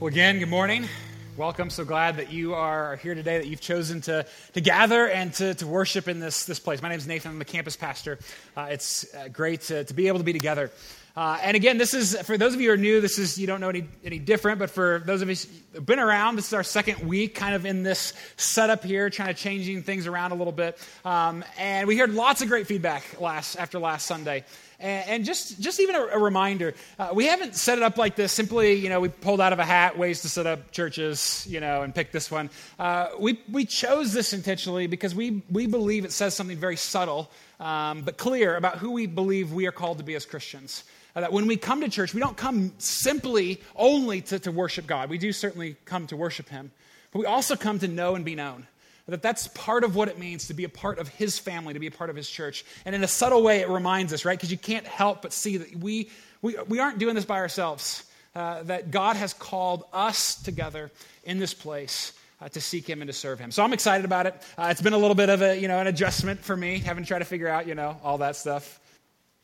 Well, 0.00 0.08
again, 0.08 0.38
good 0.38 0.48
morning. 0.48 0.88
Welcome. 1.36 1.68
So 1.68 1.84
glad 1.84 2.16
that 2.16 2.32
you 2.32 2.54
are 2.54 2.96
here 2.96 3.14
today, 3.14 3.36
that 3.36 3.46
you've 3.46 3.60
chosen 3.60 4.00
to, 4.00 4.24
to 4.54 4.60
gather 4.62 5.06
and 5.06 5.30
to, 5.34 5.52
to 5.56 5.66
worship 5.66 6.08
in 6.08 6.20
this, 6.20 6.46
this 6.46 6.58
place. 6.58 6.80
My 6.80 6.88
name 6.88 6.96
is 6.96 7.06
Nathan. 7.06 7.32
I'm 7.32 7.38
the 7.38 7.44
campus 7.44 7.76
pastor. 7.76 8.18
Uh, 8.56 8.68
it's 8.70 9.14
uh, 9.14 9.28
great 9.28 9.60
to, 9.62 9.84
to 9.84 9.92
be 9.92 10.08
able 10.08 10.16
to 10.16 10.24
be 10.24 10.32
together. 10.32 10.70
Uh, 11.20 11.36
and 11.42 11.54
again, 11.54 11.76
this 11.76 11.92
is, 11.92 12.18
for 12.22 12.38
those 12.38 12.54
of 12.54 12.62
you 12.62 12.68
who 12.68 12.72
are 12.72 12.78
new, 12.78 12.98
this 13.02 13.18
is, 13.18 13.36
you 13.36 13.46
don't 13.46 13.60
know 13.60 13.68
any, 13.68 13.84
any 14.02 14.18
different, 14.18 14.58
but 14.58 14.70
for 14.70 15.02
those 15.04 15.20
of 15.20 15.28
us 15.28 15.46
who've 15.74 15.84
been 15.84 15.98
around, 15.98 16.36
this 16.36 16.46
is 16.46 16.54
our 16.54 16.62
second 16.62 17.06
week 17.06 17.34
kind 17.34 17.54
of 17.54 17.66
in 17.66 17.82
this 17.82 18.14
setup 18.38 18.82
here, 18.82 19.10
trying 19.10 19.28
to 19.28 19.34
changing 19.34 19.82
things 19.82 20.06
around 20.06 20.32
a 20.32 20.34
little 20.34 20.50
bit. 20.50 20.78
Um, 21.04 21.44
and 21.58 21.86
we 21.86 21.98
heard 21.98 22.14
lots 22.14 22.40
of 22.40 22.48
great 22.48 22.66
feedback 22.66 23.20
last, 23.20 23.56
after 23.56 23.78
last 23.78 24.06
Sunday. 24.06 24.46
And, 24.78 25.10
and 25.10 25.24
just, 25.26 25.60
just 25.60 25.78
even 25.78 25.94
a, 25.94 26.04
a 26.04 26.18
reminder, 26.18 26.72
uh, 26.98 27.10
we 27.12 27.26
haven't 27.26 27.54
set 27.54 27.76
it 27.76 27.84
up 27.84 27.98
like 27.98 28.16
this 28.16 28.32
simply, 28.32 28.72
you 28.76 28.88
know, 28.88 29.00
we 29.00 29.10
pulled 29.10 29.42
out 29.42 29.52
of 29.52 29.58
a 29.58 29.64
hat 29.66 29.98
ways 29.98 30.22
to 30.22 30.28
set 30.30 30.46
up 30.46 30.70
churches, 30.70 31.46
you 31.46 31.60
know, 31.60 31.82
and 31.82 31.94
picked 31.94 32.14
this 32.14 32.30
one. 32.30 32.48
Uh, 32.78 33.08
we, 33.18 33.38
we 33.52 33.66
chose 33.66 34.14
this 34.14 34.32
intentionally 34.32 34.86
because 34.86 35.14
we, 35.14 35.42
we 35.50 35.66
believe 35.66 36.06
it 36.06 36.12
says 36.12 36.32
something 36.32 36.56
very 36.56 36.76
subtle 36.76 37.30
um, 37.60 38.00
but 38.00 38.16
clear 38.16 38.56
about 38.56 38.78
who 38.78 38.92
we 38.92 39.04
believe 39.04 39.52
we 39.52 39.66
are 39.66 39.72
called 39.72 39.98
to 39.98 40.04
be 40.04 40.14
as 40.14 40.24
Christians. 40.24 40.82
Uh, 41.14 41.22
that 41.22 41.32
when 41.32 41.46
we 41.46 41.56
come 41.56 41.80
to 41.80 41.88
church, 41.88 42.14
we 42.14 42.20
don't 42.20 42.36
come 42.36 42.72
simply 42.78 43.60
only 43.76 44.20
to, 44.22 44.38
to 44.38 44.52
worship 44.52 44.86
God. 44.86 45.10
We 45.10 45.18
do 45.18 45.32
certainly 45.32 45.76
come 45.84 46.06
to 46.08 46.16
worship 46.16 46.48
Him, 46.48 46.70
but 47.12 47.18
we 47.18 47.26
also 47.26 47.56
come 47.56 47.78
to 47.80 47.88
know 47.88 48.14
and 48.14 48.24
be 48.24 48.34
known. 48.34 48.66
That 49.06 49.22
that's 49.22 49.48
part 49.48 49.82
of 49.82 49.96
what 49.96 50.06
it 50.06 50.20
means 50.20 50.46
to 50.46 50.54
be 50.54 50.62
a 50.62 50.68
part 50.68 51.00
of 51.00 51.08
His 51.08 51.36
family, 51.36 51.74
to 51.74 51.80
be 51.80 51.88
a 51.88 51.90
part 51.90 52.10
of 52.10 52.16
His 52.16 52.30
church. 52.30 52.64
And 52.84 52.94
in 52.94 53.02
a 53.02 53.08
subtle 53.08 53.42
way, 53.42 53.58
it 53.60 53.68
reminds 53.68 54.12
us, 54.12 54.24
right? 54.24 54.38
Because 54.38 54.52
you 54.52 54.58
can't 54.58 54.86
help 54.86 55.22
but 55.22 55.32
see 55.32 55.56
that 55.56 55.74
we, 55.74 56.10
we, 56.42 56.56
we 56.68 56.78
aren't 56.78 57.00
doing 57.00 57.16
this 57.16 57.24
by 57.24 57.38
ourselves. 57.38 58.04
Uh, 58.32 58.62
that 58.62 58.92
God 58.92 59.16
has 59.16 59.34
called 59.34 59.82
us 59.92 60.40
together 60.40 60.92
in 61.24 61.40
this 61.40 61.52
place 61.52 62.12
uh, 62.40 62.48
to 62.48 62.60
seek 62.60 62.88
him 62.88 63.02
and 63.02 63.08
to 63.08 63.12
serve 63.12 63.40
him. 63.40 63.50
So 63.50 63.64
I'm 63.64 63.72
excited 63.72 64.04
about 64.04 64.26
it. 64.26 64.40
Uh, 64.56 64.68
it's 64.70 64.80
been 64.80 64.92
a 64.92 64.98
little 64.98 65.16
bit 65.16 65.28
of 65.28 65.42
a, 65.42 65.58
you 65.58 65.66
know, 65.66 65.80
an 65.80 65.88
adjustment 65.88 66.38
for 66.38 66.56
me, 66.56 66.78
having 66.78 67.02
to 67.02 67.08
try 67.08 67.18
to 67.18 67.24
figure 67.24 67.48
out, 67.48 67.66
you 67.66 67.74
know, 67.74 67.98
all 68.04 68.18
that 68.18 68.36
stuff. 68.36 68.79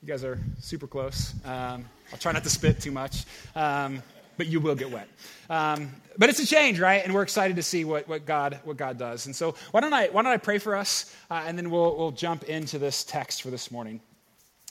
You 0.06 0.12
guys 0.12 0.22
are 0.22 0.38
super 0.60 0.86
close. 0.86 1.34
Um, 1.44 1.84
I'll 2.12 2.18
try 2.20 2.30
not 2.30 2.44
to 2.44 2.48
spit 2.48 2.80
too 2.80 2.92
much, 2.92 3.24
um, 3.56 4.04
but 4.36 4.46
you 4.46 4.60
will 4.60 4.76
get 4.76 4.92
wet. 4.92 5.08
Um, 5.50 5.90
but 6.16 6.28
it's 6.28 6.38
a 6.38 6.46
change, 6.46 6.78
right? 6.78 7.04
And 7.04 7.12
we're 7.12 7.24
excited 7.24 7.56
to 7.56 7.62
see 7.64 7.84
what, 7.84 8.06
what, 8.06 8.24
God, 8.24 8.60
what 8.62 8.76
God 8.76 8.98
does. 8.98 9.26
And 9.26 9.34
so 9.34 9.56
why 9.72 9.80
don't 9.80 9.92
I, 9.92 10.06
why 10.06 10.22
don't 10.22 10.30
I 10.30 10.36
pray 10.36 10.58
for 10.58 10.76
us, 10.76 11.12
uh, 11.28 11.42
and 11.44 11.58
then 11.58 11.70
we'll, 11.72 11.96
we'll 11.96 12.12
jump 12.12 12.44
into 12.44 12.78
this 12.78 13.02
text 13.02 13.42
for 13.42 13.50
this 13.50 13.72
morning. 13.72 14.00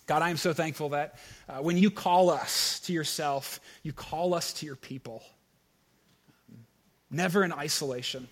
God, 0.08 0.22
I 0.22 0.30
am 0.30 0.38
so 0.38 0.54
thankful 0.54 0.88
that 0.90 1.20
uh, 1.50 1.58
when 1.58 1.78
you 1.78 1.92
call 1.92 2.30
us 2.30 2.80
to 2.86 2.94
yourself, 2.94 3.60
you 3.84 3.92
call 3.92 4.34
us 4.36 4.54
to 4.54 4.66
your 4.66 4.78
people. 4.78 5.22
Never 7.12 7.44
in 7.44 7.52
isolation. 7.52 8.30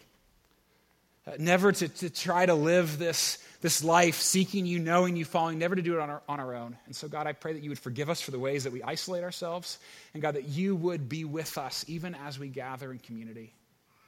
Uh, 1.28 1.32
never 1.38 1.74
to, 1.74 1.88
to 1.88 2.10
try 2.10 2.46
to 2.46 2.54
live 2.54 2.98
this 2.98 3.40
this 3.64 3.82
life 3.82 4.20
seeking 4.20 4.66
you, 4.66 4.78
knowing 4.78 5.16
you, 5.16 5.24
following, 5.24 5.58
never 5.58 5.74
to 5.74 5.82
do 5.82 5.94
it 5.94 6.02
on 6.02 6.10
our, 6.10 6.22
on 6.28 6.42
our 6.42 6.54
own. 6.54 6.78
And 6.86 6.94
so, 6.94 7.08
God, 7.08 7.28
I 7.28 7.32
pray 7.32 7.54
that 7.54 7.64
you 7.64 7.70
would 7.70 7.80
forgive 7.80 8.10
us 8.10 8.20
for 8.20 8.32
the 8.32 8.38
ways 8.38 8.66
that 8.66 8.74
we 8.74 8.84
isolate 8.84 9.24
ourselves, 9.24 9.80
and 10.14 10.22
God, 10.22 10.36
that 10.36 10.50
you 10.50 10.76
would 10.76 11.08
be 11.08 11.24
with 11.24 11.58
us 11.58 11.86
even 11.88 12.14
as 12.14 12.38
we 12.38 12.50
gather 12.50 12.92
in 12.92 13.00
community. 13.00 13.54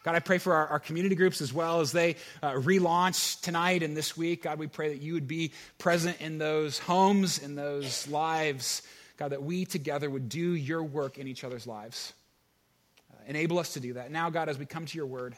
God, 0.04 0.14
I 0.14 0.20
pray 0.20 0.40
for 0.40 0.54
our, 0.54 0.68
our 0.68 0.80
community 0.80 1.16
groups 1.16 1.40
as 1.40 1.54
well 1.54 1.80
as 1.80 1.94
they 1.94 2.18
uh, 2.44 2.52
relaunch 2.52 3.40
tonight 3.40 3.82
and 3.82 3.96
this 3.96 4.18
week. 4.18 4.44
God, 4.44 4.60
we 4.60 4.68
pray 4.68 4.90
that 4.90 5.02
you 5.02 5.14
would 5.14 5.28
be 5.28 5.54
present 5.78 6.20
in 6.20 6.38
those 6.38 6.78
homes, 6.78 7.40
in 7.40 7.56
those 7.56 8.10
lives. 8.10 8.82
God, 9.16 9.32
that 9.32 9.42
we 9.42 9.64
together 9.64 10.10
would 10.10 10.28
do 10.28 10.54
your 10.54 10.84
work 10.84 11.18
in 11.18 11.28
each 11.28 11.46
other's 11.46 11.66
lives. 11.66 12.12
Uh, 13.10 13.24
enable 13.28 13.58
us 13.58 13.74
to 13.76 13.80
do 13.80 13.94
that. 13.94 14.12
Now, 14.12 14.30
God, 14.30 14.50
as 14.50 14.60
we 14.60 14.66
come 14.66 14.86
to 14.86 14.98
your 14.98 15.08
word, 15.08 15.34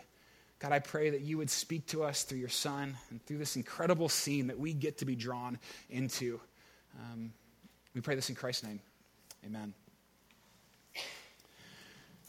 God, 0.59 0.71
I 0.71 0.79
pray 0.79 1.11
that 1.11 1.21
you 1.21 1.37
would 1.37 1.51
speak 1.51 1.85
to 1.87 2.03
us 2.03 2.23
through 2.23 2.39
your 2.39 2.49
son 2.49 2.97
and 3.11 3.23
through 3.25 3.37
this 3.37 3.55
incredible 3.55 4.09
scene 4.09 4.47
that 4.47 4.57
we 4.57 4.73
get 4.73 4.97
to 4.99 5.05
be 5.05 5.15
drawn 5.15 5.59
into. 5.89 6.39
Um, 6.99 7.31
we 7.93 8.01
pray 8.01 8.15
this 8.15 8.29
in 8.29 8.35
Christ's 8.35 8.63
name. 8.63 8.79
Amen. 9.45 9.73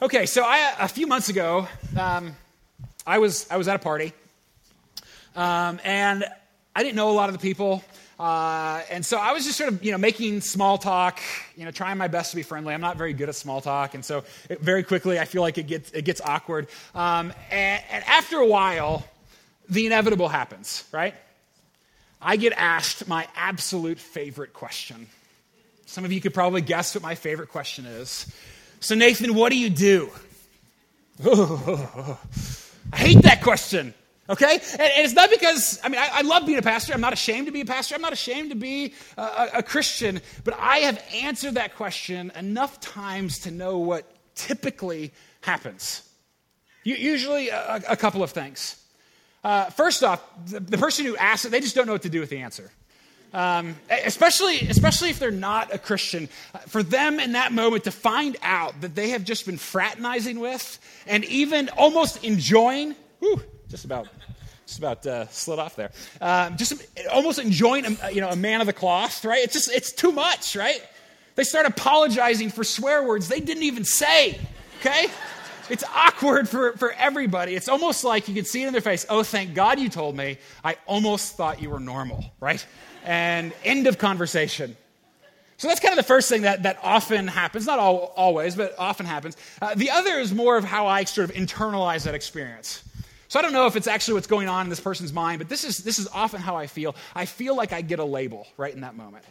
Okay, 0.02 0.26
so 0.26 0.44
I, 0.44 0.74
a 0.78 0.88
few 0.88 1.06
months 1.06 1.30
ago, 1.30 1.66
um, 1.98 2.36
I, 3.06 3.18
was, 3.18 3.46
I 3.50 3.56
was 3.56 3.66
at 3.66 3.76
a 3.76 3.78
party, 3.78 4.12
um, 5.34 5.80
and 5.82 6.24
I 6.76 6.82
didn't 6.82 6.96
know 6.96 7.10
a 7.10 7.12
lot 7.12 7.30
of 7.30 7.32
the 7.32 7.40
people. 7.40 7.82
Uh, 8.18 8.82
and 8.90 9.06
so 9.06 9.16
I 9.16 9.32
was 9.32 9.44
just 9.44 9.56
sort 9.56 9.72
of, 9.72 9.84
you 9.84 9.92
know, 9.92 9.98
making 9.98 10.40
small 10.40 10.76
talk, 10.76 11.20
you 11.56 11.64
know, 11.64 11.70
trying 11.70 11.98
my 11.98 12.08
best 12.08 12.30
to 12.30 12.36
be 12.36 12.42
friendly. 12.42 12.74
I'm 12.74 12.80
not 12.80 12.96
very 12.96 13.12
good 13.12 13.28
at 13.28 13.36
small 13.36 13.60
talk, 13.60 13.94
and 13.94 14.04
so 14.04 14.24
it, 14.50 14.60
very 14.60 14.82
quickly 14.82 15.20
I 15.20 15.24
feel 15.24 15.42
like 15.42 15.56
it 15.56 15.68
gets 15.68 15.92
it 15.92 16.04
gets 16.04 16.20
awkward. 16.20 16.66
Um, 16.94 17.32
and, 17.50 17.82
and 17.90 18.04
after 18.04 18.38
a 18.38 18.46
while, 18.46 19.04
the 19.68 19.86
inevitable 19.86 20.28
happens, 20.28 20.84
right? 20.90 21.14
I 22.20 22.36
get 22.36 22.52
asked 22.56 23.06
my 23.06 23.28
absolute 23.36 23.98
favorite 23.98 24.52
question. 24.52 25.06
Some 25.86 26.04
of 26.04 26.12
you 26.12 26.20
could 26.20 26.34
probably 26.34 26.60
guess 26.60 26.94
what 26.94 27.02
my 27.02 27.14
favorite 27.14 27.50
question 27.50 27.86
is. 27.86 28.26
So, 28.80 28.94
Nathan, 28.94 29.34
what 29.34 29.50
do 29.50 29.58
you 29.58 29.70
do? 29.70 30.10
I 31.24 32.16
hate 32.96 33.22
that 33.22 33.40
question. 33.42 33.94
Okay? 34.30 34.60
And, 34.72 34.80
and, 34.80 35.04
it's 35.04 35.14
not 35.14 35.30
because, 35.30 35.80
I 35.82 35.88
mean, 35.88 35.98
I, 35.98 36.10
I, 36.14 36.20
love 36.22 36.44
being 36.44 36.58
a 36.58 36.62
pastor. 36.62 36.92
I'm 36.92 37.00
not 37.00 37.14
ashamed 37.14 37.46
to 37.46 37.52
be 37.52 37.62
a 37.62 37.64
pastor. 37.64 37.94
I'm 37.94 38.02
not 38.02 38.12
ashamed 38.12 38.50
to 38.50 38.56
be 38.56 38.94
a, 39.16 39.48
a, 39.54 39.62
Christian. 39.62 40.20
But 40.44 40.54
I 40.58 40.78
have 40.78 41.02
answered 41.14 41.54
that 41.54 41.76
question 41.76 42.30
enough 42.36 42.78
times 42.80 43.40
to 43.40 43.50
know 43.50 43.78
what 43.78 44.04
typically 44.34 45.12
happens. 45.40 46.02
usually, 46.84 47.48
a, 47.48 47.82
a, 47.88 47.96
couple 47.96 48.22
of 48.22 48.30
things. 48.30 48.82
Uh, 49.42 49.66
first 49.70 50.04
off, 50.04 50.22
the, 50.46 50.60
the, 50.60 50.78
person 50.78 51.06
who 51.06 51.16
asks 51.16 51.46
it, 51.46 51.50
they 51.50 51.60
just 51.60 51.74
don't 51.74 51.86
know 51.86 51.92
what 51.92 52.02
to 52.02 52.10
do 52.10 52.20
with 52.20 52.30
the 52.30 52.38
answer. 52.38 52.70
Um, 53.32 53.76
especially, 53.90 54.58
especially 54.68 55.10
if 55.10 55.18
they're 55.18 55.30
not 55.30 55.74
a 55.74 55.78
Christian. 55.78 56.28
Uh, 56.54 56.58
for 56.60 56.82
them 56.82 57.18
in 57.18 57.32
that 57.32 57.52
moment 57.52 57.84
to 57.84 57.90
find 57.90 58.36
out 58.42 58.80
that 58.82 58.94
they 58.94 59.10
have 59.10 59.24
just 59.24 59.46
been 59.46 59.58
fraternizing 59.58 60.38
with 60.38 60.78
and 61.06 61.24
even 61.24 61.70
almost 61.70 62.24
enjoying, 62.24 62.94
whew, 63.20 63.42
just 63.68 63.84
about 63.84 64.08
just 64.68 64.78
about 64.78 65.06
uh, 65.06 65.26
slid 65.28 65.58
off 65.58 65.76
there. 65.76 65.90
Um, 66.20 66.56
just 66.58 66.86
almost 67.10 67.38
enjoying, 67.38 67.86
a, 67.86 68.10
you 68.10 68.20
know, 68.20 68.28
a 68.28 68.36
man 68.36 68.60
of 68.60 68.66
the 68.66 68.72
cloth, 68.74 69.24
right? 69.24 69.42
It's 69.42 69.54
just, 69.54 69.72
it's 69.72 69.92
too 69.92 70.12
much, 70.12 70.54
right? 70.54 70.82
They 71.36 71.44
start 71.44 71.64
apologizing 71.64 72.50
for 72.50 72.64
swear 72.64 73.02
words 73.02 73.28
they 73.28 73.40
didn't 73.40 73.62
even 73.62 73.84
say, 73.84 74.38
okay? 74.80 75.06
It's 75.70 75.84
awkward 75.94 76.48
for, 76.48 76.76
for 76.76 76.92
everybody. 76.92 77.54
It's 77.54 77.68
almost 77.68 78.04
like 78.04 78.28
you 78.28 78.34
can 78.34 78.44
see 78.44 78.62
it 78.62 78.66
in 78.66 78.72
their 78.72 78.82
face. 78.82 79.06
Oh, 79.08 79.22
thank 79.22 79.54
God 79.54 79.78
you 79.78 79.88
told 79.88 80.16
me. 80.16 80.36
I 80.62 80.76
almost 80.86 81.36
thought 81.36 81.62
you 81.62 81.70
were 81.70 81.80
normal, 81.80 82.24
right? 82.38 82.64
And 83.04 83.54
end 83.64 83.86
of 83.86 83.96
conversation. 83.96 84.76
So 85.56 85.68
that's 85.68 85.80
kind 85.80 85.92
of 85.92 85.96
the 85.96 86.08
first 86.08 86.28
thing 86.28 86.42
that, 86.42 86.62
that 86.64 86.78
often 86.82 87.26
happens. 87.26 87.66
Not 87.66 87.78
all, 87.78 88.12
always, 88.16 88.54
but 88.54 88.74
often 88.78 89.06
happens. 89.06 89.36
Uh, 89.60 89.74
the 89.74 89.90
other 89.90 90.18
is 90.18 90.32
more 90.32 90.56
of 90.56 90.64
how 90.64 90.86
I 90.86 91.04
sort 91.04 91.30
of 91.30 91.34
internalize 91.34 92.04
that 92.04 92.14
experience. 92.14 92.82
So 93.28 93.38
I 93.38 93.42
don't 93.42 93.52
know 93.52 93.66
if 93.66 93.76
it's 93.76 93.86
actually 93.86 94.14
what's 94.14 94.26
going 94.26 94.48
on 94.48 94.66
in 94.66 94.70
this 94.70 94.80
person's 94.80 95.12
mind, 95.12 95.38
but 95.38 95.48
this 95.50 95.62
is, 95.62 95.78
this 95.78 95.98
is 95.98 96.08
often 96.08 96.40
how 96.40 96.56
I 96.56 96.66
feel. 96.66 96.96
I 97.14 97.26
feel 97.26 97.54
like 97.54 97.72
I 97.72 97.82
get 97.82 97.98
a 97.98 98.04
label 98.04 98.46
right 98.56 98.74
in 98.74 98.80
that 98.80 98.96
moment. 98.96 99.24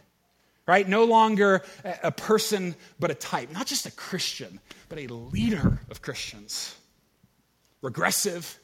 Right? 0.67 0.87
No 0.87 1.05
longer 1.05 1.63
a 2.03 2.11
person, 2.11 2.75
but 2.99 3.09
a 3.09 3.15
type. 3.15 3.51
Not 3.51 3.67
just 3.67 3.85
a 3.85 3.91
Christian, 3.91 4.59
but 4.89 4.99
a 4.99 5.07
leader 5.07 5.79
of 5.89 6.01
Christians. 6.01 6.75
Regressive, 7.81 8.59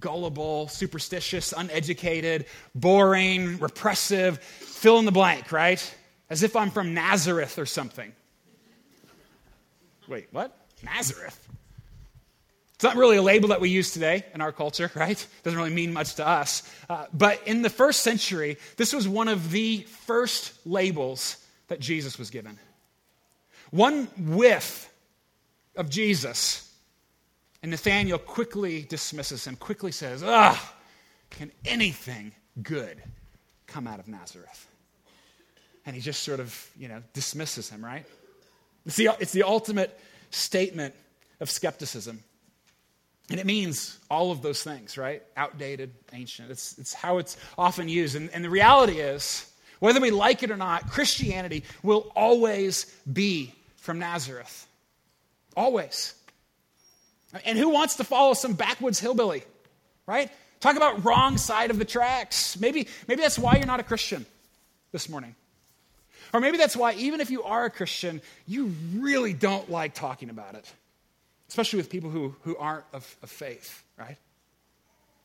gullible, 0.00 0.68
superstitious, 0.68 1.52
uneducated, 1.52 2.46
boring, 2.74 3.58
repressive, 3.58 4.38
fill 4.38 5.00
in 5.00 5.04
the 5.04 5.12
blank, 5.12 5.50
right? 5.50 5.94
As 6.30 6.42
if 6.42 6.54
I'm 6.54 6.70
from 6.70 6.94
Nazareth 6.94 7.58
or 7.58 7.66
something. 7.66 8.12
Wait, 10.06 10.28
what? 10.30 10.56
Nazareth? 10.84 11.48
It's 12.78 12.84
not 12.84 12.94
really 12.94 13.16
a 13.16 13.22
label 13.22 13.48
that 13.48 13.60
we 13.60 13.70
use 13.70 13.90
today 13.90 14.24
in 14.32 14.40
our 14.40 14.52
culture, 14.52 14.88
right? 14.94 15.20
It 15.20 15.28
Doesn't 15.42 15.58
really 15.58 15.74
mean 15.74 15.92
much 15.92 16.14
to 16.14 16.26
us. 16.26 16.62
Uh, 16.88 17.06
but 17.12 17.42
in 17.44 17.62
the 17.62 17.70
first 17.70 18.02
century, 18.02 18.56
this 18.76 18.92
was 18.92 19.08
one 19.08 19.26
of 19.26 19.50
the 19.50 19.78
first 20.06 20.52
labels 20.64 21.44
that 21.66 21.80
Jesus 21.80 22.20
was 22.20 22.30
given. 22.30 22.56
One 23.72 24.04
whiff 24.16 24.88
of 25.74 25.90
Jesus, 25.90 26.72
and 27.64 27.72
Nathanael 27.72 28.16
quickly 28.16 28.82
dismisses 28.82 29.44
him, 29.44 29.56
quickly 29.56 29.90
says, 29.90 30.22
Ah, 30.24 30.74
can 31.30 31.50
anything 31.64 32.30
good 32.62 33.02
come 33.66 33.88
out 33.88 33.98
of 33.98 34.06
Nazareth? 34.06 34.68
And 35.84 35.96
he 35.96 36.00
just 36.00 36.22
sort 36.22 36.38
of, 36.38 36.70
you 36.78 36.86
know, 36.86 37.02
dismisses 37.12 37.70
him, 37.70 37.84
right? 37.84 38.06
It's 38.86 38.94
the, 38.94 39.08
it's 39.18 39.32
the 39.32 39.42
ultimate 39.42 39.98
statement 40.30 40.94
of 41.40 41.50
skepticism. 41.50 42.22
And 43.30 43.38
it 43.38 43.46
means 43.46 43.98
all 44.10 44.30
of 44.30 44.40
those 44.40 44.62
things, 44.62 44.96
right? 44.96 45.22
Outdated, 45.36 45.92
ancient. 46.12 46.50
It's, 46.50 46.78
it's 46.78 46.94
how 46.94 47.18
it's 47.18 47.36
often 47.58 47.88
used. 47.88 48.16
And, 48.16 48.30
and 48.30 48.42
the 48.42 48.50
reality 48.50 49.00
is, 49.00 49.50
whether 49.80 50.00
we 50.00 50.10
like 50.10 50.42
it 50.42 50.50
or 50.50 50.56
not, 50.56 50.90
Christianity 50.90 51.64
will 51.82 52.10
always 52.16 52.86
be 53.10 53.54
from 53.76 53.98
Nazareth. 53.98 54.66
Always. 55.56 56.14
And 57.44 57.58
who 57.58 57.68
wants 57.68 57.96
to 57.96 58.04
follow 58.04 58.32
some 58.32 58.54
backwoods 58.54 58.98
hillbilly, 58.98 59.44
right? 60.06 60.30
Talk 60.60 60.76
about 60.76 61.04
wrong 61.04 61.36
side 61.36 61.70
of 61.70 61.78
the 61.78 61.84
tracks. 61.84 62.58
Maybe, 62.58 62.88
maybe 63.06 63.20
that's 63.20 63.38
why 63.38 63.56
you're 63.56 63.66
not 63.66 63.80
a 63.80 63.84
Christian 63.84 64.24
this 64.90 65.08
morning. 65.08 65.34
Or 66.32 66.40
maybe 66.40 66.58
that's 66.58 66.76
why, 66.76 66.94
even 66.94 67.20
if 67.20 67.30
you 67.30 67.42
are 67.42 67.66
a 67.66 67.70
Christian, 67.70 68.20
you 68.46 68.74
really 68.96 69.32
don't 69.32 69.70
like 69.70 69.94
talking 69.94 70.30
about 70.30 70.54
it, 70.54 70.70
especially 71.48 71.78
with 71.78 71.90
people 71.90 72.10
who, 72.10 72.34
who 72.42 72.56
aren't 72.56 72.84
of, 72.92 73.16
of 73.22 73.30
faith, 73.30 73.82
right? 73.98 74.16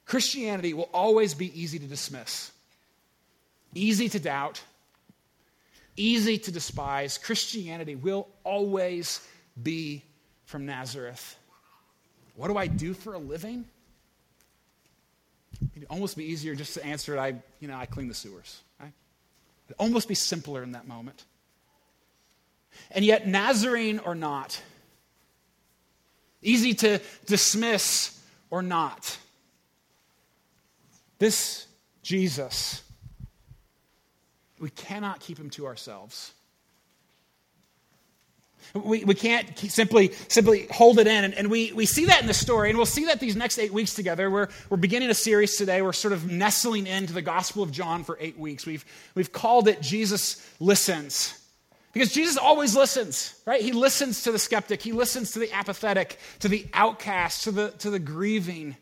Christianity 0.06 0.74
will 0.74 0.90
always 0.94 1.34
be 1.34 1.60
easy 1.60 1.80
to 1.80 1.86
dismiss, 1.86 2.52
easy 3.74 4.10
to 4.10 4.20
doubt, 4.20 4.62
easy 5.96 6.38
to 6.38 6.52
despise. 6.52 7.18
Christianity 7.18 7.96
will 7.96 8.28
always 8.44 9.25
be 9.62 10.04
from 10.46 10.66
Nazareth. 10.66 11.38
What 12.36 12.48
do 12.48 12.58
I 12.58 12.68
do 12.68 12.94
for 12.94 13.14
a 13.14 13.20
living? 13.20 13.66
It'd 15.75 15.88
almost 15.90 16.18
be 16.18 16.25
easier 16.25 16.56
just 16.56 16.74
to 16.74 16.86
answer 16.86 17.16
it, 17.16 17.20
I, 17.20 17.36
you 17.60 17.68
know, 17.68 17.75
I 17.75 17.86
clean 17.86 18.08
the 18.08 18.14
sewers. 18.14 18.62
Right? 18.80 18.92
It'd 19.68 19.78
almost 19.80 20.08
be 20.08 20.16
simpler 20.16 20.64
in 20.64 20.74
that 20.74 20.88
moment. 20.88 21.24
And 22.92 23.06
yet, 23.06 23.28
Nazarene 23.28 24.00
or 24.00 24.16
not, 24.16 24.62
easy 26.44 26.74
to 26.75 27.00
dismiss 27.25 28.19
or 28.50 28.62
not, 28.62 29.18
this 31.19 31.68
Jesus, 32.01 32.84
we 34.60 34.69
cannot 34.69 35.19
keep 35.19 35.40
him 35.40 35.50
to 35.51 35.66
ourselves. 35.66 36.34
We, 38.74 39.04
we 39.04 39.13
can't 39.13 39.57
simply, 39.57 40.13
simply 40.30 40.68
hold 40.72 41.00
it 41.00 41.07
in. 41.07 41.24
And, 41.24 41.34
and, 41.34 41.51
we, 41.51 41.74
we 41.74 41.86
see 41.86 42.06
that 42.06 42.22
in 42.22 42.28
the 42.28 42.34
story, 42.34 42.69
and 42.69 42.78
we'll 42.78 42.86
see 42.86 43.06
that 43.06 43.19
these 43.19 43.36
next 43.36 43.60
eight 43.60 43.74
weeks 43.74 43.94
together. 43.94 44.31
We're, 44.31 44.48
we're 44.69 44.78
beginning 44.78 45.10
a 45.10 45.13
series 45.13 45.57
today. 45.57 45.81
We're 45.81 45.94
sort 45.94 46.13
of 46.13 46.31
nestling 46.31 46.88
into 46.88 47.13
the 47.13 47.22
Gospel 47.22 47.62
of 47.62 47.72
John 47.72 48.04
for 48.04 48.18
eight 48.19 48.38
weeks. 48.38 48.66
We've, 48.66 48.86
we've 49.16 49.31
called 49.31 49.68
it 49.68 49.81
Jesus 49.81 50.48
Listens. 50.60 51.39
Because 51.94 52.12
Jesus 52.12 52.38
always 52.38 52.75
listens, 52.75 53.40
right? 53.45 53.62
He 53.62 53.72
listens 53.72 54.24
to 54.24 54.31
the 54.31 54.40
skeptic, 54.40 54.81
he 54.81 54.92
listens 54.92 55.31
to 55.31 55.40
the 55.40 55.51
apathetic, 55.54 56.19
to 56.40 56.50
the 56.50 56.66
outcast, 56.74 57.44
to 57.44 57.51
the, 57.51 57.69
to 57.80 57.92
the 57.92 58.00
grieving. 58.00 58.75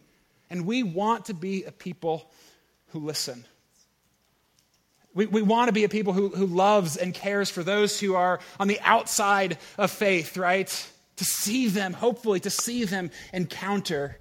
And 0.50 0.66
we 0.66 0.82
want 0.82 1.26
to 1.26 1.34
be 1.34 1.66
a 1.66 1.72
people 1.72 2.32
who 2.88 3.00
listen. 3.00 3.46
We, 5.14 5.26
we 5.26 5.42
want 5.42 5.68
to 5.68 5.74
be 5.74 5.84
a 5.84 5.90
people 5.90 6.14
who, 6.14 6.30
who 6.30 6.46
loves 6.46 6.96
and 6.96 7.14
cares 7.14 7.50
for 7.50 7.64
those 7.64 8.00
who 8.00 8.16
are 8.16 8.40
on 8.60 8.70
the 8.70 8.80
outside 8.82 9.58
of 9.78 9.92
faith, 9.92 10.38
right? 10.38 10.70
To 11.18 11.26
see 11.26 11.68
them, 11.68 11.92
hopefully, 11.92 12.40
to 12.40 12.50
see 12.50 12.86
them 12.86 13.12
encounter 13.34 14.18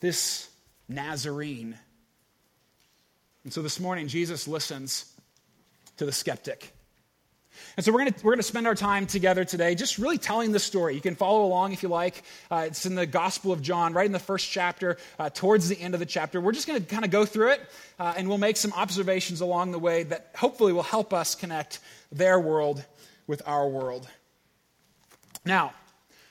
this 0.00 0.48
Nazarene. 0.88 1.78
And 3.44 3.52
so 3.52 3.60
this 3.60 3.78
morning, 3.78 4.08
Jesus 4.08 4.48
listens 4.48 5.12
to 5.98 6.06
the 6.06 6.12
skeptic. 6.12 6.72
And 7.76 7.84
so 7.84 7.92
we're 7.92 8.00
going 8.00 8.14
we're 8.22 8.32
gonna 8.32 8.42
spend 8.42 8.66
our 8.66 8.74
time 8.74 9.06
together 9.06 9.44
today 9.44 9.74
just 9.74 9.98
really 9.98 10.18
telling 10.18 10.52
this 10.52 10.64
story. 10.64 10.94
You 10.94 11.00
can 11.00 11.14
follow 11.14 11.44
along 11.44 11.72
if 11.72 11.82
you 11.82 11.88
like. 11.88 12.22
Uh, 12.50 12.64
it's 12.66 12.86
in 12.86 12.94
the 12.94 13.06
Gospel 13.06 13.52
of 13.52 13.62
John, 13.62 13.92
right 13.92 14.06
in 14.06 14.12
the 14.12 14.18
first 14.18 14.50
chapter, 14.50 14.96
uh, 15.18 15.30
towards 15.30 15.68
the 15.68 15.80
end 15.80 15.94
of 15.94 16.00
the 16.00 16.06
chapter. 16.06 16.40
We're 16.40 16.52
just 16.52 16.66
going 16.66 16.80
to 16.80 16.86
kind 16.86 17.04
of 17.04 17.10
go 17.10 17.24
through 17.24 17.52
it, 17.52 17.60
uh, 17.98 18.14
and 18.16 18.28
we'll 18.28 18.38
make 18.38 18.56
some 18.56 18.72
observations 18.72 19.40
along 19.40 19.72
the 19.72 19.78
way 19.78 20.02
that 20.04 20.30
hopefully 20.34 20.72
will 20.72 20.82
help 20.82 21.12
us 21.12 21.34
connect 21.34 21.80
their 22.12 22.40
world 22.40 22.84
with 23.26 23.42
our 23.46 23.68
world. 23.68 24.08
Now, 25.44 25.72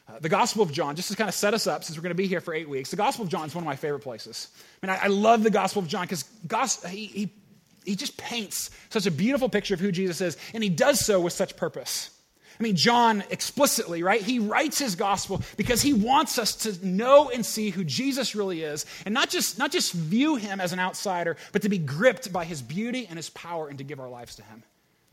uh, 0.07 0.19
the 0.19 0.29
Gospel 0.29 0.63
of 0.63 0.71
John, 0.71 0.95
just 0.95 1.09
to 1.09 1.15
kind 1.15 1.27
of 1.27 1.35
set 1.35 1.53
us 1.53 1.67
up, 1.67 1.83
since 1.83 1.97
we're 1.97 2.03
going 2.03 2.11
to 2.11 2.15
be 2.15 2.27
here 2.27 2.41
for 2.41 2.53
eight 2.53 2.67
weeks, 2.67 2.89
the 2.89 2.97
Gospel 2.97 3.25
of 3.25 3.31
John 3.31 3.45
is 3.45 3.55
one 3.55 3.63
of 3.63 3.67
my 3.67 3.75
favorite 3.75 4.01
places. 4.01 4.49
I 4.81 4.87
mean, 4.87 4.95
I, 4.95 5.05
I 5.05 5.07
love 5.07 5.43
the 5.43 5.51
Gospel 5.51 5.81
of 5.81 5.87
John 5.87 6.07
because 6.07 6.83
he, 6.85 7.05
he 7.05 7.31
he 7.89 7.95
just 7.95 8.17
paints 8.17 8.69
such 8.89 9.05
a 9.05 9.11
beautiful 9.11 9.49
picture 9.49 9.73
of 9.73 9.79
who 9.79 9.91
Jesus 9.91 10.21
is, 10.21 10.37
and 10.53 10.63
he 10.63 10.69
does 10.69 11.03
so 11.03 11.19
with 11.19 11.33
such 11.33 11.57
purpose. 11.57 12.11
I 12.59 12.63
mean, 12.63 12.75
John 12.75 13.23
explicitly, 13.29 14.03
right? 14.03 14.21
He 14.21 14.37
writes 14.37 14.77
his 14.77 14.95
gospel 14.95 15.41
because 15.55 15.81
he 15.81 15.93
wants 15.93 16.37
us 16.37 16.55
to 16.55 16.85
know 16.85 17.29
and 17.29 17.45
see 17.45 17.69
who 17.69 17.85
Jesus 17.85 18.35
really 18.35 18.63
is, 18.63 18.85
and 19.05 19.13
not 19.13 19.29
just, 19.29 19.57
not 19.57 19.71
just 19.71 19.93
view 19.93 20.35
him 20.35 20.59
as 20.59 20.73
an 20.73 20.79
outsider, 20.79 21.37
but 21.53 21.61
to 21.61 21.69
be 21.69 21.77
gripped 21.77 22.33
by 22.33 22.43
his 22.43 22.61
beauty 22.61 23.07
and 23.07 23.17
his 23.17 23.29
power 23.29 23.69
and 23.69 23.77
to 23.77 23.83
give 23.83 23.99
our 23.99 24.09
lives 24.09 24.35
to 24.35 24.43
him. 24.43 24.63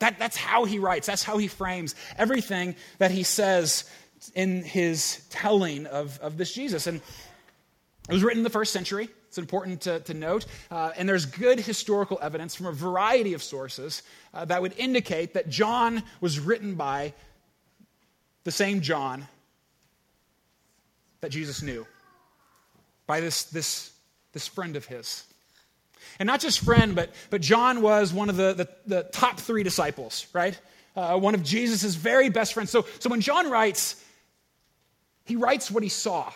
That, 0.00 0.19
that's 0.19 0.37
how 0.37 0.64
he 0.64 0.78
writes, 0.78 1.06
that's 1.06 1.23
how 1.23 1.38
he 1.38 1.49
frames 1.49 1.94
everything 2.19 2.75
that 2.99 3.11
he 3.11 3.23
says 3.23 3.88
in 4.34 4.62
his 4.62 5.25
telling 5.31 5.87
of, 5.87 6.19
of 6.20 6.37
this 6.37 6.52
Jesus. 6.52 6.87
And 6.87 7.00
it 8.08 8.12
was 8.12 8.23
written 8.23 8.40
in 8.40 8.44
the 8.44 8.50
first 8.50 8.73
century. 8.73 9.08
It's 9.37 9.38
important 9.38 9.83
to, 9.83 10.00
to 10.00 10.15
note. 10.15 10.47
Uh, 10.71 10.93
and 10.97 11.06
there's 11.06 11.27
good 11.27 11.61
historical 11.61 12.19
evidence 12.23 12.55
from 12.55 12.65
a 12.65 12.73
variety 12.73 13.35
of 13.35 13.43
sources 13.43 14.03
uh, 14.33 14.47
that 14.47 14.62
would 14.62 14.73
indicate 14.79 15.35
that 15.35 15.50
John 15.50 16.03
was 16.23 16.41
written 16.41 16.75
by 16.75 17.12
the 18.44 18.50
same 18.50 18.81
John 18.81 19.29
that 21.21 21.29
Jesus 21.29 21.61
knew, 21.61 21.87
by 23.06 23.21
this, 23.21 23.44
this, 23.44 23.93
this 24.33 24.47
friend 24.47 24.75
of 24.75 24.87
his. 24.87 25.25
And 26.19 26.27
not 26.27 26.41
just 26.41 26.61
friend, 26.61 26.97
but, 26.97 27.11
but 27.29 27.43
John 27.43 27.83
was 27.83 28.15
one 28.15 28.31
of 28.31 28.38
the, 28.38 28.55
the, 28.55 28.69
the 28.87 29.03
top 29.03 29.38
three 29.38 29.62
disciples, 29.62 30.29
right? 30.33 30.59
Uh, 30.97 31.19
one 31.19 31.35
of 31.35 31.43
Jesus' 31.43 31.94
very 31.94 32.31
best 32.31 32.55
friends. 32.55 32.71
So, 32.71 32.87
so 33.00 33.11
when 33.11 33.21
John 33.21 33.50
writes, 33.50 34.03
he 35.27 35.37
writes 35.37 35.71
what 35.71 35.83
he 35.83 35.91
saw 35.91 36.33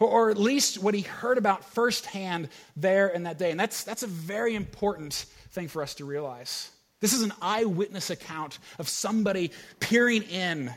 or, 0.00 0.30
at 0.30 0.38
least 0.38 0.82
what 0.82 0.94
he 0.94 1.02
heard 1.02 1.38
about 1.38 1.64
firsthand 1.64 2.48
there 2.76 3.08
in 3.08 3.24
that 3.24 3.38
day. 3.38 3.50
And 3.50 3.60
that's, 3.60 3.84
that's 3.84 4.02
a 4.02 4.08
very 4.08 4.54
important 4.54 5.26
thing 5.50 5.68
for 5.68 5.82
us 5.82 5.94
to 5.94 6.04
realize. 6.04 6.70
This 7.00 7.12
is 7.12 7.22
an 7.22 7.32
eyewitness 7.42 8.10
account 8.10 8.58
of 8.78 8.88
somebody 8.88 9.50
peering 9.80 10.22
in 10.22 10.72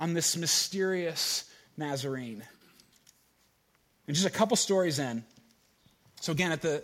on 0.00 0.14
this 0.14 0.36
mysterious 0.36 1.44
Nazarene. 1.76 2.42
And 4.06 4.16
just 4.16 4.26
a 4.26 4.30
couple 4.30 4.56
stories 4.56 4.98
in. 4.98 5.24
So, 6.20 6.32
again, 6.32 6.52
at 6.52 6.62
the 6.62 6.82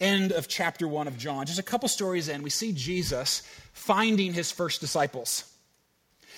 end 0.00 0.32
of 0.32 0.46
chapter 0.48 0.86
one 0.86 1.08
of 1.08 1.16
John, 1.16 1.46
just 1.46 1.58
a 1.58 1.62
couple 1.62 1.88
stories 1.88 2.28
in, 2.28 2.42
we 2.42 2.50
see 2.50 2.72
Jesus 2.72 3.42
finding 3.72 4.32
his 4.32 4.52
first 4.52 4.80
disciples. 4.80 5.50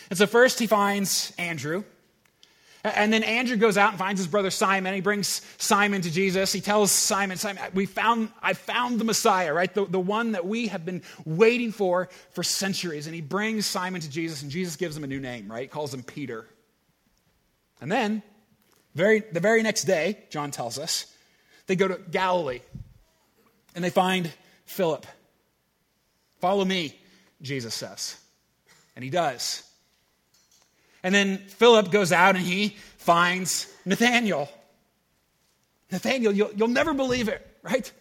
And 0.08 0.18
so, 0.18 0.26
first, 0.26 0.58
he 0.58 0.66
finds 0.66 1.32
Andrew. 1.36 1.84
And 2.94 3.12
then 3.12 3.24
Andrew 3.24 3.56
goes 3.56 3.76
out 3.76 3.90
and 3.90 3.98
finds 3.98 4.20
his 4.20 4.28
brother 4.28 4.50
Simon. 4.50 4.94
He 4.94 5.00
brings 5.00 5.42
Simon 5.58 6.02
to 6.02 6.10
Jesus. 6.10 6.52
He 6.52 6.60
tells 6.60 6.92
Simon, 6.92 7.36
Simon, 7.36 7.62
we 7.74 7.84
found, 7.84 8.30
I 8.40 8.52
found 8.52 9.00
the 9.00 9.04
Messiah, 9.04 9.52
right? 9.52 9.72
The, 9.72 9.86
the 9.86 9.98
one 9.98 10.32
that 10.32 10.46
we 10.46 10.68
have 10.68 10.84
been 10.84 11.02
waiting 11.24 11.72
for 11.72 12.08
for 12.30 12.44
centuries. 12.44 13.06
And 13.06 13.14
he 13.14 13.20
brings 13.20 13.66
Simon 13.66 14.00
to 14.02 14.08
Jesus, 14.08 14.42
and 14.42 14.52
Jesus 14.52 14.76
gives 14.76 14.96
him 14.96 15.02
a 15.02 15.08
new 15.08 15.18
name, 15.18 15.50
right? 15.50 15.62
He 15.62 15.68
calls 15.68 15.92
him 15.92 16.04
Peter. 16.04 16.46
And 17.80 17.90
then, 17.90 18.22
very, 18.94 19.20
the 19.32 19.40
very 19.40 19.64
next 19.64 19.84
day, 19.84 20.18
John 20.30 20.52
tells 20.52 20.78
us, 20.78 21.06
they 21.66 21.74
go 21.74 21.88
to 21.88 21.98
Galilee 22.10 22.60
and 23.74 23.82
they 23.82 23.90
find 23.90 24.32
Philip. 24.64 25.06
Follow 26.40 26.64
me, 26.64 26.96
Jesus 27.42 27.74
says. 27.74 28.16
And 28.94 29.02
he 29.02 29.10
does. 29.10 29.65
And 31.06 31.14
then 31.14 31.38
Philip 31.38 31.92
goes 31.92 32.10
out 32.10 32.34
and 32.34 32.44
he 32.44 32.70
finds 32.98 33.72
Nathaniel. 33.84 34.48
Nathaniel, 35.92 36.32
you'll, 36.32 36.50
you'll 36.52 36.66
never 36.66 36.94
believe 36.94 37.28
it, 37.28 37.46
right? 37.62 37.92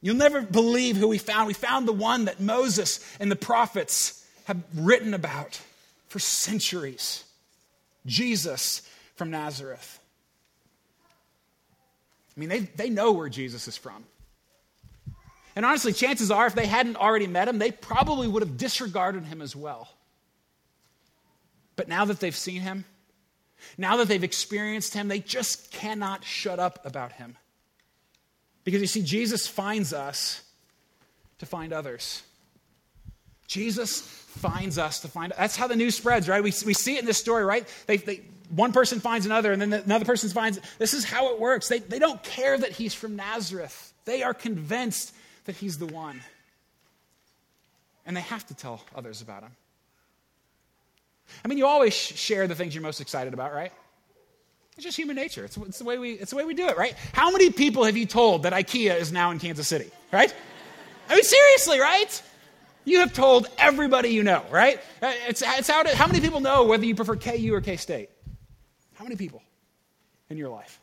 You'll 0.00 0.14
never 0.14 0.40
believe 0.40 0.96
who 0.96 1.08
we 1.08 1.18
found. 1.18 1.48
We 1.48 1.52
found 1.52 1.88
the 1.88 1.92
one 1.92 2.26
that 2.26 2.38
Moses 2.38 3.04
and 3.18 3.28
the 3.28 3.34
prophets 3.34 4.24
have 4.44 4.62
written 4.72 5.14
about 5.14 5.60
for 6.06 6.20
centuries 6.20 7.24
Jesus 8.06 8.88
from 9.16 9.32
Nazareth. 9.32 9.98
I 12.36 12.38
mean, 12.38 12.50
they, 12.50 12.60
they 12.60 12.88
know 12.88 13.10
where 13.10 13.28
Jesus 13.28 13.66
is 13.66 13.76
from. 13.76 14.04
And 15.56 15.66
honestly, 15.66 15.92
chances 15.92 16.30
are, 16.30 16.46
if 16.46 16.54
they 16.54 16.66
hadn't 16.66 16.98
already 16.98 17.26
met 17.26 17.48
him, 17.48 17.58
they 17.58 17.72
probably 17.72 18.28
would 18.28 18.42
have 18.42 18.56
disregarded 18.56 19.24
him 19.24 19.42
as 19.42 19.56
well. 19.56 19.88
But 21.80 21.88
now 21.88 22.04
that 22.04 22.20
they've 22.20 22.36
seen 22.36 22.60
him, 22.60 22.84
now 23.78 23.96
that 23.96 24.08
they've 24.08 24.22
experienced 24.22 24.92
him, 24.92 25.08
they 25.08 25.18
just 25.18 25.72
cannot 25.72 26.24
shut 26.24 26.58
up 26.58 26.84
about 26.84 27.12
him. 27.12 27.38
Because 28.64 28.82
you 28.82 28.86
see, 28.86 29.00
Jesus 29.00 29.46
finds 29.46 29.94
us 29.94 30.42
to 31.38 31.46
find 31.46 31.72
others. 31.72 32.22
Jesus 33.46 34.02
finds 34.02 34.76
us 34.76 35.00
to 35.00 35.08
find. 35.08 35.32
That's 35.38 35.56
how 35.56 35.68
the 35.68 35.74
news 35.74 35.94
spreads, 35.94 36.28
right? 36.28 36.42
We, 36.42 36.52
we 36.66 36.74
see 36.74 36.96
it 36.96 37.00
in 37.00 37.06
this 37.06 37.16
story, 37.16 37.46
right? 37.46 37.66
They, 37.86 37.96
they, 37.96 38.20
one 38.50 38.74
person 38.74 39.00
finds 39.00 39.24
another, 39.24 39.50
and 39.50 39.62
then 39.62 39.72
another 39.72 40.04
person 40.04 40.28
finds. 40.28 40.60
This 40.78 40.92
is 40.92 41.04
how 41.06 41.32
it 41.32 41.40
works. 41.40 41.68
They, 41.68 41.78
they 41.78 41.98
don't 41.98 42.22
care 42.22 42.58
that 42.58 42.72
he's 42.72 42.92
from 42.92 43.16
Nazareth. 43.16 43.94
They 44.04 44.22
are 44.22 44.34
convinced 44.34 45.14
that 45.46 45.56
he's 45.56 45.78
the 45.78 45.86
one. 45.86 46.20
And 48.04 48.14
they 48.14 48.20
have 48.20 48.46
to 48.48 48.54
tell 48.54 48.84
others 48.94 49.22
about 49.22 49.44
him. 49.44 49.52
I 51.44 51.48
mean, 51.48 51.58
you 51.58 51.66
always 51.66 51.94
share 51.94 52.46
the 52.46 52.54
things 52.54 52.74
you're 52.74 52.82
most 52.82 53.00
excited 53.00 53.34
about, 53.34 53.52
right? 53.52 53.72
It's 54.76 54.84
just 54.84 54.96
human 54.96 55.16
nature. 55.16 55.44
It's, 55.44 55.56
it's, 55.56 55.78
the 55.78 55.84
way 55.84 55.98
we, 55.98 56.12
it's 56.12 56.30
the 56.30 56.36
way 56.36 56.44
we 56.44 56.54
do 56.54 56.66
it, 56.68 56.76
right? 56.76 56.94
How 57.12 57.30
many 57.30 57.50
people 57.50 57.84
have 57.84 57.96
you 57.96 58.06
told 58.06 58.44
that 58.44 58.52
IKEA 58.52 58.98
is 58.98 59.12
now 59.12 59.30
in 59.30 59.38
Kansas 59.38 59.68
City, 59.68 59.90
right? 60.12 60.34
I 61.08 61.14
mean, 61.14 61.22
seriously, 61.22 61.80
right? 61.80 62.22
You 62.84 63.00
have 63.00 63.12
told 63.12 63.46
everybody 63.58 64.10
you 64.10 64.22
know, 64.22 64.42
right? 64.50 64.78
Uh, 65.02 65.12
it's, 65.28 65.42
it's 65.44 65.68
how, 65.68 65.82
to, 65.82 65.94
how 65.94 66.06
many 66.06 66.20
people 66.20 66.40
know 66.40 66.64
whether 66.64 66.84
you 66.84 66.94
prefer 66.94 67.16
KU 67.16 67.52
or 67.52 67.60
K 67.60 67.76
State? 67.76 68.10
How 68.94 69.04
many 69.04 69.16
people 69.16 69.42
in 70.30 70.36
your 70.36 70.48
life? 70.48 70.80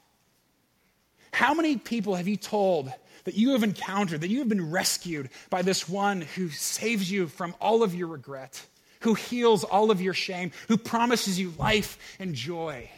How 1.32 1.54
many 1.54 1.78
people 1.78 2.16
have 2.16 2.28
you 2.28 2.38
told 2.38 2.92
that 3.24 3.36
you 3.36 3.52
have 3.52 3.64
encountered, 3.64 4.22
that 4.22 4.30
you 4.30 4.40
have 4.40 4.50
been 4.50 4.72
rescued 4.72 5.30
by 5.50 5.62
this 5.62 5.90
one 5.90 6.22
who 6.22 6.50
saves 6.50 7.12
you 7.12 7.28
from 7.28 7.54
all 7.60 7.84
of 7.84 7.94
your 7.94 8.08
regret, 8.08 8.66
who 9.02 9.14
heals 9.14 9.64
all 9.64 9.92
of 9.92 10.02
your 10.02 10.14
shame, 10.14 10.52
who 10.68 10.78
promises 10.78 11.40
you 11.40 11.54
life 11.58 11.98
and 12.20 12.34
joy? 12.34 12.90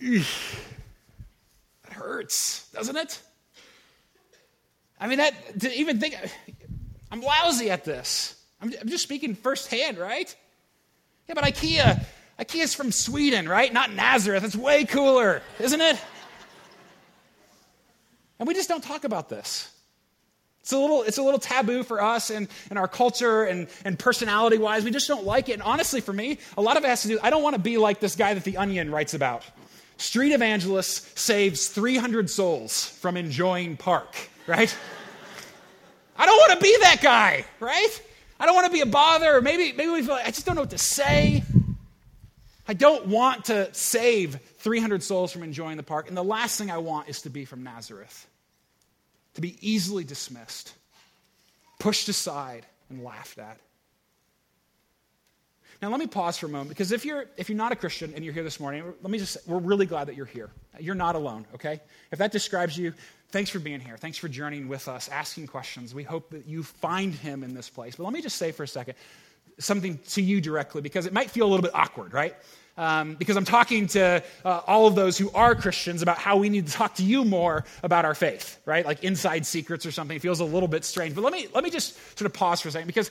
That 0.00 0.24
hurts, 1.90 2.70
doesn't 2.72 2.96
it? 2.96 3.20
I 4.98 5.06
mean, 5.06 5.18
that, 5.18 5.60
to 5.60 5.72
even 5.74 5.98
think, 5.98 6.16
I'm 7.10 7.20
lousy 7.20 7.70
at 7.70 7.84
this. 7.84 8.36
I'm, 8.60 8.72
I'm 8.80 8.88
just 8.88 9.02
speaking 9.02 9.34
firsthand, 9.34 9.98
right? 9.98 10.34
Yeah, 11.28 11.34
but 11.34 11.44
IKEA, 11.44 12.04
IKEA's 12.38 12.74
from 12.74 12.92
Sweden, 12.92 13.48
right? 13.48 13.72
Not 13.72 13.92
Nazareth. 13.92 14.44
It's 14.44 14.56
way 14.56 14.84
cooler, 14.84 15.42
isn't 15.58 15.80
it? 15.80 15.98
And 18.38 18.48
we 18.48 18.54
just 18.54 18.68
don't 18.68 18.82
talk 18.82 19.04
about 19.04 19.28
this. 19.28 19.70
It's 20.70 20.76
a 20.76 20.78
little, 20.78 21.02
it's 21.02 21.18
a 21.18 21.22
little 21.24 21.40
taboo 21.40 21.82
for 21.82 22.00
us 22.00 22.30
and, 22.30 22.46
and 22.70 22.78
our 22.78 22.86
culture 22.86 23.42
and, 23.42 23.66
and 23.84 23.98
personality 23.98 24.56
wise. 24.56 24.84
We 24.84 24.92
just 24.92 25.08
don't 25.08 25.24
like 25.24 25.48
it. 25.48 25.54
And 25.54 25.62
honestly, 25.62 26.00
for 26.00 26.12
me, 26.12 26.38
a 26.56 26.62
lot 26.62 26.76
of 26.76 26.84
it 26.84 26.86
has 26.86 27.02
to 27.02 27.08
do, 27.08 27.18
I 27.24 27.30
don't 27.30 27.42
want 27.42 27.56
to 27.56 27.60
be 27.60 27.76
like 27.76 27.98
this 27.98 28.14
guy 28.14 28.34
that 28.34 28.44
The 28.44 28.56
Onion 28.56 28.92
writes 28.92 29.12
about. 29.12 29.42
Street 29.96 30.32
evangelist 30.32 31.18
saves 31.18 31.66
300 31.66 32.30
souls 32.30 32.86
from 32.86 33.16
enjoying 33.16 33.76
park, 33.76 34.14
right? 34.46 34.72
I 36.16 36.24
don't 36.24 36.36
want 36.36 36.52
to 36.52 36.62
be 36.62 36.76
that 36.82 37.00
guy, 37.02 37.44
right? 37.58 38.02
I 38.38 38.46
don't 38.46 38.54
want 38.54 38.68
to 38.68 38.72
be 38.72 38.82
a 38.82 38.86
bother. 38.86 39.40
Maybe, 39.40 39.72
maybe 39.72 39.90
we 39.90 40.02
feel 40.02 40.14
like 40.14 40.28
I 40.28 40.30
just 40.30 40.46
don't 40.46 40.54
know 40.54 40.62
what 40.62 40.70
to 40.70 40.78
say. 40.78 41.42
I 42.68 42.74
don't 42.74 43.08
want 43.08 43.46
to 43.46 43.74
save 43.74 44.38
300 44.58 45.02
souls 45.02 45.32
from 45.32 45.42
enjoying 45.42 45.78
the 45.78 45.82
park. 45.82 46.06
And 46.06 46.16
the 46.16 46.22
last 46.22 46.58
thing 46.58 46.70
I 46.70 46.78
want 46.78 47.08
is 47.08 47.22
to 47.22 47.30
be 47.30 47.44
from 47.44 47.64
Nazareth, 47.64 48.28
be 49.40 49.56
easily 49.60 50.04
dismissed, 50.04 50.74
pushed 51.78 52.08
aside, 52.08 52.66
and 52.88 53.02
laughed 53.04 53.38
at. 53.38 53.58
Now, 55.82 55.88
let 55.88 55.98
me 55.98 56.06
pause 56.06 56.36
for 56.36 56.46
a 56.46 56.50
moment 56.50 56.68
because 56.68 56.92
if 56.92 57.06
you're, 57.06 57.24
if 57.38 57.48
you're 57.48 57.56
not 57.56 57.72
a 57.72 57.76
Christian 57.76 58.12
and 58.14 58.22
you're 58.22 58.34
here 58.34 58.42
this 58.42 58.60
morning, 58.60 58.84
let 59.02 59.10
me 59.10 59.18
just, 59.18 59.38
we're 59.48 59.58
really 59.58 59.86
glad 59.86 60.08
that 60.08 60.14
you're 60.14 60.26
here. 60.26 60.50
You're 60.78 60.94
not 60.94 61.16
alone, 61.16 61.46
okay? 61.54 61.80
If 62.12 62.18
that 62.18 62.32
describes 62.32 62.76
you, 62.76 62.92
thanks 63.30 63.48
for 63.48 63.60
being 63.60 63.80
here. 63.80 63.96
Thanks 63.96 64.18
for 64.18 64.28
journeying 64.28 64.68
with 64.68 64.88
us, 64.88 65.08
asking 65.08 65.46
questions. 65.46 65.94
We 65.94 66.02
hope 66.02 66.30
that 66.30 66.46
you 66.46 66.62
find 66.62 67.14
him 67.14 67.42
in 67.42 67.54
this 67.54 67.70
place. 67.70 67.96
But 67.96 68.04
let 68.04 68.12
me 68.12 68.20
just 68.20 68.36
say 68.36 68.52
for 68.52 68.64
a 68.64 68.68
second 68.68 68.94
something 69.58 69.98
to 70.08 70.22
you 70.22 70.40
directly 70.40 70.82
because 70.82 71.06
it 71.06 71.12
might 71.12 71.30
feel 71.30 71.46
a 71.46 71.50
little 71.50 71.62
bit 71.62 71.74
awkward, 71.74 72.12
right? 72.12 72.34
Um, 72.76 73.14
because 73.16 73.36
I'm 73.36 73.44
talking 73.44 73.88
to 73.88 74.22
uh, 74.44 74.60
all 74.66 74.86
of 74.86 74.94
those 74.94 75.18
who 75.18 75.30
are 75.32 75.54
Christians 75.54 76.00
about 76.00 76.16
how 76.16 76.36
we 76.38 76.48
need 76.48 76.66
to 76.66 76.72
talk 76.72 76.94
to 76.94 77.02
you 77.02 77.24
more 77.24 77.64
about 77.82 78.04
our 78.04 78.14
faith, 78.14 78.58
right? 78.64 78.86
Like 78.86 79.04
inside 79.04 79.44
secrets 79.44 79.84
or 79.84 79.92
something. 79.92 80.16
It 80.16 80.22
feels 80.22 80.40
a 80.40 80.44
little 80.44 80.68
bit 80.68 80.84
strange. 80.84 81.14
But 81.14 81.22
let 81.22 81.32
me, 81.32 81.48
let 81.54 81.62
me 81.62 81.70
just 81.70 81.96
sort 82.18 82.26
of 82.26 82.32
pause 82.32 82.60
for 82.62 82.68
a 82.68 82.70
second 82.70 82.86
because 82.86 83.10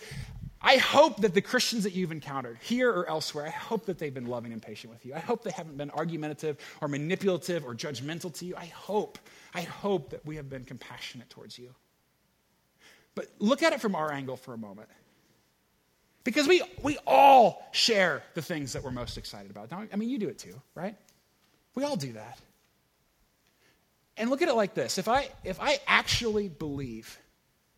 I 0.62 0.78
hope 0.78 1.22
that 1.22 1.34
the 1.34 1.42
Christians 1.42 1.84
that 1.84 1.94
you've 1.94 2.12
encountered, 2.12 2.58
here 2.62 2.92
or 2.92 3.08
elsewhere, 3.08 3.46
I 3.46 3.52
hope 3.52 3.86
that 3.86 3.98
they've 3.98 4.14
been 4.14 4.28
loving 4.28 4.52
and 4.52 4.62
patient 4.62 4.92
with 4.92 5.06
you. 5.06 5.14
I 5.14 5.20
hope 5.20 5.44
they 5.44 5.52
haven't 5.52 5.78
been 5.78 5.90
argumentative 5.92 6.58
or 6.82 6.90
manipulative 6.90 7.64
or 7.64 7.74
judgmental 7.74 8.34
to 8.40 8.46
you. 8.46 8.56
I 8.58 8.66
hope, 8.66 9.20
I 9.54 9.62
hope 9.62 10.10
that 10.10 10.26
we 10.26 10.36
have 10.36 10.50
been 10.50 10.66
compassionate 10.66 11.30
towards 11.30 11.58
you. 11.58 11.74
But 13.16 13.28
look 13.40 13.64
at 13.64 13.72
it 13.72 13.80
from 13.80 13.96
our 13.96 14.12
angle 14.12 14.36
for 14.36 14.54
a 14.54 14.58
moment. 14.58 14.90
Because 16.24 16.48
we, 16.48 16.62
we 16.84 16.98
all 17.08 17.66
share 17.72 18.22
the 18.34 18.42
things 18.42 18.74
that 18.74 18.84
we're 18.84 18.92
most 18.92 19.18
excited 19.18 19.52
about. 19.52 19.72
I 19.72 19.96
mean, 19.96 20.10
you 20.10 20.20
do 20.20 20.28
it 20.28 20.38
too, 20.38 20.62
right? 20.76 20.96
We 21.76 21.84
all 21.84 21.96
do 21.96 22.14
that. 22.14 22.40
And 24.18 24.30
look 24.30 24.42
at 24.42 24.50
it 24.50 24.56
like 24.56 24.74
this 24.74 24.98
if 24.98 25.08
I, 25.08 25.30
if 25.44 25.62
I 25.62 25.80
actually 25.88 26.50
believe 26.50 27.18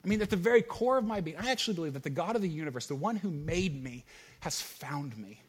I 0.04 0.08
mean, 0.08 0.22
at 0.22 0.30
the 0.30 0.36
very 0.36 0.62
core 0.62 0.98
of 0.98 1.06
my 1.06 1.22
being, 1.22 1.38
I 1.38 1.52
actually 1.52 1.76
believe 1.76 1.94
that 1.94 2.04
the 2.04 2.10
God 2.10 2.36
of 2.36 2.42
the 2.42 2.50
universe, 2.50 2.88
the 2.88 2.96
one 2.96 3.16
who 3.16 3.30
made 3.30 3.82
me, 3.84 4.04
has 4.40 4.60
found 4.60 5.18
me. 5.18 5.42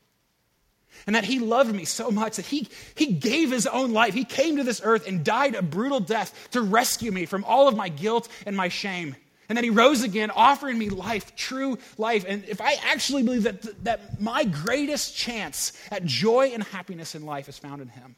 And 1.07 1.17
that 1.17 1.25
he 1.25 1.39
loved 1.39 1.75
me 1.75 1.87
so 1.87 2.11
much 2.11 2.37
that 2.37 2.45
he, 2.45 2.69
he 2.95 3.15
gave 3.15 3.51
his 3.51 3.67
own 3.67 3.93
life. 3.93 4.13
He 4.13 4.25
came 4.25 4.59
to 4.59 4.65
this 4.65 4.83
earth 4.85 5.09
and 5.09 5.25
died 5.25 5.55
a 5.55 5.63
brutal 5.63 6.01
death 6.01 6.51
to 6.51 6.61
rescue 6.61 7.11
me 7.11 7.25
from 7.25 7.45
all 7.45 7.67
of 7.67 7.77
my 7.77 7.89
guilt 7.89 8.29
and 8.45 8.55
my 8.55 8.69
shame. 8.69 9.17
And 9.49 9.57
then 9.57 9.65
he 9.65 9.71
rose 9.71 10.03
again, 10.03 10.31
offering 10.31 10.79
me 10.79 10.89
life, 10.89 11.35
true 11.37 11.79
life. 11.99 12.25
And 12.27 12.45
if 12.47 12.61
I 12.61 12.75
actually 12.85 13.23
believe 13.23 13.43
that, 13.43 13.85
that 13.85 14.21
my 14.21 14.45
greatest 14.45 15.17
chance 15.17 15.73
at 15.91 16.05
joy 16.05 16.53
and 16.55 16.63
happiness 16.63 17.15
in 17.15 17.27
life 17.27 17.49
is 17.49 17.59
found 17.59 17.83
in 17.83 17.89
him, 17.89 18.17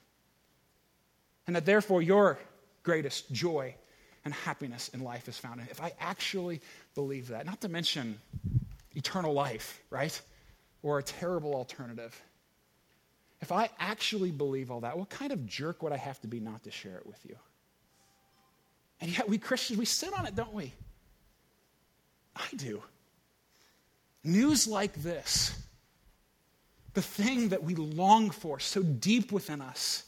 and 1.47 1.57
that 1.57 1.67
therefore 1.67 2.03
your 2.03 2.39
greatest 2.83 3.33
joy 3.33 3.75
and 4.25 4.33
happiness 4.33 4.89
in 4.91 5.01
life 5.01 5.29
is 5.29 5.37
found 5.39 5.61
in. 5.61 5.67
him, 5.67 5.69
If 5.71 5.83
I 5.83 5.93
actually 6.01 6.61
believe 6.95 7.29
that, 7.29 7.47
not 7.47 7.61
to 7.63 7.69
mention 7.69 8.19
eternal 8.95 9.33
life, 9.33 9.83
right? 9.91 10.19
Or 10.83 10.99
a 10.99 11.03
terrible 11.03 11.55
alternative. 11.55 12.19
If 13.41 13.53
I 13.53 13.69
actually 13.79 14.31
believe 14.31 14.71
all 14.71 14.81
that, 14.81 14.97
what 14.97 15.11
kind 15.11 15.33
of 15.33 15.47
jerk 15.47 15.83
would 15.83 15.93
I 15.93 15.97
have 15.97 16.21
to 16.21 16.29
be 16.29 16.41
not 16.41 16.65
to 16.65 16.71
share 16.71 16.97
it 16.97 17.07
with 17.07 17.19
you? 17.29 17.37
And 19.01 19.11
yet, 19.11 19.29
we 19.29 19.37
Christians, 19.37 19.79
we 19.79 19.85
sit 19.85 20.17
on 20.19 20.25
it, 20.25 20.35
don't 20.35 20.55
we? 20.55 20.73
I 22.37 22.47
do. 22.57 22.83
News 24.23 24.67
like 24.67 24.95
this, 25.03 25.59
the 26.95 27.03
thing 27.03 27.51
that 27.51 27.63
we 27.63 27.75
long 27.75 28.31
for 28.31 28.59
so 28.59 28.83
deep 28.83 29.33
within 29.33 29.61
us, 29.61 30.05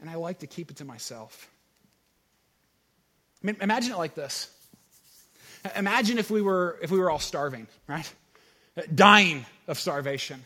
and 0.00 0.08
I 0.08 0.14
like 0.14 0.38
to 0.40 0.46
keep 0.46 0.70
it 0.70 0.78
to 0.78 0.84
myself. 0.84 1.50
I 3.42 3.46
mean, 3.46 3.56
imagine 3.60 3.92
it 3.92 3.98
like 3.98 4.14
this. 4.14 4.48
Imagine 5.76 6.18
if 6.18 6.30
we 6.30 6.40
were, 6.40 6.78
if 6.82 6.90
we 6.90 6.98
were 6.98 7.10
all 7.10 7.18
starving, 7.18 7.66
right? 7.86 8.10
Dying 8.94 9.44
of 9.66 9.78
starvation. 9.78 10.44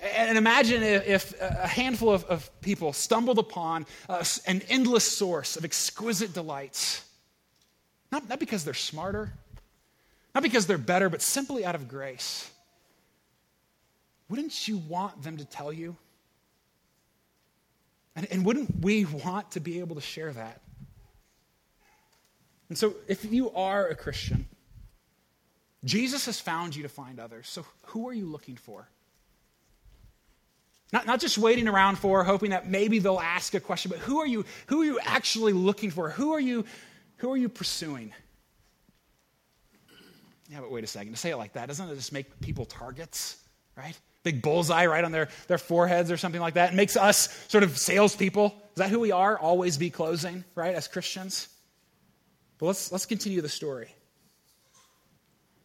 And 0.00 0.36
imagine 0.36 0.82
if 0.82 1.34
a 1.40 1.66
handful 1.66 2.12
of, 2.12 2.24
of 2.24 2.50
people 2.60 2.92
stumbled 2.92 3.38
upon 3.38 3.86
uh, 4.08 4.24
an 4.46 4.62
endless 4.68 5.04
source 5.04 5.56
of 5.56 5.64
exquisite 5.64 6.32
delights. 6.32 7.04
Not, 8.12 8.28
not 8.28 8.38
because 8.38 8.64
they're 8.64 8.74
smarter, 8.74 9.32
not 10.34 10.42
because 10.42 10.66
they're 10.66 10.78
better, 10.78 11.08
but 11.08 11.22
simply 11.22 11.64
out 11.64 11.74
of 11.74 11.88
grace. 11.88 12.50
Wouldn't 14.28 14.68
you 14.68 14.76
want 14.76 15.22
them 15.22 15.38
to 15.38 15.44
tell 15.44 15.72
you? 15.72 15.96
And, 18.14 18.26
and 18.30 18.44
wouldn't 18.44 18.80
we 18.80 19.06
want 19.06 19.52
to 19.52 19.60
be 19.60 19.80
able 19.80 19.96
to 19.96 20.02
share 20.02 20.32
that? 20.32 20.60
And 22.68 22.76
so, 22.76 22.94
if 23.08 23.24
you 23.24 23.50
are 23.52 23.88
a 23.88 23.94
Christian, 23.94 24.46
Jesus 25.84 26.26
has 26.26 26.38
found 26.40 26.76
you 26.76 26.82
to 26.82 26.88
find 26.88 27.18
others. 27.18 27.48
So, 27.48 27.64
who 27.86 28.08
are 28.08 28.12
you 28.12 28.26
looking 28.26 28.56
for? 28.56 28.88
Not, 30.92 31.06
not 31.06 31.20
just 31.20 31.38
waiting 31.38 31.68
around 31.68 31.96
for, 31.98 32.22
hoping 32.22 32.50
that 32.50 32.68
maybe 32.68 32.98
they'll 32.98 33.20
ask 33.20 33.54
a 33.54 33.60
question, 33.60 33.90
but 33.90 33.98
who 34.00 34.20
are 34.20 34.26
you, 34.26 34.44
who 34.66 34.82
are 34.82 34.84
you 34.84 34.98
actually 35.00 35.54
looking 35.54 35.90
for? 35.90 36.10
Who 36.10 36.32
are 36.32 36.40
you, 36.40 36.66
who 37.22 37.30
are 37.30 37.36
you 37.36 37.48
pursuing? 37.48 38.12
Yeah, 40.50 40.60
but 40.60 40.72
wait 40.72 40.82
a 40.82 40.88
second. 40.88 41.12
To 41.12 41.18
say 41.18 41.30
it 41.30 41.36
like 41.36 41.52
that, 41.52 41.68
doesn't 41.68 41.88
it 41.88 41.94
just 41.94 42.12
make 42.12 42.40
people 42.40 42.64
targets, 42.64 43.36
right? 43.76 43.96
Big 44.24 44.42
bullseye 44.42 44.86
right 44.86 45.04
on 45.04 45.12
their, 45.12 45.28
their 45.46 45.56
foreheads 45.56 46.10
or 46.10 46.16
something 46.16 46.40
like 46.40 46.54
that. 46.54 46.72
It 46.72 46.76
makes 46.76 46.96
us 46.96 47.28
sort 47.46 47.62
of 47.62 47.78
salespeople. 47.78 48.46
Is 48.46 48.78
that 48.78 48.90
who 48.90 48.98
we 48.98 49.12
are? 49.12 49.38
Always 49.38 49.78
be 49.78 49.88
closing, 49.88 50.44
right, 50.56 50.74
as 50.74 50.88
Christians? 50.88 51.46
But 52.58 52.66
let's, 52.66 52.90
let's 52.90 53.06
continue 53.06 53.40
the 53.40 53.48
story. 53.48 53.94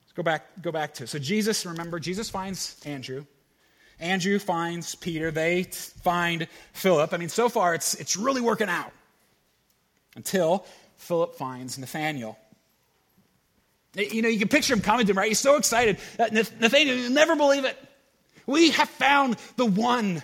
Let's 0.04 0.14
go 0.14 0.22
back, 0.22 0.62
go 0.62 0.72
back 0.72 0.94
to 0.96 1.08
so 1.08 1.18
Jesus, 1.18 1.66
remember, 1.66 2.00
Jesus 2.00 2.30
finds 2.30 2.80
Andrew. 2.86 3.26
Andrew 4.00 4.38
finds 4.38 4.94
Peter. 4.94 5.32
They 5.32 5.64
find 5.64 6.48
Philip. 6.74 7.14
I 7.14 7.18
mean, 7.18 7.30
so 7.30 7.50
far 7.50 7.74
it's, 7.74 7.96
it's 7.96 8.16
really 8.16 8.42
working 8.42 8.70
out 8.70 8.92
until 10.16 10.68
Philip 10.98 11.36
finds 11.36 11.78
Nathaniel. 11.78 12.38
You 13.96 14.22
know, 14.22 14.30
you 14.30 14.40
can 14.40 14.48
picture 14.48 14.74
him 14.74 14.82
coming 14.82 15.06
to 15.08 15.12
him, 15.12 15.18
right? 15.18 15.30
He's 15.30 15.40
so 15.40 15.56
excited. 15.56 15.98
Uh, 16.20 16.28
Nathaniel, 16.32 16.96
you'll 16.96 17.12
never 17.12 17.36
believe 17.36 17.66
it. 17.66 17.78
We 18.46 18.72
have 18.72 18.90
found 18.90 19.38
the 19.56 19.66
one 19.66 20.22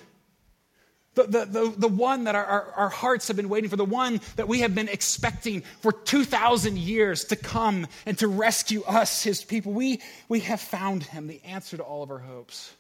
the, 1.15 1.24
the, 1.24 1.46
the, 1.46 1.74
the 1.77 1.88
one 1.88 2.24
that 2.24 2.36
our, 2.36 2.44
our, 2.44 2.72
our, 2.75 2.89
hearts 2.89 3.27
have 3.27 3.38
been 3.38 3.50
waiting 3.50 3.70
for, 3.70 3.75
the 3.75 3.86
one 3.86 4.20
that 4.36 4.48
we 4.48 4.62
have 4.62 4.74
been 4.74 4.89
expecting 4.89 5.62
for 5.82 5.92
2,000 5.92 6.77
years 6.77 7.25
to 7.25 7.36
come 7.36 7.86
and 8.06 8.18
to 8.18 8.27
rescue 8.27 8.82
us, 8.84 9.22
his 9.22 9.44
people. 9.44 9.74
We, 9.74 10.01
we 10.27 10.39
have 10.42 10.60
found 10.60 11.03
him, 11.03 11.27
the 11.27 11.39
answer 11.46 11.77
to 11.77 11.84
all 11.84 12.01
of 12.01 12.10
our 12.10 12.18
hopes. 12.18 12.74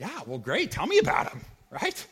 Yeah, 0.00 0.20
well, 0.26 0.38
great. 0.38 0.72
Tell 0.72 0.86
me 0.86 0.98
about 0.98 1.30
him, 1.30 1.42
right? 1.70 2.06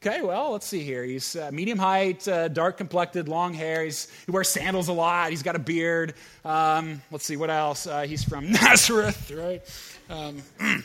Okay, 0.00 0.22
well, 0.22 0.52
let's 0.52 0.66
see 0.66 0.84
here. 0.84 1.02
He's 1.02 1.34
uh, 1.34 1.50
medium 1.52 1.76
height, 1.76 2.28
uh, 2.28 2.46
dark 2.46 2.76
complected, 2.76 3.28
long 3.28 3.52
hair. 3.52 3.82
He's, 3.82 4.06
he 4.26 4.30
wears 4.30 4.48
sandals 4.48 4.86
a 4.86 4.92
lot. 4.92 5.30
He's 5.30 5.42
got 5.42 5.56
a 5.56 5.58
beard. 5.58 6.14
Um, 6.44 7.02
let's 7.10 7.24
see, 7.24 7.36
what 7.36 7.50
else? 7.50 7.88
Uh, 7.88 8.02
he's 8.02 8.22
from 8.22 8.52
Nazareth, 8.52 9.28
right? 9.32 9.60
Um, 10.08 10.40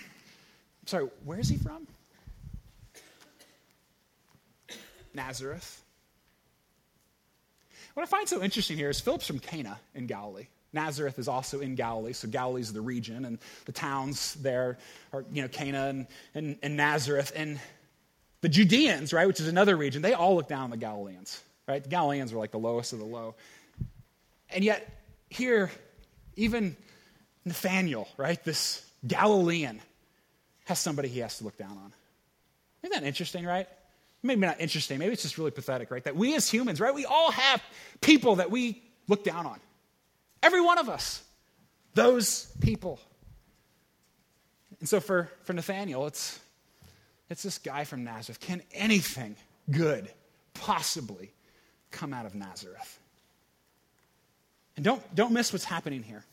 sorry, 0.88 1.10
where 1.26 1.40
is 1.40 1.48
he 1.48 1.58
from? 1.58 1.86
Nazareth. 5.14 5.84
What 7.94 8.02
I 8.02 8.08
find 8.08 8.28
so 8.28 8.42
interesting 8.42 8.78
here 8.78 8.90
is 8.90 9.00
Philip's 9.00 9.28
from 9.28 9.38
Cana 9.38 9.80
in 9.94 10.08
Galilee. 10.08 10.48
Nazareth 10.74 11.20
is 11.20 11.28
also 11.28 11.60
in 11.60 11.76
Galilee, 11.76 12.14
so 12.14 12.28
Galilee's 12.28 12.74
the 12.74 12.82
region, 12.82 13.26
and 13.26 13.38
the 13.66 13.72
towns 13.72 14.34
there 14.36 14.80
are, 15.14 15.24
you 15.32 15.44
know, 15.44 15.48
Cana 15.48 15.86
and, 15.90 16.08
and, 16.34 16.58
and 16.64 16.76
Nazareth. 16.76 17.32
And 17.36 17.60
the 18.44 18.50
Judeans, 18.50 19.14
right, 19.14 19.26
which 19.26 19.40
is 19.40 19.48
another 19.48 19.78
region, 19.78 20.02
they 20.02 20.12
all 20.12 20.36
look 20.36 20.50
down 20.50 20.66
on 20.66 20.70
the 20.70 20.76
Galileans, 20.76 21.42
right? 21.66 21.82
The 21.82 21.90
Galileans 21.90 22.34
were 22.34 22.40
like 22.40 22.52
the 22.52 22.60
lowest 22.60 22.92
of 22.92 23.00
the 23.00 23.06
low. 23.06 23.36
And 24.50 24.66
yet, 24.66 24.86
here, 25.30 25.72
even 26.36 26.76
Nathaniel, 27.46 28.06
right, 28.18 28.44
this 28.44 28.86
Galilean, 29.08 29.80
has 30.66 30.78
somebody 30.78 31.08
he 31.08 31.22
has 31.22 31.38
to 31.38 31.46
look 31.46 31.58
down 31.58 31.72
on. 31.72 31.94
Isn't 32.84 33.02
that 33.02 33.08
interesting, 33.08 33.46
right? 33.46 33.70
Maybe 34.22 34.42
not 34.42 34.60
interesting, 34.60 35.00
maybe 35.00 35.14
it's 35.14 35.24
just 35.24 35.38
really 35.38 35.52
pathetic, 35.52 35.90
right? 35.90 36.04
That 36.04 36.18
we 36.18 36.36
as 36.36 36.50
humans, 36.50 36.82
right, 36.82 36.94
we 36.94 37.06
all 37.06 37.32
have 37.32 37.64
people 38.02 38.36
that 38.36 38.52
we 38.52 38.84
look 39.08 39.24
down 39.24 39.46
on. 39.46 39.60
Every 40.42 40.60
one 40.60 40.80
of 40.80 40.90
us. 40.90 41.24
Those 41.94 42.48
people. 42.60 43.00
And 44.82 44.90
so 44.90 45.00
for, 45.00 45.30
for 45.44 45.54
Nathaniel, 45.54 46.08
it's, 46.08 46.42
it's 47.34 47.42
this 47.42 47.58
guy 47.58 47.84
from 47.84 48.04
Nazareth. 48.04 48.40
Can 48.40 48.62
anything 48.74 49.36
good 49.72 50.08
possibly 50.54 51.34
come 51.90 52.14
out 52.14 52.28
of 52.28 52.36
Nazareth? 52.36 53.00
And 54.76 54.86
don't, 54.86 55.16
don't 55.16 55.34
miss 55.34 55.52
what's 55.52 55.66
happening 55.66 56.04
here. 56.04 56.24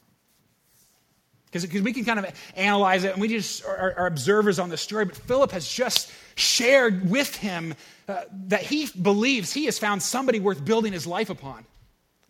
Because 1.47 1.67
we 1.83 1.95
can 1.95 2.05
kind 2.05 2.19
of 2.19 2.27
analyze 2.55 3.05
it 3.05 3.13
and 3.13 3.21
we 3.21 3.29
just 3.29 3.65
are, 3.65 3.95
are, 3.97 4.07
observers 4.07 4.59
on 4.59 4.69
the 4.69 4.77
story, 4.77 5.07
but 5.07 5.17
Philip 5.17 5.53
has 5.53 5.67
just 5.67 6.13
shared 6.35 7.11
with 7.11 7.35
him 7.35 7.75
uh, 8.07 8.21
that 8.49 8.61
he 8.61 8.87
believes 9.01 9.55
he 9.55 9.65
has 9.65 9.79
found 9.79 10.03
somebody 10.03 10.39
worth 10.39 10.63
building 10.63 10.93
his 10.93 11.07
life 11.07 11.31
upon. 11.31 11.65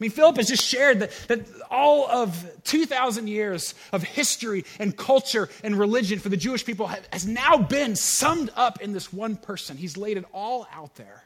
I 0.00 0.04
mean, 0.04 0.12
Philip 0.12 0.38
has 0.38 0.49
just 0.49 0.64
shared 0.64 1.00
that, 1.00 1.11
that 1.28 1.47
all 1.71 2.09
of 2.09 2.50
2,000 2.64 3.26
years 3.26 3.75
of 3.92 4.02
history 4.02 4.64
and 4.78 4.97
culture 4.97 5.50
and 5.62 5.78
religion 5.78 6.19
for 6.19 6.30
the 6.30 6.38
Jewish 6.38 6.64
people 6.64 6.87
has 7.12 7.26
now 7.26 7.59
been 7.59 7.95
summed 7.97 8.50
up 8.57 8.80
in 8.80 8.92
this 8.92 9.12
one 9.12 9.37
person. 9.37 9.76
He's 9.76 9.99
laid 9.99 10.16
it 10.16 10.25
all 10.33 10.66
out 10.73 10.95
there. 10.95 11.25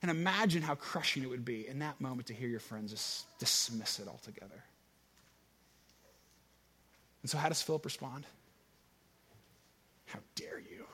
And 0.00 0.10
imagine 0.10 0.62
how 0.62 0.74
crushing 0.74 1.22
it 1.22 1.28
would 1.28 1.44
be 1.44 1.68
in 1.68 1.80
that 1.80 2.00
moment 2.00 2.28
to 2.28 2.34
hear 2.34 2.48
your 2.48 2.60
friends 2.60 2.92
just 2.92 3.38
dismiss 3.38 3.98
it 3.98 4.08
altogether. 4.08 4.64
And 7.20 7.30
so, 7.30 7.36
how 7.36 7.50
does 7.50 7.60
Philip 7.60 7.84
respond? 7.84 8.24
How 10.06 10.18
dare 10.34 10.58
you? 10.58 10.86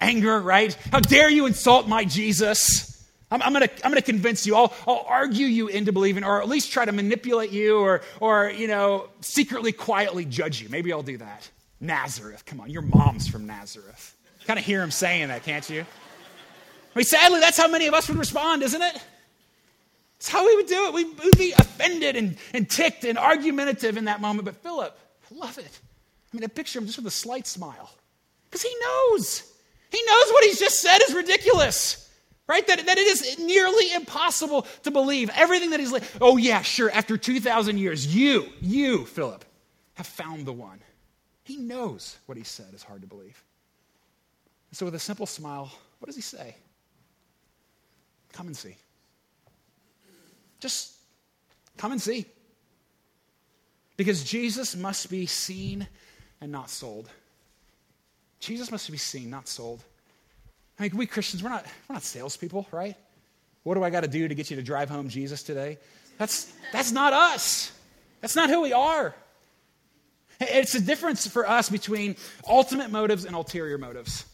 Anger, 0.00 0.40
right? 0.40 0.76
How 0.90 0.98
dare 0.98 1.30
you 1.30 1.46
insult 1.46 1.86
my 1.86 2.04
Jesus? 2.04 2.95
I'm, 3.30 3.42
I'm 3.42 3.52
going 3.52 3.66
to 3.66 3.84
I'm 3.84 3.90
gonna 3.90 4.02
convince 4.02 4.46
you. 4.46 4.54
I'll, 4.54 4.72
I'll 4.86 5.04
argue 5.08 5.46
you 5.46 5.68
into 5.68 5.92
believing, 5.92 6.22
or 6.24 6.40
at 6.40 6.48
least 6.48 6.70
try 6.70 6.84
to 6.84 6.92
manipulate 6.92 7.50
you, 7.50 7.78
or, 7.78 8.02
or, 8.20 8.50
you 8.50 8.68
know, 8.68 9.08
secretly, 9.20 9.72
quietly 9.72 10.24
judge 10.24 10.62
you. 10.62 10.68
Maybe 10.68 10.92
I'll 10.92 11.02
do 11.02 11.18
that. 11.18 11.48
Nazareth, 11.80 12.44
come 12.46 12.60
on, 12.60 12.70
your 12.70 12.82
mom's 12.82 13.28
from 13.28 13.46
Nazareth. 13.46 14.16
Kind 14.46 14.58
of 14.58 14.64
hear 14.64 14.80
him 14.80 14.92
saying 14.92 15.28
that, 15.28 15.42
can't 15.42 15.68
you? 15.68 15.80
I 15.80 16.98
mean, 16.98 17.04
sadly, 17.04 17.40
that's 17.40 17.58
how 17.58 17.68
many 17.68 17.88
of 17.88 17.94
us 17.94 18.08
would 18.08 18.16
respond, 18.16 18.62
isn't 18.62 18.80
it? 18.80 18.96
It's 20.16 20.28
how 20.28 20.46
we 20.46 20.56
would 20.56 20.66
do 20.66 20.86
it. 20.86 20.94
We 20.94 21.04
would 21.04 21.36
be 21.36 21.52
offended 21.52 22.16
and, 22.16 22.36
and 22.54 22.70
ticked 22.70 23.04
and 23.04 23.18
argumentative 23.18 23.96
in 23.96 24.06
that 24.06 24.20
moment. 24.20 24.46
But 24.46 24.56
Philip, 24.56 24.98
I 25.30 25.34
love 25.34 25.58
it. 25.58 25.80
I 26.32 26.36
mean, 26.36 26.44
I 26.44 26.46
picture 26.46 26.78
him 26.78 26.86
just 26.86 26.96
with 26.96 27.06
a 27.06 27.10
slight 27.10 27.46
smile 27.46 27.90
because 28.44 28.62
he 28.62 28.74
knows. 28.80 29.52
He 29.90 30.00
knows 30.06 30.32
what 30.32 30.44
he's 30.44 30.58
just 30.58 30.80
said 30.80 30.98
is 31.06 31.14
ridiculous. 31.14 32.05
Right? 32.48 32.66
That, 32.66 32.86
that 32.86 32.98
it 32.98 33.06
is 33.06 33.38
nearly 33.40 33.92
impossible 33.92 34.66
to 34.84 34.90
believe. 34.90 35.30
Everything 35.34 35.70
that 35.70 35.80
he's 35.80 35.90
like, 35.90 36.04
oh, 36.20 36.36
yeah, 36.36 36.62
sure, 36.62 36.90
after 36.90 37.16
2,000 37.16 37.78
years, 37.78 38.14
you, 38.14 38.46
you, 38.60 39.04
Philip, 39.06 39.44
have 39.94 40.06
found 40.06 40.46
the 40.46 40.52
one. 40.52 40.80
He 41.42 41.56
knows 41.56 42.18
what 42.26 42.38
he 42.38 42.44
said 42.44 42.72
is 42.72 42.82
hard 42.82 43.02
to 43.02 43.06
believe. 43.06 43.42
And 44.70 44.76
so, 44.76 44.84
with 44.84 44.94
a 44.94 45.00
simple 45.00 45.26
smile, 45.26 45.72
what 45.98 46.06
does 46.06 46.16
he 46.16 46.22
say? 46.22 46.56
Come 48.32 48.48
and 48.48 48.56
see. 48.56 48.76
Just 50.60 50.94
come 51.76 51.92
and 51.92 52.00
see. 52.00 52.26
Because 53.96 54.24
Jesus 54.24 54.76
must 54.76 55.10
be 55.10 55.26
seen 55.26 55.86
and 56.40 56.52
not 56.52 56.68
sold. 56.68 57.08
Jesus 58.40 58.70
must 58.70 58.90
be 58.90 58.98
seen, 58.98 59.30
not 59.30 59.48
sold. 59.48 59.82
I 60.78 60.84
mean, 60.84 60.96
we 60.96 61.06
Christians, 61.06 61.42
we're 61.42 61.50
not, 61.50 61.64
we're 61.88 61.94
not 61.94 62.02
salespeople, 62.02 62.66
right? 62.70 62.96
What 63.62 63.74
do 63.74 63.82
I 63.82 63.90
got 63.90 64.02
to 64.02 64.08
do 64.08 64.28
to 64.28 64.34
get 64.34 64.50
you 64.50 64.56
to 64.56 64.62
drive 64.62 64.90
home 64.90 65.08
Jesus 65.08 65.42
today? 65.42 65.78
That's, 66.18 66.52
that's 66.72 66.92
not 66.92 67.12
us. 67.12 67.72
That's 68.20 68.36
not 68.36 68.48
who 68.48 68.62
we 68.62 68.72
are. 68.72 69.14
It's 70.40 70.74
a 70.74 70.80
difference 70.80 71.26
for 71.26 71.48
us 71.48 71.70
between 71.70 72.16
ultimate 72.46 72.90
motives 72.90 73.24
and 73.24 73.34
ulterior 73.34 73.78
motives. 73.78 74.26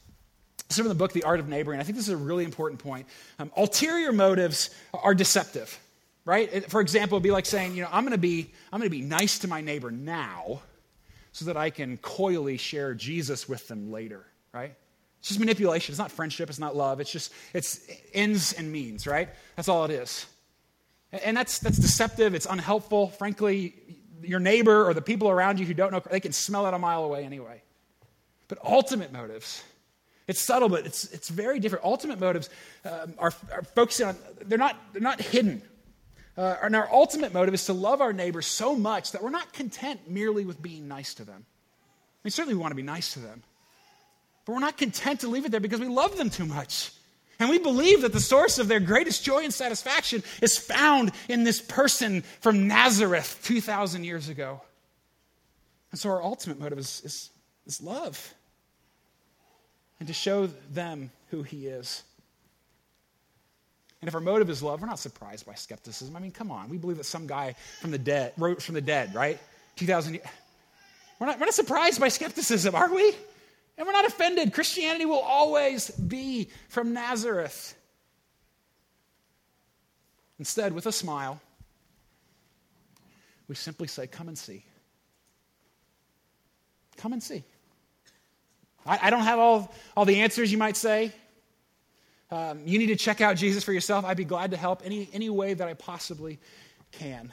This 0.69 0.77
is 0.77 0.79
from 0.79 0.89
the 0.89 0.95
book, 0.95 1.13
The 1.13 1.23
Art 1.23 1.39
of 1.39 1.49
Neighboring. 1.49 1.81
I 1.81 1.85
think 1.85 1.97
this 1.97 2.09
is 2.09 2.15
a 2.15 2.17
really 2.17 2.45
important 2.45 2.81
point. 2.81 3.07
Um, 3.39 3.53
ulterior 3.57 4.13
motives 4.13 4.71
are 4.93 5.15
deceptive 5.15 5.79
right? 6.25 6.71
For 6.71 6.81
example, 6.81 7.17
it'd 7.17 7.23
be 7.23 7.31
like 7.31 7.47
saying, 7.47 7.75
you 7.75 7.83
know, 7.83 7.89
I'm 7.91 8.05
going 8.05 8.13
to 8.13 8.19
be 8.19 8.53
I'm 8.73 8.81
going 8.81 8.91
to 8.91 8.97
be 8.97 9.03
nice 9.03 9.41
to 9.41 9.49
my 9.49 9.61
neighbor 9.61 9.91
now 9.91 10.63
so 11.33 11.47
that 11.47 11.57
I 11.57 11.71
can 11.71 11.97
coyly 11.97 12.57
share 12.57 12.95
Jesus 12.95 13.49
with 13.49 13.67
them 13.69 13.91
later, 13.91 14.25
right? 14.53 14.75
It's 15.23 15.29
just 15.29 15.41
manipulation. 15.41 15.93
It's 15.93 16.01
not 16.01 16.11
friendship, 16.11 16.51
it's 16.51 16.59
not 16.59 16.75
love. 16.75 16.99
It's 16.99 17.11
just 17.11 17.33
it's 17.55 17.87
ends 18.13 18.53
and 18.53 18.73
means, 18.73 19.07
right? 19.07 19.29
That's 19.55 19.69
all 19.69 19.85
it 19.85 19.93
is. 19.93 20.27
And 21.13 21.37
that's 21.37 21.61
that's 21.61 21.79
deceptive, 21.79 22.35
it's 22.35 22.47
unhelpful. 22.47 23.09
Frankly, 23.09 23.75
your 24.21 24.41
neighbor 24.41 24.85
or 24.85 24.95
the 24.95 25.03
people 25.03 25.31
around 25.31 25.61
you 25.61 25.67
who 25.67 25.75
don't 25.75 25.93
know, 25.93 26.03
they 26.11 26.19
can 26.19 26.33
smell 26.33 26.67
it 26.67 26.75
a 26.75 26.79
mile 26.79 27.05
away 27.05 27.25
anyway. 27.25 27.63
But 28.49 28.59
ultimate 28.65 29.13
motives, 29.13 29.63
it's 30.27 30.41
subtle, 30.41 30.69
but 30.69 30.87
it's, 30.87 31.05
it's 31.13 31.29
very 31.29 31.61
different. 31.61 31.85
Ultimate 31.85 32.19
motives 32.19 32.51
um, 32.85 33.15
are, 33.17 33.33
are 33.53 33.63
focusing 33.63 34.09
on, 34.09 34.17
they're 34.45 34.59
not, 34.59 34.77
they're 34.93 35.03
not 35.03 35.21
hidden. 35.21 35.63
Uh, 36.37 36.57
and 36.63 36.75
our 36.75 36.89
ultimate 36.93 37.33
motive 37.33 37.55
is 37.55 37.65
to 37.67 37.73
love 37.73 38.01
our 38.01 38.13
neighbors 38.13 38.47
so 38.47 38.75
much 38.75 39.13
that 39.13 39.23
we're 39.23 39.31
not 39.31 39.53
content 39.53 40.09
merely 40.09 40.45
with 40.45 40.61
being 40.61 40.89
nice 40.89 41.15
to 41.15 41.25
them. 41.25 41.45
I 41.45 42.21
mean, 42.25 42.31
certainly 42.31 42.55
we 42.55 42.61
want 42.61 42.73
to 42.73 42.77
be 42.77 42.83
nice 42.83 43.13
to 43.15 43.21
them, 43.21 43.43
but 44.45 44.53
we're 44.53 44.61
not 44.61 44.77
content 44.77 45.21
to 45.21 45.29
leave 45.29 45.45
it 45.45 45.51
there 45.51 45.61
because 45.61 45.81
we 45.81 45.89
love 45.89 46.17
them 46.17 46.31
too 46.31 46.47
much. 46.47 46.93
And 47.39 47.51
we 47.51 47.59
believe 47.59 48.03
that 48.03 48.13
the 48.13 48.21
source 48.21 48.59
of 48.59 48.69
their 48.69 48.81
greatest 48.81 49.25
joy 49.25 49.43
and 49.43 49.53
satisfaction 49.53 50.23
is 50.41 50.57
found 50.57 51.13
in 51.29 51.45
this 51.45 51.61
person 51.61 52.23
from 52.41 52.69
Nazareth 52.69 53.41
2,000 53.45 54.05
years 54.05 54.29
ago. 54.29 54.61
And 55.91 55.99
so 55.99 56.11
our 56.11 56.23
ultimate 56.23 56.61
motive 56.61 56.79
is, 56.79 57.03
is, 57.05 57.31
is 57.67 57.83
love 57.83 58.35
and 59.99 60.07
to 60.09 60.15
show 60.15 60.47
them 60.71 61.11
who 61.31 61.43
he 61.43 61.67
is. 61.67 62.03
And 64.01 64.09
if 64.09 64.15
our 64.17 64.21
motive 64.21 64.51
is 64.51 64.63
love, 64.63 64.81
we're 64.81 64.89
not 64.89 64.99
surprised 64.99 65.47
by 65.47 65.55
skepticism. 65.55 66.17
I 66.17 66.19
mean, 66.19 66.33
come 66.33 66.51
on. 66.51 66.69
We 66.69 66.77
believe 66.77 66.97
that 66.97 67.07
some 67.07 67.29
guy 67.29 67.55
from 67.81 67.93
the 67.93 67.99
dead 67.99 68.33
wrote 68.37 68.61
from 68.61 68.75
the 68.75 68.81
dead, 68.81 69.15
right? 69.15 69.39
2,000 69.77 70.15
years. 70.15 70.27
We're 71.21 71.27
not, 71.27 71.39
we're 71.39 71.47
not 71.47 71.55
surprised 71.55 72.01
by 72.01 72.09
skepticism, 72.09 72.75
are 72.75 72.93
we? 72.93 73.15
And 73.77 73.87
we're 73.87 73.93
not 73.93 74.07
offended. 74.07 74.53
Christianity 74.53 75.07
will 75.07 75.19
always 75.19 75.91
be 75.91 76.51
from 76.69 76.93
Nazareth. 76.93 77.75
Instead, 80.39 80.73
with 80.73 80.87
a 80.87 80.93
smile, 80.93 81.41
we 83.49 83.55
simply 83.55 83.89
say, 83.89 84.07
Come 84.07 84.29
and 84.29 84.37
see. 84.37 84.65
Come 86.97 87.13
and 87.13 87.23
see. 87.23 87.45
I, 88.85 89.07
I 89.07 89.11
don't 89.11 89.25
have 89.25 89.39
all, 89.39 89.75
all 89.97 90.05
the 90.05 90.21
answers, 90.21 90.53
you 90.53 90.59
might 90.59 90.77
say 90.77 91.13
um, 92.33 92.63
you 92.65 92.79
need 92.79 92.87
to 92.87 92.97
check 92.97 93.21
out 93.21 93.37
Jesus 93.37 93.63
for 93.63 93.75
yourself, 93.75 94.07
I'd 94.07 94.17
be 94.17 94.25
glad 94.25 94.53
to 94.53 94.57
help 94.57 94.81
any, 94.87 95.07
any 95.13 95.29
way 95.29 95.53
that 95.53 95.69
I 95.69 95.75
possibly 95.75 96.39
can. 96.91 97.31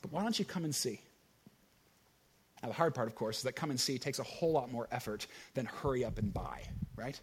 But 0.00 0.10
why 0.10 0.22
don't 0.22 0.38
you 0.38 0.46
come 0.46 0.64
and 0.64 0.74
see? 0.74 1.00
Now, 2.62 2.68
the 2.68 2.74
hard 2.74 2.94
part, 2.94 3.08
of 3.08 3.14
course, 3.14 3.38
is 3.38 3.42
that 3.44 3.52
come 3.52 3.70
and 3.70 3.80
see 3.80 3.98
takes 3.98 4.18
a 4.18 4.22
whole 4.22 4.52
lot 4.52 4.70
more 4.70 4.86
effort 4.90 5.26
than 5.54 5.66
hurry 5.66 6.04
up 6.04 6.18
and 6.18 6.32
buy, 6.32 6.62
right? 6.94 7.18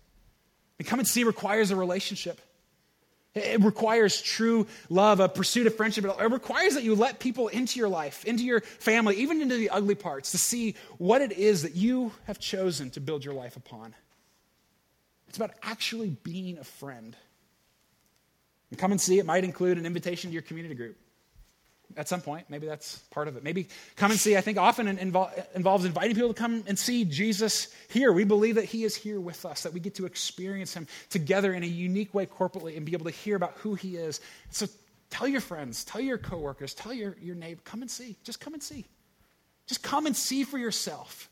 And 0.80 0.88
come 0.88 1.00
and 1.00 1.08
see 1.08 1.24
requires 1.24 1.70
a 1.72 1.76
relationship. 1.76 2.42
It 3.36 3.64
requires 3.64 4.20
true 4.20 4.66
love, 4.90 5.20
a 5.20 5.30
pursuit 5.30 5.68
of 5.68 5.76
friendship. 5.76 6.06
It 6.06 6.32
requires 6.32 6.74
that 6.74 6.84
you 6.84 6.96
let 6.96 7.20
people 7.20 7.50
into 7.50 7.78
your 7.78 7.90
life, 7.90 8.26
into 8.26 8.44
your 8.44 8.62
family, 8.62 9.18
even 9.18 9.42
into 9.42 9.58
the 9.58 9.70
ugly 9.70 9.94
parts, 9.94 10.32
to 10.32 10.40
see 10.40 10.74
what 10.98 11.22
it 11.22 11.34
is 11.34 11.62
that 11.62 11.76
you 11.76 12.12
have 12.26 12.40
chosen 12.40 12.90
to 12.92 13.00
build 13.00 13.24
your 13.24 13.36
life 13.36 13.56
upon. 13.56 13.94
It's 15.28 15.38
about 15.38 15.52
actually 15.62 16.10
being 16.24 16.58
a 16.58 16.64
friend. 16.64 17.16
And 18.72 18.80
come 18.80 18.92
and 18.92 19.00
see, 19.00 19.20
it 19.20 19.26
might 19.26 19.44
include 19.44 19.78
an 19.78 19.86
invitation 19.86 20.32
to 20.32 20.34
your 20.34 20.42
community 20.42 20.74
group 20.74 20.98
at 21.96 22.08
some 22.08 22.22
point. 22.22 22.50
Maybe 22.50 22.68
that's 22.68 22.98
part 23.12 23.28
of 23.28 23.38
it. 23.38 23.44
Maybe 23.44 23.68
come 23.96 24.12
and 24.12 24.20
see, 24.20 24.36
I 24.36 24.42
think 24.42 24.58
often 24.58 24.88
involves 24.88 25.86
inviting 25.86 26.16
people 26.16 26.34
to 26.34 26.40
come 26.40 26.64
and 26.68 26.78
see 26.78 27.06
Jesus 27.06 27.74
here. 27.90 28.12
We 28.12 28.24
believe 28.24 28.56
that 28.56 28.66
he 28.66 28.84
is 28.84 28.96
here 28.96 29.20
with 29.20 29.46
us, 29.46 29.64
that 29.64 29.74
we 29.74 29.80
get 29.80 29.96
to 29.96 30.06
experience 30.06 30.74
him 30.74 30.88
together 31.10 31.54
in 31.54 31.64
a 31.64 31.68
unique 31.68 32.14
way 32.14 32.26
corporately 32.26 32.76
and 32.76 32.86
be 32.86 32.94
able 32.94 33.06
to 33.06 33.12
hear 33.12 33.36
about 33.36 33.54
who 33.58 33.76
he 33.76 33.96
is. 33.96 34.20
So 34.52 34.68
tell 35.10 35.28
your 35.28 35.42
friends, 35.42 35.86
tell 35.86 36.02
your 36.02 36.18
coworkers, 36.18 36.74
tell 36.74 36.94
your, 36.94 37.16
your 37.22 37.36
neighbor, 37.36 37.62
come 37.64 37.82
and 37.82 37.90
see. 37.90 38.18
Just 38.24 38.40
come 38.40 38.54
and 38.54 38.62
see. 38.62 38.86
Just 39.68 39.84
come 39.84 40.06
and 40.06 40.16
see 40.16 40.44
for 40.44 40.58
yourself 40.58 41.30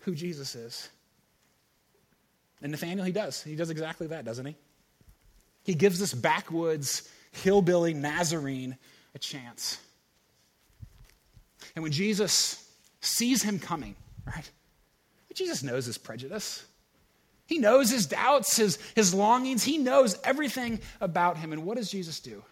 who 0.00 0.14
Jesus 0.14 0.54
is. 0.54 0.88
And 2.62 2.72
Nathaniel, 2.72 3.04
he 3.04 3.12
does. 3.12 3.42
He 3.42 3.54
does 3.54 3.70
exactly 3.70 4.08
that, 4.08 4.24
doesn't 4.24 4.46
he? 4.46 4.56
He 5.64 5.74
gives 5.74 5.98
this 5.98 6.14
backwoods, 6.14 7.08
hillbilly 7.30 7.94
Nazarene 7.94 8.76
a 9.18 9.20
chance. 9.20 9.78
And 11.74 11.82
when 11.82 11.90
Jesus 11.90 12.64
sees 13.00 13.42
him 13.42 13.58
coming, 13.58 13.96
right? 14.24 14.48
Jesus 15.34 15.62
knows 15.62 15.86
his 15.86 15.98
prejudice. 15.98 16.64
He 17.46 17.58
knows 17.58 17.90
his 17.90 18.06
doubts, 18.06 18.56
his, 18.56 18.78
his 18.94 19.12
longings. 19.12 19.64
He 19.64 19.78
knows 19.78 20.16
everything 20.22 20.80
about 21.00 21.36
him. 21.36 21.52
And 21.52 21.64
what 21.64 21.76
does 21.76 21.90
Jesus 21.90 22.20
do? 22.20 22.44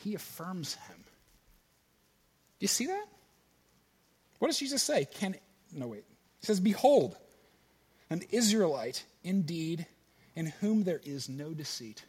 He 0.00 0.14
affirms 0.14 0.74
him. 0.74 0.96
Do 0.98 2.64
you 2.64 2.68
see 2.68 2.86
that? 2.86 3.04
What 4.38 4.48
does 4.48 4.58
Jesus 4.58 4.82
say? 4.82 5.06
Can 5.06 5.36
no 5.72 5.86
wait. 5.86 6.04
He 6.40 6.46
says, 6.46 6.60
Behold, 6.60 7.16
an 8.10 8.22
Israelite 8.30 9.04
indeed, 9.24 9.86
in 10.34 10.46
whom 10.46 10.84
there 10.84 11.00
is 11.04 11.28
no 11.28 11.54
deceit. 11.54 12.04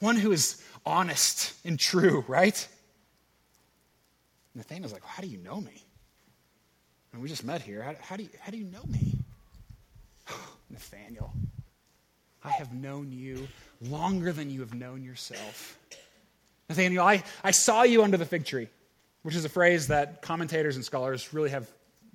One 0.00 0.16
who 0.16 0.32
is 0.32 0.62
honest 0.84 1.54
and 1.64 1.78
true, 1.78 2.24
right? 2.28 2.68
Nathaniel's 4.54 4.92
like, 4.92 5.02
well, 5.02 5.12
How 5.14 5.22
do 5.22 5.28
you 5.28 5.38
know 5.38 5.60
me? 5.60 5.82
And 7.12 7.22
we 7.22 7.28
just 7.28 7.44
met 7.44 7.62
here. 7.62 7.82
How, 7.82 7.94
how, 8.00 8.16
do, 8.16 8.24
you, 8.24 8.28
how 8.40 8.50
do 8.50 8.58
you 8.58 8.66
know 8.66 8.84
me? 8.86 9.18
Nathaniel, 10.70 11.32
I 12.44 12.50
have 12.50 12.72
known 12.72 13.10
you 13.10 13.48
longer 13.80 14.32
than 14.32 14.50
you 14.50 14.60
have 14.60 14.74
known 14.74 15.02
yourself. 15.02 15.78
Nathaniel, 16.68 17.04
I, 17.04 17.22
I 17.42 17.52
saw 17.52 17.82
you 17.82 18.02
under 18.02 18.16
the 18.16 18.26
fig 18.26 18.44
tree, 18.44 18.68
which 19.22 19.34
is 19.34 19.44
a 19.44 19.48
phrase 19.48 19.88
that 19.88 20.20
commentators 20.22 20.76
and 20.76 20.84
scholars 20.84 21.32
really 21.32 21.50
have 21.50 21.70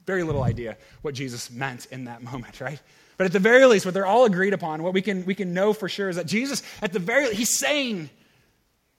very 0.05 0.23
little 0.23 0.43
idea 0.43 0.77
what 1.01 1.13
Jesus 1.13 1.51
meant 1.51 1.87
in 1.87 2.05
that 2.05 2.21
moment, 2.23 2.61
right? 2.61 2.79
But 3.17 3.25
at 3.25 3.33
the 3.33 3.39
very 3.39 3.65
least, 3.65 3.85
what 3.85 3.93
they're 3.93 4.05
all 4.05 4.25
agreed 4.25 4.53
upon, 4.53 4.83
what 4.83 4.93
we 4.93 5.01
can, 5.01 5.25
we 5.25 5.35
can 5.35 5.53
know 5.53 5.73
for 5.73 5.87
sure 5.87 6.09
is 6.09 6.15
that 6.15 6.25
Jesus, 6.25 6.63
at 6.81 6.93
the 6.93 6.99
very 6.99 7.25
least, 7.25 7.37
he's 7.37 7.49
saying, 7.49 8.09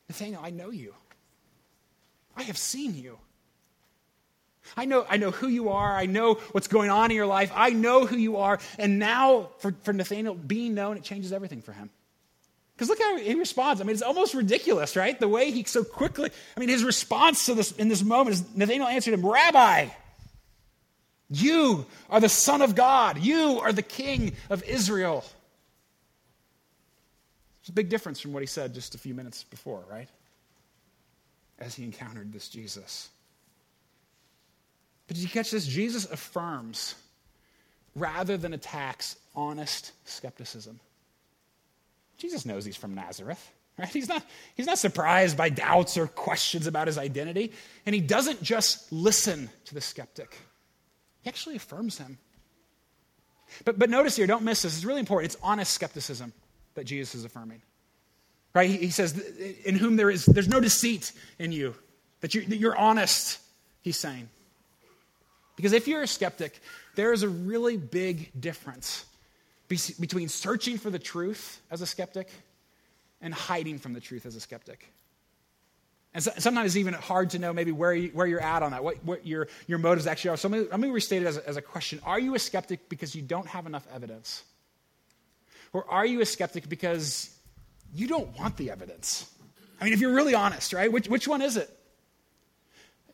Nathaniel, 0.08 0.40
I 0.44 0.50
know 0.50 0.70
you. 0.70 0.94
I 2.36 2.42
have 2.42 2.58
seen 2.58 2.94
you. 2.94 3.18
I 4.76 4.84
know, 4.84 5.04
I 5.08 5.16
know 5.16 5.30
who 5.30 5.48
you 5.48 5.70
are. 5.70 5.94
I 5.94 6.06
know 6.06 6.34
what's 6.52 6.68
going 6.68 6.90
on 6.90 7.10
in 7.10 7.16
your 7.16 7.26
life. 7.26 7.52
I 7.54 7.70
know 7.70 8.06
who 8.06 8.16
you 8.16 8.36
are. 8.38 8.58
And 8.78 8.98
now, 8.98 9.50
for, 9.58 9.74
for 9.82 9.92
Nathaniel, 9.92 10.34
being 10.34 10.74
known, 10.74 10.96
it 10.96 11.02
changes 11.02 11.32
everything 11.32 11.62
for 11.62 11.72
him. 11.72 11.90
Because 12.74 12.88
look 12.88 13.00
how 13.00 13.16
he 13.18 13.34
responds. 13.34 13.80
I 13.80 13.84
mean, 13.84 13.92
it's 13.92 14.02
almost 14.02 14.34
ridiculous, 14.34 14.96
right? 14.96 15.18
The 15.18 15.28
way 15.28 15.50
he 15.50 15.64
so 15.64 15.84
quickly, 15.84 16.30
I 16.56 16.60
mean, 16.60 16.68
his 16.68 16.84
response 16.84 17.46
to 17.46 17.54
this 17.54 17.72
in 17.72 17.88
this 17.88 18.02
moment 18.02 18.34
is 18.34 18.56
Nathaniel 18.56 18.88
answered 18.88 19.14
him, 19.14 19.26
Rabbi, 19.26 19.88
you 21.32 21.86
are 22.10 22.20
the 22.20 22.28
Son 22.28 22.62
of 22.62 22.74
God. 22.74 23.18
You 23.18 23.60
are 23.60 23.72
the 23.72 23.82
King 23.82 24.32
of 24.50 24.62
Israel. 24.64 25.24
It's 27.60 27.68
a 27.68 27.72
big 27.72 27.88
difference 27.88 28.20
from 28.20 28.32
what 28.32 28.42
he 28.42 28.46
said 28.46 28.74
just 28.74 28.94
a 28.94 28.98
few 28.98 29.14
minutes 29.14 29.44
before, 29.44 29.84
right? 29.90 30.08
As 31.58 31.74
he 31.74 31.84
encountered 31.84 32.32
this 32.32 32.48
Jesus. 32.48 33.08
But 35.06 35.16
did 35.16 35.22
you 35.22 35.28
catch 35.28 35.50
this? 35.50 35.66
Jesus 35.66 36.10
affirms 36.10 36.94
rather 37.94 38.36
than 38.36 38.52
attacks 38.52 39.16
honest 39.34 39.92
skepticism. 40.04 40.80
Jesus 42.18 42.44
knows 42.44 42.64
he's 42.64 42.76
from 42.76 42.94
Nazareth. 42.94 43.50
Right? 43.78 43.88
He's, 43.88 44.08
not, 44.08 44.22
he's 44.54 44.66
not 44.66 44.78
surprised 44.78 45.36
by 45.36 45.48
doubts 45.48 45.96
or 45.96 46.06
questions 46.06 46.66
about 46.66 46.88
his 46.88 46.98
identity. 46.98 47.52
And 47.86 47.94
he 47.94 48.02
doesn't 48.02 48.42
just 48.42 48.92
listen 48.92 49.48
to 49.64 49.74
the 49.74 49.80
skeptic. 49.80 50.36
He 51.22 51.28
actually 51.28 51.56
affirms 51.56 51.98
him. 51.98 52.18
But, 53.64 53.78
but 53.78 53.90
notice 53.90 54.16
here, 54.16 54.26
don't 54.26 54.42
miss 54.42 54.62
this. 54.62 54.76
It's 54.76 54.84
really 54.84 55.00
important. 55.00 55.32
It's 55.32 55.42
honest 55.42 55.72
skepticism 55.72 56.32
that 56.74 56.84
Jesus 56.84 57.14
is 57.14 57.24
affirming. 57.24 57.62
Right? 58.54 58.68
He, 58.68 58.76
he 58.78 58.90
says, 58.90 59.18
In 59.64 59.76
whom 59.76 59.96
there 59.96 60.10
is 60.10 60.26
there's 60.26 60.48
no 60.48 60.60
deceit 60.60 61.12
in 61.38 61.52
you, 61.52 61.74
that 62.20 62.34
you're, 62.34 62.44
that 62.44 62.56
you're 62.56 62.76
honest, 62.76 63.38
he's 63.82 63.96
saying. 63.96 64.28
Because 65.56 65.72
if 65.72 65.86
you're 65.86 66.02
a 66.02 66.06
skeptic, 66.06 66.60
there 66.94 67.12
is 67.12 67.22
a 67.22 67.28
really 67.28 67.76
big 67.76 68.30
difference 68.38 69.04
between 69.68 70.28
searching 70.28 70.76
for 70.76 70.90
the 70.90 70.98
truth 70.98 71.60
as 71.70 71.80
a 71.80 71.86
skeptic 71.86 72.28
and 73.20 73.32
hiding 73.32 73.78
from 73.78 73.92
the 73.92 74.00
truth 74.00 74.26
as 74.26 74.36
a 74.36 74.40
skeptic. 74.40 74.92
And 76.14 76.22
so, 76.22 76.30
sometimes 76.38 76.66
it's 76.66 76.76
even 76.76 76.94
hard 76.94 77.30
to 77.30 77.38
know 77.38 77.52
maybe 77.52 77.72
where, 77.72 77.94
you, 77.94 78.10
where 78.10 78.26
you're 78.26 78.40
at 78.40 78.62
on 78.62 78.72
that, 78.72 78.84
what, 78.84 79.02
what 79.04 79.26
your, 79.26 79.48
your 79.66 79.78
motives 79.78 80.06
actually 80.06 80.30
are. 80.30 80.36
So 80.36 80.48
let 80.48 80.60
me, 80.60 80.68
let 80.70 80.80
me 80.80 80.90
restate 80.90 81.22
it 81.22 81.26
as 81.26 81.38
a, 81.38 81.48
as 81.48 81.56
a 81.56 81.62
question 81.62 82.00
Are 82.04 82.18
you 82.18 82.34
a 82.34 82.38
skeptic 82.38 82.88
because 82.88 83.14
you 83.14 83.22
don't 83.22 83.46
have 83.46 83.66
enough 83.66 83.86
evidence? 83.92 84.44
Or 85.72 85.90
are 85.90 86.04
you 86.04 86.20
a 86.20 86.26
skeptic 86.26 86.68
because 86.68 87.34
you 87.94 88.06
don't 88.06 88.38
want 88.38 88.56
the 88.56 88.70
evidence? 88.70 89.30
I 89.80 89.84
mean, 89.84 89.94
if 89.94 90.00
you're 90.00 90.14
really 90.14 90.34
honest, 90.34 90.72
right? 90.72 90.92
Which, 90.92 91.08
which 91.08 91.26
one 91.26 91.42
is 91.42 91.56
it? 91.56 91.70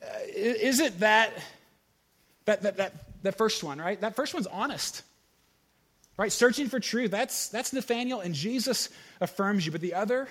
Uh, 0.03 0.07
is 0.35 0.81
it 0.81 1.01
that, 1.01 1.33
that, 2.45 2.63
that, 2.63 2.77
that, 2.77 2.93
that 3.23 3.39
first 3.39 3.63
one, 3.63 3.79
right? 3.79 4.01
That 4.01 4.17
first 4.17 4.35
one's 4.35 4.47
honest, 4.47 5.03
right? 6.17 6.31
Searching 6.33 6.69
for 6.69 6.81
truth. 6.81 7.11
That's, 7.11 7.49
that's 7.49 7.73
Nathaniel, 7.73 8.21
and 8.21 8.35
Jesus 8.35 8.89
affirms 9.21 9.67
you. 9.67 9.73
But 9.73 9.81
the 9.81 9.95
other, 9.95 10.29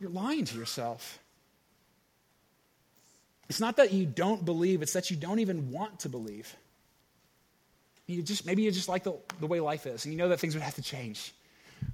you're 0.00 0.10
lying 0.10 0.44
to 0.44 0.58
yourself. 0.58 1.18
It's 3.48 3.60
not 3.60 3.76
that 3.76 3.92
you 3.92 4.06
don't 4.06 4.44
believe, 4.44 4.82
it's 4.82 4.92
that 4.94 5.10
you 5.10 5.16
don't 5.16 5.38
even 5.38 5.70
want 5.70 6.00
to 6.00 6.08
believe. 6.08 6.54
You 8.06 8.22
just, 8.22 8.46
maybe 8.46 8.62
you 8.62 8.70
just 8.70 8.88
like 8.88 9.04
the, 9.04 9.14
the 9.40 9.46
way 9.46 9.60
life 9.60 9.86
is, 9.86 10.04
and 10.04 10.12
you 10.12 10.18
know 10.18 10.28
that 10.28 10.40
things 10.40 10.54
would 10.54 10.62
have 10.62 10.74
to 10.76 10.82
change. 10.82 11.32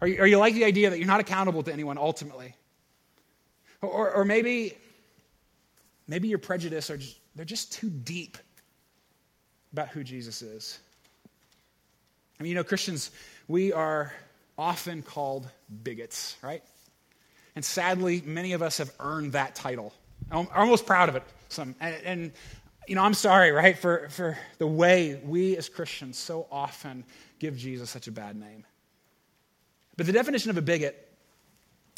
Or 0.00 0.08
you, 0.08 0.18
or 0.20 0.26
you 0.26 0.38
like 0.38 0.54
the 0.54 0.64
idea 0.64 0.90
that 0.90 0.98
you're 0.98 1.06
not 1.06 1.20
accountable 1.20 1.62
to 1.62 1.72
anyone 1.72 1.98
ultimately. 1.98 2.54
Or, 3.80 4.10
or 4.12 4.24
maybe, 4.24 4.76
maybe 6.06 6.28
your 6.28 6.38
prejudice 6.38 6.90
are 6.90 6.96
just, 6.96 7.18
they're 7.34 7.44
just 7.44 7.72
too 7.72 7.90
deep 7.90 8.38
about 9.72 9.88
who 9.88 10.04
Jesus 10.04 10.42
is. 10.42 10.78
I 12.38 12.42
mean, 12.42 12.50
you 12.50 12.56
know, 12.56 12.64
Christians, 12.64 13.10
we 13.48 13.72
are 13.72 14.12
often 14.56 15.02
called 15.02 15.48
bigots, 15.82 16.36
right? 16.42 16.62
And 17.54 17.64
sadly, 17.64 18.22
many 18.24 18.52
of 18.52 18.62
us 18.62 18.78
have 18.78 18.92
earned 18.98 19.32
that 19.32 19.54
title. 19.54 19.92
I'm 20.30 20.48
almost 20.54 20.86
proud 20.86 21.08
of 21.08 21.16
it. 21.16 21.22
Some, 21.48 21.74
and, 21.80 21.96
and, 22.04 22.32
you 22.88 22.94
know, 22.94 23.02
I'm 23.02 23.14
sorry, 23.14 23.52
right, 23.52 23.76
for, 23.76 24.08
for 24.08 24.38
the 24.58 24.66
way 24.66 25.20
we 25.24 25.56
as 25.56 25.68
Christians 25.68 26.18
so 26.18 26.46
often 26.50 27.04
give 27.38 27.56
Jesus 27.56 27.90
such 27.90 28.08
a 28.08 28.12
bad 28.12 28.36
name. 28.36 28.64
But 29.96 30.06
the 30.06 30.12
definition 30.12 30.50
of 30.50 30.56
a 30.56 30.62
bigot 30.62 31.08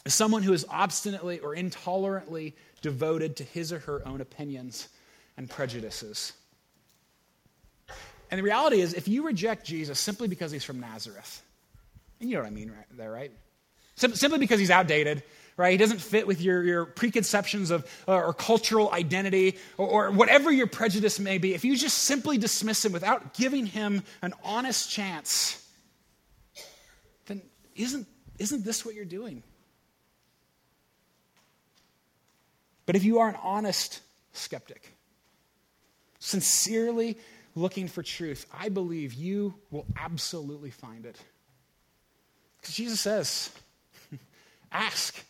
is 0.04 0.14
someone 0.14 0.42
who 0.42 0.52
is 0.52 0.66
obstinately 0.68 1.38
or 1.38 1.54
intolerantly 1.54 2.54
devoted 2.82 3.36
to 3.36 3.44
his 3.44 3.72
or 3.72 3.78
her 3.80 4.06
own 4.06 4.20
opinions 4.20 4.88
and 5.36 5.48
prejudices. 5.48 6.32
And 8.30 8.38
the 8.38 8.42
reality 8.42 8.80
is, 8.80 8.94
if 8.94 9.06
you 9.06 9.24
reject 9.24 9.64
Jesus 9.64 10.00
simply 10.00 10.26
because 10.26 10.50
he's 10.50 10.64
from 10.64 10.80
Nazareth, 10.80 11.42
and 12.20 12.28
you 12.28 12.36
know 12.36 12.42
what 12.42 12.48
I 12.48 12.50
mean 12.50 12.70
right 12.70 12.86
there, 12.96 13.12
right? 13.12 13.30
Simply 13.96 14.38
because 14.38 14.58
he's 14.58 14.70
outdated, 14.70 15.22
right? 15.56 15.72
He 15.72 15.76
doesn't 15.76 16.00
fit 16.00 16.26
with 16.26 16.40
your, 16.40 16.62
your 16.62 16.84
preconceptions 16.84 17.70
of 17.70 17.86
uh, 18.08 18.14
or 18.14 18.34
cultural 18.34 18.90
identity 18.92 19.58
or, 19.78 19.88
or 19.88 20.10
whatever 20.10 20.50
your 20.50 20.66
prejudice 20.66 21.20
may 21.20 21.38
be. 21.38 21.54
If 21.54 21.64
you 21.64 21.76
just 21.76 21.98
simply 21.98 22.38
dismiss 22.38 22.84
him 22.84 22.92
without 22.92 23.34
giving 23.34 23.66
him 23.66 24.02
an 24.22 24.34
honest 24.42 24.90
chance, 24.90 25.64
then 27.26 27.42
isn't, 27.76 28.06
isn't 28.38 28.64
this 28.64 28.84
what 28.84 28.94
you're 28.94 29.04
doing? 29.04 29.42
But 32.86 32.96
if 32.96 33.04
you 33.04 33.20
are 33.20 33.28
an 33.28 33.36
honest 33.42 34.00
skeptic, 34.32 34.92
sincerely 36.18 37.16
looking 37.54 37.86
for 37.86 38.02
truth, 38.02 38.46
I 38.52 38.68
believe 38.68 39.14
you 39.14 39.54
will 39.70 39.86
absolutely 39.96 40.70
find 40.70 41.06
it. 41.06 41.16
Because 42.60 42.74
Jesus 42.74 43.00
says, 43.00 43.50
ask 44.72 45.24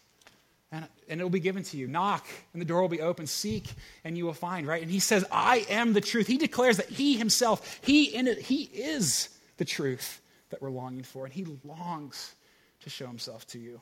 and, 0.75 0.89
and 1.09 1.21
it 1.21 1.25
will 1.25 1.31
be 1.31 1.41
given 1.41 1.63
to 1.63 1.77
you. 1.77 1.87
Knock, 1.87 2.27
and 2.53 2.61
the 2.61 2.67
door 2.67 2.81
will 2.81 2.89
be 2.89 3.01
open. 3.01 3.27
Seek, 3.27 3.73
and 4.03 4.19
you 4.19 4.25
will 4.25 4.35
find, 4.35 4.67
right? 4.67 4.83
And 4.83 4.91
he 4.91 4.99
says, 4.99 5.25
I 5.31 5.65
am 5.69 5.93
the 5.93 6.01
truth. 6.01 6.27
He 6.27 6.37
declares 6.37 6.79
that 6.79 6.89
he 6.89 7.17
himself, 7.17 7.81
he 7.83 8.05
in 8.15 8.27
it, 8.27 8.41
he 8.41 8.65
is 8.65 9.29
the 9.57 9.65
truth 9.65 10.21
that 10.51 10.61
we're 10.61 10.71
longing 10.71 11.05
for. 11.05 11.25
And 11.25 11.33
he 11.33 11.47
longs 11.65 12.35
to 12.83 12.91
show 12.91 13.07
himself 13.07 13.47
to 13.49 13.59
you. 13.59 13.81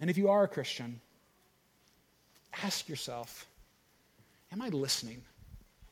And 0.00 0.10
if 0.10 0.18
you 0.18 0.28
are 0.28 0.44
a 0.44 0.48
Christian, 0.48 1.00
ask 2.62 2.88
yourself, 2.88 3.46
am 4.52 4.60
I 4.60 4.68
listening? 4.68 5.22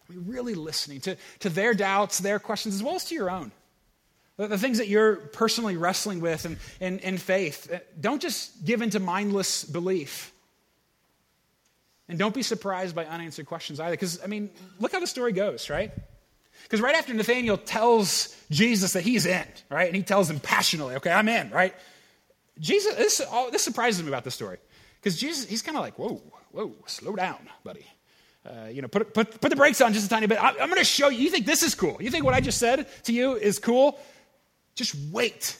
Are 0.00 0.14
we 0.14 0.18
really 0.18 0.54
listening 0.54 1.00
to, 1.02 1.16
to 1.38 1.48
their 1.48 1.72
doubts, 1.72 2.18
their 2.18 2.38
questions, 2.38 2.74
as 2.74 2.82
well 2.82 2.96
as 2.96 3.04
to 3.06 3.14
your 3.14 3.30
own? 3.30 3.52
The, 4.36 4.48
the 4.48 4.58
things 4.58 4.78
that 4.78 4.88
you're 4.88 5.16
personally 5.16 5.76
wrestling 5.76 6.20
with 6.20 6.44
in, 6.80 6.98
in, 6.98 7.18
faith. 7.18 7.70
Uh, 7.72 7.78
don't 8.00 8.20
just 8.20 8.64
give 8.64 8.82
into 8.82 8.98
mindless 8.98 9.64
belief. 9.64 10.32
And 12.08 12.18
don't 12.18 12.34
be 12.34 12.42
surprised 12.42 12.94
by 12.94 13.06
unanswered 13.06 13.46
questions 13.46 13.80
either. 13.80 13.92
Because, 13.92 14.22
I 14.22 14.26
mean, 14.26 14.50
look 14.78 14.92
how 14.92 15.00
the 15.00 15.06
story 15.06 15.32
goes, 15.32 15.70
right? 15.70 15.92
Because 16.64 16.80
right 16.80 16.94
after 16.94 17.14
Nathaniel 17.14 17.56
tells 17.56 18.36
Jesus 18.50 18.92
that 18.94 19.02
he's 19.02 19.26
in, 19.26 19.46
right? 19.70 19.86
And 19.86 19.96
he 19.96 20.02
tells 20.02 20.28
him 20.28 20.40
passionately, 20.40 20.96
okay, 20.96 21.10
I'm 21.10 21.28
in, 21.28 21.50
right? 21.50 21.74
Jesus, 22.58 22.94
this, 22.96 23.22
oh, 23.30 23.50
this 23.50 23.62
surprises 23.62 24.02
me 24.02 24.08
about 24.08 24.24
this 24.24 24.34
story. 24.34 24.58
Because 25.00 25.18
Jesus, 25.18 25.48
he's 25.48 25.62
kind 25.62 25.76
of 25.76 25.82
like, 25.82 25.98
whoa, 25.98 26.22
whoa, 26.52 26.72
slow 26.86 27.14
down, 27.14 27.38
buddy. 27.62 27.86
Uh, 28.46 28.68
you 28.68 28.82
know, 28.82 28.88
put, 28.88 29.14
put, 29.14 29.40
put 29.40 29.48
the 29.48 29.56
brakes 29.56 29.80
on 29.80 29.92
just 29.92 30.06
a 30.06 30.08
tiny 30.08 30.26
bit. 30.26 30.42
I, 30.42 30.50
I'm 30.50 30.68
going 30.68 30.76
to 30.76 30.84
show 30.84 31.08
you. 31.08 31.18
You 31.20 31.30
think 31.30 31.46
this 31.46 31.62
is 31.62 31.74
cool? 31.74 31.96
You 32.00 32.10
think 32.10 32.24
what 32.24 32.34
I 32.34 32.40
just 32.40 32.58
said 32.58 32.86
to 33.04 33.12
you 33.12 33.36
is 33.36 33.58
cool? 33.58 33.98
Just 34.74 34.94
wait 35.12 35.58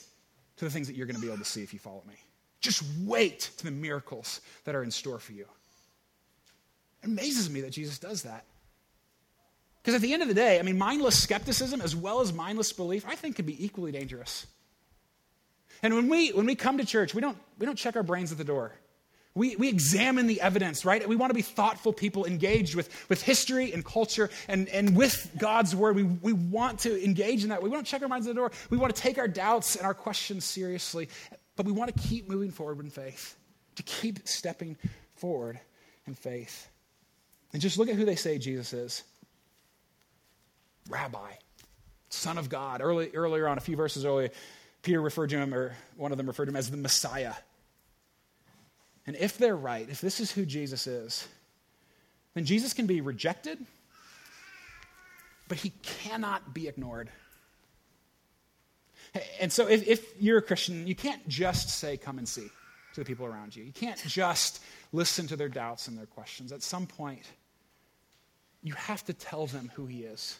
to 0.57 0.65
the 0.65 0.71
things 0.71 0.87
that 0.87 0.95
you're 0.95 1.05
going 1.05 1.15
to 1.15 1.21
be 1.21 1.27
able 1.27 1.37
to 1.37 1.45
see 1.45 1.63
if 1.63 1.73
you 1.73 1.79
follow 1.79 2.03
me. 2.07 2.15
Just 2.59 2.83
wait 3.01 3.51
to 3.57 3.65
the 3.65 3.71
miracles 3.71 4.41
that 4.63 4.75
are 4.75 4.83
in 4.83 4.91
store 4.91 5.19
for 5.19 5.33
you. 5.33 5.45
It 7.03 7.07
amazes 7.07 7.49
me 7.49 7.61
that 7.61 7.71
Jesus 7.71 7.99
does 7.99 8.23
that. 8.23 8.45
Because 9.81 9.95
at 9.95 10.01
the 10.01 10.13
end 10.13 10.23
of 10.23 10.27
the 10.27 10.33
day, 10.33 10.59
I 10.59 10.63
mean, 10.63 10.77
mindless 10.77 11.21
skepticism 11.21 11.79
as 11.79 11.95
well 11.95 12.19
as 12.19 12.33
mindless 12.33 12.73
belief, 12.73 13.05
I 13.07 13.15
think 13.15 13.35
can 13.35 13.45
be 13.45 13.63
equally 13.63 13.91
dangerous. 13.91 14.47
And 15.83 15.93
when 15.93 16.09
we, 16.09 16.29
when 16.29 16.47
we 16.47 16.55
come 16.55 16.79
to 16.79 16.85
church, 16.85 17.13
we 17.13 17.21
don't, 17.21 17.37
we 17.59 17.67
don't 17.67 17.77
check 17.77 17.95
our 17.95 18.01
brains 18.01 18.31
at 18.31 18.39
the 18.39 18.43
door. 18.43 18.73
We, 19.35 19.57
we 19.57 19.67
examine 19.67 20.27
the 20.27 20.39
evidence, 20.39 20.85
right? 20.85 21.07
We 21.07 21.17
want 21.17 21.29
to 21.29 21.33
be 21.35 21.41
thoughtful 21.41 21.91
people 21.91 22.25
engaged 22.25 22.73
with, 22.73 22.89
with 23.09 23.21
history 23.21 23.73
and 23.73 23.83
culture 23.83 24.29
and, 24.47 24.69
and 24.69 24.95
with 24.95 25.29
God's 25.37 25.75
word. 25.75 25.97
We, 25.97 26.03
we 26.03 26.31
want 26.31 26.79
to 26.79 27.03
engage 27.03 27.43
in 27.43 27.49
that. 27.49 27.61
We 27.61 27.69
want 27.69 27.85
to 27.85 27.91
check 27.91 28.01
our 28.01 28.07
minds 28.07 28.27
at 28.27 28.29
the 28.33 28.39
door. 28.39 28.51
We 28.69 28.77
want 28.77 28.95
to 28.95 29.01
take 29.01 29.17
our 29.17 29.27
doubts 29.27 29.75
and 29.75 29.85
our 29.85 29.93
questions 29.93 30.45
seriously, 30.45 31.09
but 31.57 31.65
we 31.65 31.73
want 31.73 31.93
to 31.93 32.01
keep 32.07 32.29
moving 32.29 32.49
forward 32.49 32.79
in 32.79 32.89
faith, 32.89 33.35
to 33.75 33.83
keep 33.83 34.25
stepping 34.25 34.77
forward 35.15 35.59
in 36.07 36.13
faith. 36.13 36.69
And 37.51 37.61
just 37.61 37.77
look 37.77 37.89
at 37.89 37.95
who 37.95 38.05
they 38.05 38.15
say 38.15 38.37
Jesus 38.37 38.71
is 38.71 39.03
Rabbi, 40.89 41.31
Son 42.07 42.37
of 42.37 42.47
God. 42.47 42.81
Early, 42.81 43.11
earlier 43.13 43.49
on, 43.49 43.57
a 43.57 43.61
few 43.61 43.75
verses 43.75 44.05
earlier, 44.05 44.29
Peter 44.81 45.01
referred 45.01 45.31
to 45.31 45.37
him, 45.37 45.53
or 45.53 45.75
one 45.97 46.13
of 46.13 46.17
them 46.17 46.27
referred 46.27 46.45
to 46.45 46.51
him 46.51 46.55
as 46.55 46.71
the 46.71 46.77
Messiah. 46.77 47.33
And 49.07 49.15
if 49.15 49.37
they're 49.37 49.55
right, 49.55 49.87
if 49.89 50.01
this 50.01 50.19
is 50.19 50.31
who 50.31 50.45
Jesus 50.45 50.87
is, 50.87 51.27
then 52.33 52.45
Jesus 52.45 52.73
can 52.73 52.87
be 52.87 53.01
rejected, 53.01 53.59
but 55.47 55.57
he 55.57 55.71
cannot 55.81 56.53
be 56.53 56.67
ignored. 56.67 57.09
And 59.39 59.51
so, 59.51 59.67
if, 59.67 59.87
if, 59.87 60.21
you're 60.21 60.39
a 60.39 60.41
Christian, 60.41 60.87
you 60.87 60.95
can't 60.95 61.25
just 61.27 61.69
say, 61.69 61.95
Come 61.95 62.17
and 62.17 62.27
see 62.27 62.49
to 62.93 63.01
the 63.01 63.05
people 63.05 63.25
around 63.25 63.55
you. 63.55 63.63
You 63.63 63.71
can't 63.71 64.01
just 64.05 64.61
listen 64.91 65.27
to 65.27 65.35
their 65.35 65.49
doubts 65.49 65.87
and 65.87 65.97
their 65.97 66.05
questions. 66.05 66.51
At 66.51 66.63
some 66.63 66.85
point, 66.87 67.23
you 68.63 68.73
have 68.73 69.05
to 69.05 69.13
tell 69.13 69.47
them 69.47 69.71
who 69.75 69.85
he 69.85 69.99
is. 69.99 70.37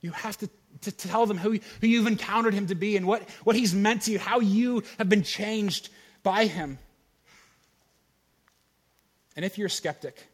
You 0.00 0.10
have 0.10 0.36
to, 0.38 0.50
to 0.82 0.92
tell 0.92 1.26
them 1.26 1.38
who, 1.38 1.58
who 1.80 1.86
you've 1.86 2.08
encountered 2.08 2.54
him 2.54 2.66
to 2.66 2.74
be 2.74 2.96
and 2.96 3.06
what, 3.06 3.22
what 3.44 3.54
he's 3.56 3.72
meant 3.72 4.02
to 4.02 4.12
you, 4.12 4.18
how 4.18 4.40
you 4.40 4.82
have 4.98 5.08
been 5.08 5.22
changed 5.22 5.90
by 6.22 6.46
him. 6.46 6.78
And 9.36 9.44
if 9.44 9.58
you're 9.58 9.66
a 9.66 9.70
skeptic, 9.70 10.26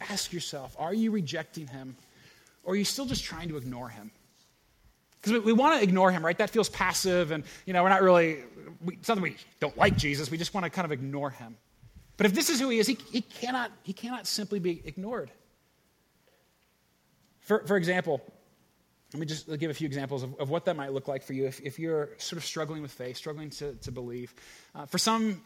ask 0.00 0.32
yourself 0.32 0.76
are 0.78 0.94
you 0.94 1.10
rejecting 1.10 1.66
him 1.66 1.96
or 2.64 2.74
are 2.74 2.76
you 2.76 2.84
still 2.84 3.06
just 3.06 3.24
trying 3.24 3.48
to 3.48 3.56
ignore 3.56 3.88
him? 3.88 4.10
Because 5.22 5.42
we, 5.42 5.52
want 5.52 5.78
to 5.78 5.82
ignore 5.82 6.12
him, 6.12 6.24
right? 6.24 6.38
That 6.38 6.50
feels 6.50 6.68
passive, 6.68 7.32
and 7.32 7.42
you 7.64 7.72
know, 7.72 7.82
we're 7.82 7.88
not 7.88 8.02
really, 8.02 8.44
we, 8.84 8.96
we 9.20 9.36
don't 9.58 9.76
like 9.76 9.96
Jesus, 9.96 10.30
we 10.30 10.38
just 10.38 10.54
want 10.54 10.64
to 10.64 10.70
kind 10.70 10.84
of 10.84 10.92
ignore 10.92 11.30
him. 11.30 11.56
But 12.16 12.26
if 12.26 12.32
this 12.32 12.48
is 12.48 12.60
who 12.60 12.68
he 12.68 12.78
is, 12.78 12.86
he, 12.86 12.96
he, 13.10 13.22
cannot, 13.22 13.72
he 13.82 13.92
cannot 13.92 14.26
simply 14.26 14.60
be 14.60 14.82
ignored. 14.84 15.30
For, 17.40 17.64
for 17.66 17.76
example, 17.76 18.20
let 19.12 19.20
me 19.20 19.26
just 19.26 19.48
give 19.58 19.70
a 19.70 19.74
few 19.74 19.86
examples 19.86 20.22
of, 20.22 20.38
of 20.38 20.48
what 20.48 20.64
that 20.66 20.76
might 20.76 20.92
look 20.92 21.08
like 21.08 21.22
for 21.22 21.32
you 21.32 21.46
if, 21.46 21.60
if 21.60 21.78
you're 21.78 22.10
sort 22.18 22.38
of 22.38 22.44
struggling 22.44 22.82
with 22.82 22.92
faith, 22.92 23.16
struggling 23.16 23.50
to, 23.50 23.74
to 23.74 23.92
believe. 23.92 24.34
Uh, 24.74 24.86
for 24.86 24.98
some, 24.98 25.42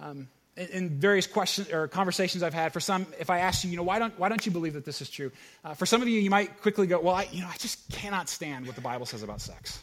um, 0.00 0.28
in 0.68 1.00
various 1.00 1.26
questions 1.26 1.70
or 1.70 1.88
conversations 1.88 2.42
I've 2.42 2.54
had, 2.54 2.72
for 2.72 2.80
some, 2.80 3.06
if 3.18 3.30
I 3.30 3.38
ask 3.40 3.64
you, 3.64 3.70
you 3.70 3.76
know, 3.76 3.82
why 3.82 3.98
don't, 3.98 4.18
why 4.18 4.28
don't 4.28 4.44
you 4.44 4.52
believe 4.52 4.74
that 4.74 4.84
this 4.84 5.00
is 5.00 5.08
true? 5.08 5.32
Uh, 5.64 5.74
for 5.74 5.86
some 5.86 6.02
of 6.02 6.08
you, 6.08 6.20
you 6.20 6.30
might 6.30 6.60
quickly 6.60 6.86
go, 6.86 7.00
well, 7.00 7.14
I, 7.14 7.28
you 7.32 7.40
know, 7.42 7.48
I 7.48 7.56
just 7.56 7.90
cannot 7.90 8.28
stand 8.28 8.66
what 8.66 8.74
the 8.74 8.82
Bible 8.82 9.06
says 9.06 9.22
about 9.22 9.40
sex. 9.40 9.82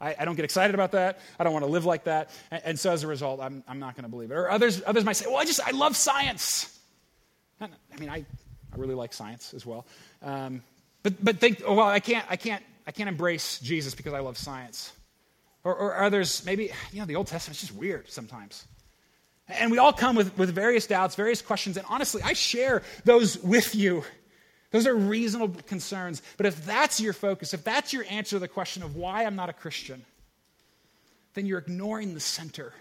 I, 0.00 0.14
I 0.18 0.24
don't 0.24 0.36
get 0.36 0.44
excited 0.44 0.74
about 0.74 0.92
that. 0.92 1.20
I 1.38 1.44
don't 1.44 1.52
want 1.52 1.64
to 1.64 1.70
live 1.70 1.84
like 1.84 2.04
that. 2.04 2.30
And, 2.50 2.62
and 2.64 2.78
so 2.78 2.92
as 2.92 3.02
a 3.02 3.06
result, 3.06 3.40
I'm, 3.40 3.64
I'm 3.68 3.78
not 3.78 3.94
going 3.94 4.04
to 4.04 4.10
believe 4.10 4.30
it. 4.30 4.34
Or 4.34 4.50
others, 4.50 4.82
others 4.86 5.04
might 5.04 5.16
say, 5.16 5.26
well, 5.26 5.38
I 5.38 5.44
just, 5.44 5.60
I 5.66 5.70
love 5.70 5.96
science. 5.96 6.78
I 7.60 7.68
mean, 7.98 8.10
I, 8.10 8.16
I 8.16 8.76
really 8.76 8.94
like 8.94 9.12
science 9.12 9.54
as 9.54 9.64
well. 9.64 9.86
Um, 10.22 10.62
but, 11.02 11.24
but 11.24 11.38
think, 11.38 11.62
oh, 11.64 11.74
well, 11.74 11.86
I 11.86 12.00
can't, 12.00 12.26
I 12.28 12.36
can't, 12.36 12.62
I 12.86 12.90
can't 12.90 13.08
embrace 13.08 13.58
Jesus 13.60 13.94
because 13.94 14.12
I 14.12 14.20
love 14.20 14.36
science. 14.36 14.92
Or, 15.64 15.74
or 15.74 16.02
others, 16.02 16.44
maybe, 16.44 16.70
you 16.92 17.00
know, 17.00 17.06
the 17.06 17.16
Old 17.16 17.26
Testament's 17.26 17.60
just 17.60 17.74
weird 17.74 18.10
sometimes. 18.10 18.64
And 19.48 19.70
we 19.70 19.78
all 19.78 19.92
come 19.92 20.16
with, 20.16 20.36
with 20.36 20.54
various 20.54 20.86
doubts, 20.86 21.14
various 21.14 21.40
questions, 21.40 21.76
and 21.76 21.86
honestly, 21.88 22.20
I 22.22 22.32
share 22.32 22.82
those 23.04 23.38
with 23.38 23.74
you. 23.74 24.02
Those 24.72 24.86
are 24.86 24.94
reasonable 24.94 25.60
concerns. 25.66 26.22
But 26.36 26.46
if 26.46 26.66
that's 26.66 27.00
your 27.00 27.12
focus, 27.12 27.54
if 27.54 27.62
that's 27.62 27.92
your 27.92 28.04
answer 28.10 28.36
to 28.36 28.40
the 28.40 28.48
question 28.48 28.82
of 28.82 28.96
why 28.96 29.24
I'm 29.24 29.36
not 29.36 29.48
a 29.48 29.52
Christian, 29.52 30.04
then 31.34 31.46
you're 31.46 31.60
ignoring 31.60 32.14
the 32.14 32.20
center. 32.20 32.72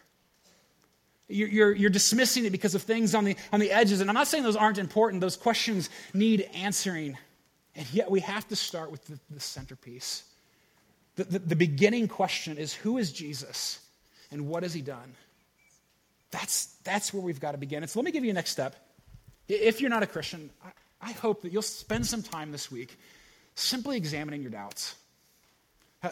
You're, 1.27 1.47
you're, 1.47 1.73
you're, 1.73 1.89
dismissing 1.89 2.45
it 2.45 2.51
because 2.51 2.75
of 2.75 2.83
things 2.83 3.15
on 3.15 3.25
the, 3.25 3.35
on 3.51 3.59
the 3.59 3.71
edges. 3.71 4.01
And 4.01 4.09
I'm 4.09 4.13
not 4.13 4.27
saying 4.27 4.43
those 4.43 4.55
aren't 4.55 4.77
important, 4.77 5.21
those 5.21 5.37
questions 5.37 5.89
need 6.13 6.41
answering. 6.53 7.17
And 7.75 7.91
yet 7.93 8.09
we 8.09 8.21
have 8.21 8.47
to 8.49 8.55
start 8.55 8.91
with 8.91 9.05
the, 9.05 9.19
the 9.29 9.39
centerpiece. 9.39 10.23
The, 11.15 11.23
the, 11.25 11.39
the 11.39 11.55
beginning 11.55 12.07
question 12.07 12.57
is 12.57 12.73
who 12.73 12.97
is 12.97 13.11
Jesus 13.11 13.79
and 14.31 14.47
what 14.47 14.63
has 14.63 14.73
he 14.73 14.81
done? 14.81 15.15
That's, 16.35 16.65
that's 16.83 17.13
where 17.13 17.23
we've 17.23 17.39
got 17.39 17.53
to 17.53 17.57
begin. 17.57 17.81
And 17.81 17.89
so 17.89 17.97
let 17.97 18.03
me 18.03 18.11
give 18.11 18.25
you 18.25 18.31
a 18.31 18.33
next 18.33 18.51
step. 18.51 18.75
If 19.47 19.79
you're 19.79 19.89
not 19.89 20.03
a 20.03 20.07
Christian, 20.07 20.49
I, 21.01 21.13
hope 21.13 21.43
that 21.43 21.53
you'll 21.53 21.61
spend 21.61 22.05
some 22.05 22.21
time 22.21 22.51
this 22.51 22.69
week 22.69 22.99
simply 23.55 23.95
examining 23.95 24.41
your 24.41 24.51
doubts. 24.51 24.95
Uh, 26.03 26.09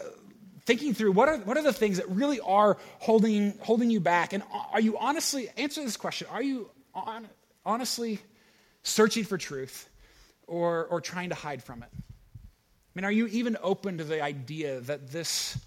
thinking 0.64 0.94
through 0.94 1.12
what 1.12 1.28
are, 1.28 1.36
what 1.38 1.58
are 1.58 1.62
the 1.62 1.74
things 1.74 1.98
that 1.98 2.08
really 2.08 2.40
are 2.40 2.78
holding, 3.00 3.52
holding 3.60 3.90
you 3.90 4.00
back? 4.00 4.32
And 4.32 4.42
are 4.72 4.80
you 4.80 4.96
honestly, 4.96 5.50
answer 5.58 5.82
this 5.82 5.98
question, 5.98 6.26
are 6.30 6.42
you 6.42 6.70
on, 6.94 7.28
honestly 7.66 8.18
searching 8.82 9.24
for 9.24 9.36
truth 9.36 9.90
or, 10.46 10.86
or 10.86 11.02
trying 11.02 11.28
to 11.28 11.34
hide 11.34 11.62
from 11.62 11.82
it? 11.82 11.90
I 11.92 12.00
mean, 12.94 13.04
are 13.04 13.12
you 13.12 13.26
even 13.26 13.58
open 13.62 13.98
to 13.98 14.04
the 14.04 14.22
idea 14.22 14.80
that 14.80 15.10
this 15.10 15.58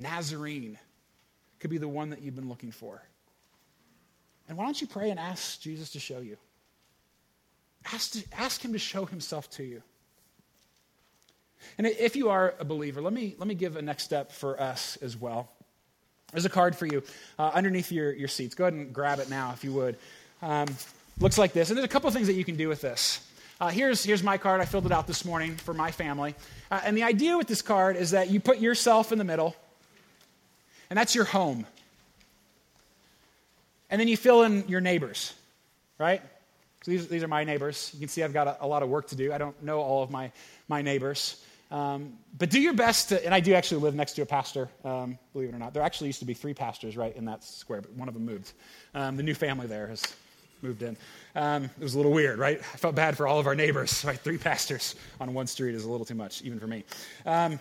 Nazarene 0.00 0.78
could 1.60 1.70
be 1.70 1.78
the 1.78 1.86
one 1.86 2.10
that 2.10 2.22
you've 2.22 2.34
been 2.34 2.48
looking 2.48 2.72
for? 2.72 3.04
And 4.48 4.56
why 4.56 4.64
don't 4.64 4.80
you 4.80 4.86
pray 4.86 5.10
and 5.10 5.20
ask 5.20 5.60
Jesus 5.60 5.90
to 5.90 6.00
show 6.00 6.20
you? 6.20 6.36
Ask, 7.92 8.12
to, 8.12 8.24
ask 8.36 8.64
him 8.64 8.72
to 8.72 8.78
show 8.78 9.04
himself 9.04 9.50
to 9.50 9.62
you. 9.62 9.82
And 11.76 11.86
if 11.86 12.16
you 12.16 12.30
are 12.30 12.54
a 12.58 12.64
believer, 12.64 13.00
let 13.00 13.12
me, 13.12 13.34
let 13.38 13.46
me 13.46 13.54
give 13.54 13.76
a 13.76 13.82
next 13.82 14.04
step 14.04 14.32
for 14.32 14.60
us 14.60 14.96
as 15.02 15.16
well. 15.16 15.50
There's 16.32 16.44
a 16.44 16.50
card 16.50 16.76
for 16.76 16.86
you 16.86 17.02
uh, 17.38 17.50
underneath 17.54 17.90
your, 17.90 18.12
your 18.12 18.28
seats. 18.28 18.54
Go 18.54 18.64
ahead 18.64 18.74
and 18.74 18.92
grab 18.92 19.18
it 19.18 19.30
now 19.30 19.52
if 19.52 19.64
you 19.64 19.72
would. 19.72 19.96
Um, 20.42 20.68
looks 21.20 21.38
like 21.38 21.52
this. 21.52 21.70
And 21.70 21.76
there's 21.76 21.84
a 21.84 21.88
couple 21.88 22.10
things 22.10 22.26
that 22.26 22.34
you 22.34 22.44
can 22.44 22.56
do 22.56 22.68
with 22.68 22.80
this. 22.80 23.26
Uh, 23.60 23.68
here's, 23.68 24.04
here's 24.04 24.22
my 24.22 24.38
card. 24.38 24.60
I 24.60 24.66
filled 24.66 24.86
it 24.86 24.92
out 24.92 25.06
this 25.06 25.24
morning 25.24 25.56
for 25.56 25.74
my 25.74 25.90
family. 25.90 26.34
Uh, 26.70 26.80
and 26.84 26.96
the 26.96 27.02
idea 27.02 27.36
with 27.36 27.48
this 27.48 27.62
card 27.62 27.96
is 27.96 28.12
that 28.12 28.30
you 28.30 28.40
put 28.40 28.58
yourself 28.58 29.10
in 29.10 29.18
the 29.18 29.24
middle, 29.24 29.56
and 30.90 30.96
that's 30.96 31.14
your 31.14 31.24
home. 31.24 31.66
And 33.90 34.00
then 34.00 34.08
you 34.08 34.16
fill 34.16 34.42
in 34.42 34.66
your 34.68 34.80
neighbors, 34.80 35.34
right? 35.98 36.22
So 36.84 36.90
these, 36.90 37.08
these 37.08 37.22
are 37.22 37.28
my 37.28 37.44
neighbors. 37.44 37.90
You 37.94 38.00
can 38.00 38.08
see 38.08 38.22
I've 38.22 38.32
got 38.32 38.46
a, 38.46 38.64
a 38.64 38.66
lot 38.66 38.82
of 38.82 38.88
work 38.88 39.08
to 39.08 39.16
do. 39.16 39.32
I 39.32 39.38
don't 39.38 39.60
know 39.62 39.80
all 39.80 40.02
of 40.02 40.10
my, 40.10 40.30
my 40.68 40.82
neighbors. 40.82 41.42
Um, 41.70 42.14
but 42.38 42.50
do 42.50 42.60
your 42.60 42.72
best 42.72 43.10
to, 43.10 43.22
and 43.24 43.34
I 43.34 43.40
do 43.40 43.52
actually 43.54 43.82
live 43.82 43.94
next 43.94 44.12
to 44.14 44.22
a 44.22 44.26
pastor, 44.26 44.70
um, 44.84 45.18
believe 45.32 45.50
it 45.50 45.54
or 45.54 45.58
not. 45.58 45.74
There 45.74 45.82
actually 45.82 46.06
used 46.06 46.20
to 46.20 46.24
be 46.24 46.34
three 46.34 46.54
pastors 46.54 46.96
right 46.96 47.14
in 47.14 47.26
that 47.26 47.44
square, 47.44 47.82
but 47.82 47.92
one 47.92 48.08
of 48.08 48.14
them 48.14 48.24
moved. 48.24 48.52
Um, 48.94 49.16
the 49.16 49.22
new 49.22 49.34
family 49.34 49.66
there 49.66 49.86
has 49.88 50.02
moved 50.62 50.82
in. 50.82 50.96
Um, 51.34 51.64
it 51.64 51.82
was 51.82 51.94
a 51.94 51.98
little 51.98 52.12
weird, 52.12 52.38
right? 52.38 52.58
I 52.58 52.76
felt 52.78 52.94
bad 52.94 53.16
for 53.16 53.26
all 53.26 53.38
of 53.38 53.46
our 53.46 53.54
neighbors. 53.54 54.04
Right? 54.08 54.18
Three 54.18 54.38
pastors 54.38 54.94
on 55.20 55.34
one 55.34 55.46
street 55.46 55.74
is 55.74 55.84
a 55.84 55.90
little 55.90 56.06
too 56.06 56.14
much, 56.14 56.40
even 56.42 56.58
for 56.58 56.66
me. 56.66 56.84
Um, 57.26 57.60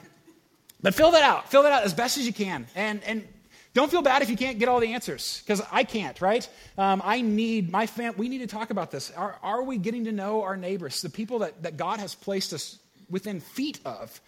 but 0.81 0.95
fill 0.95 1.11
that 1.11 1.23
out. 1.23 1.49
Fill 1.51 1.63
that 1.63 1.73
out 1.73 1.83
as 1.83 1.93
best 1.93 2.17
as 2.17 2.25
you 2.25 2.31
can. 2.31 2.67
And, 2.75 3.03
and 3.03 3.27
don't 3.73 3.91
feel 3.91 4.01
bad 4.01 4.21
if 4.21 4.29
you 4.29 4.37
can't 4.37 4.59
get 4.59 4.69
all 4.69 4.79
the 4.79 4.93
answers, 4.93 5.41
because 5.45 5.61
I 5.71 5.83
can't, 5.83 6.19
right? 6.21 6.47
Um, 6.77 7.01
I 7.05 7.21
need, 7.21 7.71
my 7.71 7.85
fam, 7.85 8.15
we 8.17 8.29
need 8.29 8.39
to 8.39 8.47
talk 8.47 8.69
about 8.69 8.91
this. 8.91 9.11
Are, 9.11 9.37
are 9.43 9.63
we 9.63 9.77
getting 9.77 10.05
to 10.05 10.11
know 10.11 10.43
our 10.43 10.57
neighbors, 10.57 11.01
the 11.01 11.09
people 11.09 11.39
that, 11.39 11.63
that 11.63 11.77
God 11.77 11.99
has 11.99 12.15
placed 12.15 12.53
us 12.53 12.79
within 13.09 13.39
feet 13.39 13.79
of, 13.85 14.19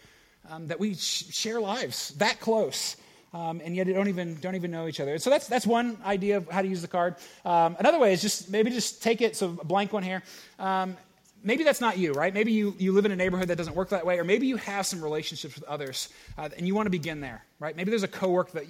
um, 0.49 0.67
that 0.67 0.80
we 0.80 0.95
sh- 0.95 1.34
share 1.34 1.60
lives 1.60 2.10
that 2.17 2.39
close? 2.39 2.95
Um, 3.34 3.62
and 3.63 3.75
yet 3.75 3.86
don't 3.88 4.08
even 4.08 4.39
don't 4.39 4.56
even 4.56 4.71
know 4.71 4.88
each 4.88 4.99
other. 4.99 5.19
So 5.19 5.30
that's 5.30 5.47
that's 5.47 5.67
one 5.67 5.99
idea 6.04 6.38
of 6.38 6.49
how 6.49 6.63
to 6.63 6.67
use 6.67 6.82
the 6.82 6.88
card. 6.88 7.15
Um, 7.45 7.75
another 7.78 7.99
way 7.99 8.12
is 8.12 8.23
just 8.23 8.49
maybe 8.49 8.71
just 8.71 9.04
take 9.04 9.21
it. 9.21 9.36
So 9.36 9.56
a 9.62 9.65
blank 9.65 9.93
one 9.93 10.02
here. 10.02 10.23
Um, 10.58 10.97
maybe 11.43 11.63
that's 11.63 11.82
not 11.82 11.97
you, 11.97 12.13
right? 12.13 12.34
Maybe 12.34 12.52
you, 12.52 12.75
you 12.78 12.91
live 12.91 13.06
in 13.06 13.12
a 13.12 13.15
neighborhood 13.15 13.47
that 13.49 13.58
doesn't 13.58 13.75
work 13.75 13.89
that 13.89 14.06
way, 14.06 14.17
or 14.19 14.23
maybe 14.23 14.47
you 14.47 14.58
have 14.58 14.86
some 14.86 15.02
relationships 15.02 15.56
with 15.56 15.63
others 15.65 16.10
uh, 16.38 16.49
and 16.58 16.67
you 16.67 16.75
want 16.75 16.88
to 16.88 16.91
begin 16.91 17.21
there, 17.21 17.43
right? 17.60 17.75
Maybe 17.75 17.91
there's 17.91 18.04
a 18.04 18.08
coworker 18.08 18.52
that 18.54 18.65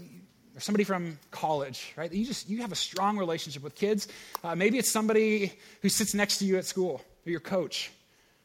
or 0.59 0.61
somebody 0.61 0.83
from 0.83 1.17
college, 1.31 1.93
right? 1.95 2.11
You 2.11 2.25
just 2.25 2.49
you 2.49 2.61
have 2.63 2.73
a 2.73 2.75
strong 2.75 3.17
relationship 3.17 3.63
with 3.63 3.75
kids. 3.75 4.09
Uh, 4.43 4.55
maybe 4.55 4.77
it's 4.77 4.91
somebody 4.91 5.53
who 5.81 5.87
sits 5.87 6.13
next 6.13 6.39
to 6.39 6.45
you 6.45 6.57
at 6.57 6.65
school, 6.65 7.01
or 7.25 7.29
your 7.29 7.39
coach. 7.39 7.91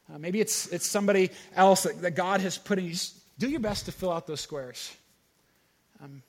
Uh, 0.08 0.18
maybe 0.18 0.40
it's 0.40 0.68
it's 0.68 0.86
somebody 0.86 1.30
else 1.56 1.82
that, 1.82 2.00
that 2.02 2.12
God 2.12 2.40
has 2.40 2.56
put 2.56 2.78
in 2.78 2.84
you. 2.84 2.92
Just 2.92 3.16
do 3.36 3.48
your 3.48 3.58
best 3.58 3.86
to 3.86 3.92
fill 3.92 4.12
out 4.12 4.28
those 4.28 4.40
squares. 4.40 4.94
Um, 6.00 6.22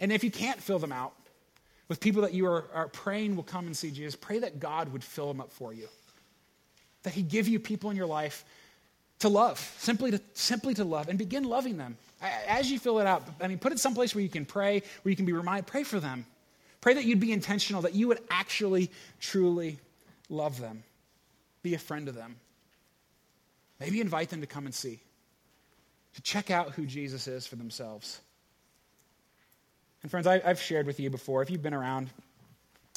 and 0.00 0.10
if 0.10 0.24
you 0.24 0.32
can't 0.32 0.60
fill 0.60 0.80
them 0.80 0.90
out 0.90 1.12
with 1.86 2.00
people 2.00 2.22
that 2.22 2.34
you 2.34 2.46
are, 2.46 2.64
are 2.74 2.88
praying 2.88 3.36
will 3.36 3.44
come 3.44 3.66
and 3.66 3.76
see 3.76 3.92
Jesus, 3.92 4.16
pray 4.16 4.40
that 4.40 4.58
God 4.58 4.92
would 4.92 5.04
fill 5.04 5.28
them 5.28 5.40
up 5.40 5.52
for 5.52 5.72
you. 5.72 5.86
That 7.04 7.12
He'd 7.12 7.28
give 7.28 7.46
you 7.46 7.60
people 7.60 7.90
in 7.90 7.96
your 7.96 8.06
life 8.06 8.44
to 9.20 9.28
love, 9.28 9.60
simply 9.78 10.10
to, 10.10 10.20
simply 10.32 10.74
to 10.74 10.82
love, 10.82 11.08
and 11.08 11.16
begin 11.16 11.44
loving 11.44 11.76
them. 11.76 11.96
As 12.22 12.70
you 12.70 12.78
fill 12.78 13.00
it 13.00 13.06
out, 13.06 13.22
I 13.40 13.48
mean, 13.48 13.58
put 13.58 13.72
it 13.72 13.78
someplace 13.78 14.14
where 14.14 14.22
you 14.22 14.30
can 14.30 14.46
pray, 14.46 14.82
where 15.02 15.10
you 15.10 15.16
can 15.16 15.26
be 15.26 15.32
reminded, 15.32 15.66
pray 15.66 15.84
for 15.84 16.00
them. 16.00 16.26
Pray 16.80 16.94
that 16.94 17.04
you'd 17.04 17.20
be 17.20 17.32
intentional, 17.32 17.82
that 17.82 17.94
you 17.94 18.08
would 18.08 18.20
actually, 18.30 18.90
truly 19.20 19.78
love 20.28 20.60
them. 20.60 20.82
Be 21.62 21.74
a 21.74 21.78
friend 21.78 22.06
to 22.06 22.12
them. 22.12 22.36
Maybe 23.80 24.00
invite 24.00 24.30
them 24.30 24.40
to 24.40 24.46
come 24.46 24.66
and 24.66 24.74
see 24.74 25.00
to 26.14 26.22
check 26.22 26.50
out 26.50 26.70
who 26.70 26.86
Jesus 26.86 27.26
is 27.26 27.46
for 27.46 27.56
themselves. 27.56 28.20
And 30.02 30.10
friends, 30.10 30.26
I, 30.26 30.38
have 30.40 30.60
shared 30.60 30.86
with 30.86 31.00
you 31.00 31.10
before, 31.10 31.42
if 31.42 31.50
you've 31.50 31.62
been 31.62 31.74
around 31.74 32.10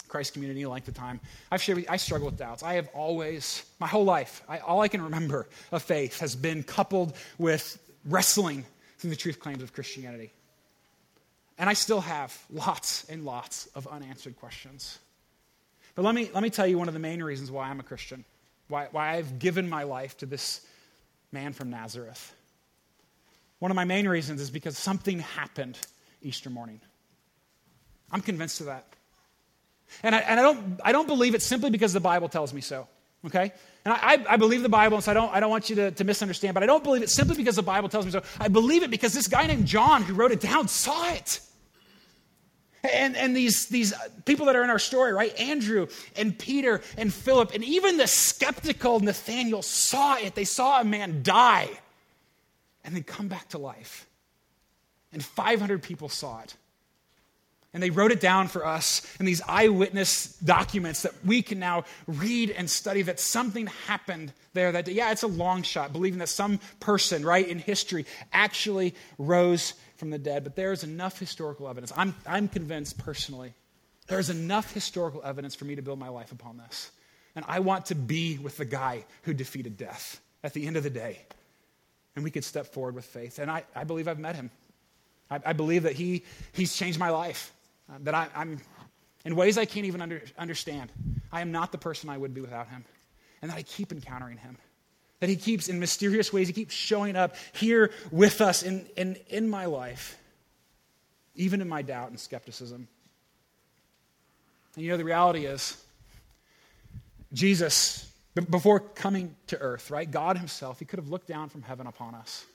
Christ 0.07 0.33
community 0.33 0.63
a 0.63 0.69
length 0.69 0.87
of 0.87 0.93
time, 0.93 1.19
I've 1.51 1.61
shared 1.61 1.79
with, 1.79 1.89
I 1.89 1.97
struggle 1.97 2.27
with 2.27 2.37
doubts. 2.37 2.63
I 2.63 2.73
have 2.73 2.89
always, 2.93 3.63
my 3.79 3.87
whole 3.87 4.03
life, 4.03 4.43
I, 4.47 4.59
all 4.59 4.81
I 4.81 4.87
can 4.87 5.01
remember 5.01 5.47
of 5.71 5.81
faith 5.81 6.19
has 6.19 6.35
been 6.35 6.63
coupled 6.63 7.15
with 7.37 7.79
wrestling 8.05 8.65
through 8.97 9.09
the 9.09 9.15
truth 9.15 9.39
claims 9.39 9.63
of 9.63 9.73
Christianity. 9.73 10.31
And 11.57 11.69
I 11.69 11.73
still 11.73 12.01
have 12.01 12.37
lots 12.51 13.05
and 13.09 13.25
lots 13.25 13.67
of 13.75 13.87
unanswered 13.87 14.37
questions. 14.37 14.99
But 15.95 16.05
let 16.05 16.13
me, 16.13 16.29
let 16.33 16.43
me 16.43 16.49
tell 16.49 16.67
you 16.67 16.77
one 16.77 16.87
of 16.87 16.93
the 16.93 16.99
main 16.99 17.23
reasons 17.23 17.49
why 17.49 17.69
I'm 17.69 17.79
a 17.79 17.83
Christian, 17.83 18.23
why, 18.67 18.87
why 18.91 19.15
I've 19.15 19.39
given 19.39 19.67
my 19.67 19.83
life 19.83 20.17
to 20.17 20.25
this 20.25 20.61
man 21.31 21.53
from 21.53 21.69
Nazareth. 21.69 22.33
One 23.59 23.71
of 23.71 23.75
my 23.75 23.85
main 23.85 24.07
reasons 24.07 24.39
is 24.39 24.51
because 24.51 24.77
something 24.77 25.19
happened 25.19 25.77
Easter 26.21 26.49
morning. 26.49 26.79
I'm 28.11 28.21
convinced 28.21 28.59
of 28.61 28.67
that. 28.67 28.85
And 30.03 30.13
I, 30.13 30.19
and 30.19 30.39
I, 30.39 30.43
don't, 30.43 30.79
I 30.83 30.91
don't 30.91 31.07
believe 31.07 31.33
it 31.33 31.41
simply 31.41 31.69
because 31.69 31.93
the 31.93 31.99
Bible 31.99 32.29
tells 32.29 32.53
me 32.53 32.61
so, 32.61 32.87
okay? 33.25 33.53
And 33.87 33.95
I, 33.95 34.33
I 34.33 34.35
believe 34.35 34.63
the 34.63 34.67
Bible, 34.69 34.97
and 34.97 35.03
so 35.05 35.11
I 35.11 35.13
don't, 35.13 35.33
I 35.33 35.39
don't 35.39 35.49
want 35.49 35.69
you 35.69 35.77
to, 35.77 35.91
to 35.91 36.03
misunderstand, 36.03 36.53
but 36.53 36.61
I 36.61 36.65
don't 36.65 36.83
believe 36.83 37.03
it 37.03 37.09
simply 37.09 37.37
because 37.37 37.55
the 37.55 37.63
Bible 37.63 37.87
tells 37.87 38.05
me 38.05 38.11
so. 38.11 38.21
I 38.37 38.49
believe 38.49 38.83
it 38.83 38.91
because 38.91 39.13
this 39.13 39.29
guy 39.29 39.47
named 39.47 39.65
John 39.65 40.03
who 40.03 40.13
wrote 40.13 40.33
it 40.33 40.41
down 40.41 40.67
saw 40.67 41.13
it. 41.13 41.39
And, 42.83 43.15
and 43.15 43.33
these, 43.33 43.67
these 43.67 43.93
people 44.25 44.47
that 44.47 44.57
are 44.57 44.63
in 44.65 44.69
our 44.69 44.77
story, 44.77 45.13
right? 45.13 45.33
Andrew 45.39 45.87
and 46.17 46.37
Peter 46.37 46.81
and 46.97 47.13
Philip, 47.13 47.53
and 47.53 47.63
even 47.63 47.95
the 47.95 48.07
skeptical 48.07 48.99
Nathaniel 48.99 49.61
saw 49.61 50.17
it. 50.17 50.35
They 50.35 50.43
saw 50.43 50.81
a 50.81 50.83
man 50.83 51.23
die 51.23 51.69
and 52.83 52.93
then 52.93 53.03
come 53.03 53.29
back 53.29 53.47
to 53.49 53.57
life. 53.57 54.05
And 55.13 55.23
500 55.23 55.81
people 55.81 56.09
saw 56.09 56.41
it. 56.41 56.57
And 57.73 57.83
they 57.83 57.89
wrote 57.89 58.11
it 58.11 58.19
down 58.19 58.47
for 58.47 58.65
us 58.65 59.01
in 59.19 59.25
these 59.25 59.41
eyewitness 59.47 60.37
documents 60.39 61.03
that 61.03 61.13
we 61.25 61.41
can 61.41 61.59
now 61.59 61.83
read 62.07 62.49
and 62.49 62.69
study 62.69 63.01
that 63.03 63.19
something 63.19 63.67
happened 63.87 64.33
there 64.53 64.71
that 64.71 64.85
day. 64.85 64.93
Yeah, 64.93 65.11
it's 65.11 65.23
a 65.23 65.27
long 65.27 65.61
shot, 65.63 65.91
believing 65.93 66.19
that 66.19 66.29
some 66.29 66.59
person, 66.79 67.25
right, 67.25 67.47
in 67.47 67.59
history 67.59 68.05
actually 68.31 68.95
rose 69.17 69.73
from 69.97 70.09
the 70.09 70.17
dead. 70.17 70.43
But 70.43 70.55
there 70.55 70.71
is 70.71 70.83
enough 70.83 71.19
historical 71.19 71.67
evidence. 71.67 71.91
I'm, 71.95 72.15
I'm 72.25 72.47
convinced 72.47 72.97
personally, 72.97 73.53
there's 74.07 74.29
enough 74.29 74.73
historical 74.73 75.21
evidence 75.23 75.53
for 75.53 75.65
me 75.65 75.75
to 75.75 75.81
build 75.81 75.99
my 75.99 76.09
life 76.09 76.31
upon 76.31 76.57
this. 76.57 76.91
And 77.35 77.45
I 77.47 77.59
want 77.59 77.87
to 77.87 77.95
be 77.95 78.37
with 78.37 78.57
the 78.57 78.65
guy 78.65 79.05
who 79.23 79.33
defeated 79.33 79.77
death 79.77 80.21
at 80.43 80.53
the 80.53 80.65
end 80.65 80.77
of 80.77 80.83
the 80.83 80.89
day 80.89 81.19
and 82.17 82.23
we 82.23 82.31
could 82.31 82.43
step 82.43 82.65
forward 82.65 82.95
with 82.95 83.05
faith. 83.05 83.37
And 83.37 83.49
I, 83.49 83.63
I 83.75 83.83
believe 83.83 84.07
I've 84.07 84.17
met 84.17 84.35
him. 84.35 84.49
I, 85.29 85.39
I 85.45 85.53
believe 85.53 85.83
that 85.83 85.93
he, 85.93 86.25
he's 86.51 86.75
changed 86.75 86.97
my 86.97 87.11
life, 87.11 87.53
uh, 87.89 87.97
that 88.01 88.13
I, 88.13 88.27
am 88.35 88.59
in 89.25 89.35
ways 89.35 89.57
I 89.57 89.65
can't 89.65 89.85
even 89.85 90.01
under, 90.01 90.21
understand. 90.37 90.91
I 91.31 91.41
am 91.41 91.51
not 91.51 91.71
the 91.71 91.77
person 91.77 92.09
I 92.09 92.17
would 92.17 92.33
be 92.33 92.41
without 92.41 92.67
him, 92.69 92.85
and 93.41 93.51
that 93.51 93.57
I 93.57 93.63
keep 93.63 93.91
encountering 93.91 94.37
him. 94.37 94.57
That 95.19 95.29
he 95.29 95.35
keeps, 95.35 95.67
in 95.67 95.79
mysterious 95.79 96.31
ways, 96.31 96.47
he 96.47 96.53
keeps 96.53 96.75
showing 96.75 97.15
up 97.15 97.35
here 97.53 97.91
with 98.11 98.39
us 98.39 98.61
in, 98.61 98.85
in, 98.95 99.17
in 99.29 99.49
my 99.49 99.65
life, 99.65 100.17
even 101.35 101.59
in 101.59 101.67
my 101.67 101.81
doubt 101.81 102.09
and 102.09 102.19
skepticism. 102.19 102.87
And 104.75 104.85
you 104.85 104.91
know, 104.91 104.97
the 104.97 105.03
reality 105.03 105.45
is, 105.45 105.83
Jesus 107.33 108.07
before 108.41 108.79
coming 108.79 109.35
to 109.47 109.57
earth, 109.57 109.91
right? 109.91 110.09
God 110.09 110.37
Himself, 110.37 110.79
He 110.79 110.85
could 110.85 110.99
have 110.99 111.09
looked 111.09 111.27
down 111.27 111.49
from 111.49 111.61
heaven 111.61 111.87
upon 111.87 112.15
us. 112.15 112.45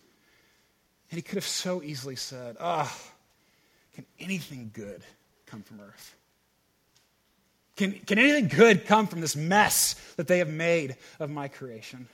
And 1.11 1.19
He 1.19 1.23
could 1.23 1.37
have 1.37 1.47
so 1.47 1.83
easily 1.83 2.17
said, 2.17 2.57
Oh, 2.61 2.93
can 3.95 4.07
anything 4.19 4.71
good 4.73 5.03
come 5.53 5.63
from 5.63 5.81
earth? 5.83 6.17
Can, 7.77 7.93
can 7.93 8.19
anything 8.19 8.49
good 8.49 8.87
come 8.87 9.07
from 9.07 9.21
this 9.21 9.37
mess 9.37 9.95
that 10.17 10.27
they 10.27 10.39
have 10.39 10.49
made 10.49 10.97
of 11.21 11.31
my 11.31 11.49
creation? 11.49 12.09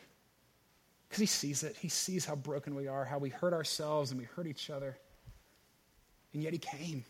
Because 1.08 1.20
He 1.20 1.26
sees 1.26 1.62
it. 1.62 1.76
He 1.80 1.88
sees 1.88 2.24
how 2.24 2.34
broken 2.34 2.74
we 2.74 2.88
are, 2.88 3.04
how 3.04 3.18
we 3.18 3.30
hurt 3.30 3.52
ourselves 3.52 4.10
and 4.10 4.18
we 4.20 4.26
hurt 4.26 4.48
each 4.48 4.70
other. 4.70 4.98
And 6.34 6.42
yet 6.42 6.52
He 6.52 6.58
came 6.58 7.04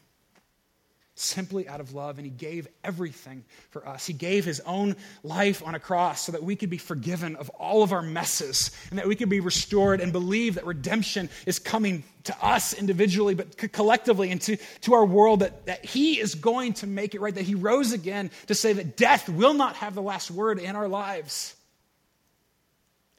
simply 1.20 1.68
out 1.68 1.80
of 1.80 1.94
love, 1.94 2.18
and 2.18 2.24
He 2.24 2.30
gave 2.30 2.68
everything 2.84 3.44
for 3.70 3.86
us. 3.86 4.06
He 4.06 4.12
gave 4.12 4.44
His 4.44 4.60
own 4.60 4.96
life 5.22 5.62
on 5.66 5.74
a 5.74 5.80
cross 5.80 6.22
so 6.22 6.32
that 6.32 6.42
we 6.42 6.56
could 6.56 6.70
be 6.70 6.78
forgiven 6.78 7.36
of 7.36 7.48
all 7.50 7.82
of 7.82 7.92
our 7.92 8.02
messes 8.02 8.70
and 8.90 8.98
that 8.98 9.06
we 9.06 9.16
could 9.16 9.28
be 9.28 9.40
restored 9.40 10.00
and 10.00 10.12
believe 10.12 10.54
that 10.54 10.66
redemption 10.66 11.28
is 11.46 11.58
coming 11.58 12.04
to 12.24 12.44
us 12.44 12.74
individually, 12.74 13.34
but 13.34 13.56
collectively 13.72 14.30
into 14.30 14.56
to 14.82 14.94
our 14.94 15.04
world, 15.04 15.40
that, 15.40 15.66
that 15.66 15.84
He 15.84 16.20
is 16.20 16.34
going 16.34 16.74
to 16.74 16.86
make 16.86 17.14
it 17.14 17.20
right, 17.20 17.34
that 17.34 17.44
He 17.44 17.54
rose 17.54 17.92
again 17.92 18.30
to 18.46 18.54
say 18.54 18.72
that 18.72 18.96
death 18.96 19.28
will 19.28 19.54
not 19.54 19.76
have 19.76 19.94
the 19.94 20.02
last 20.02 20.30
word 20.30 20.58
in 20.58 20.76
our 20.76 20.88
lives. 20.88 21.54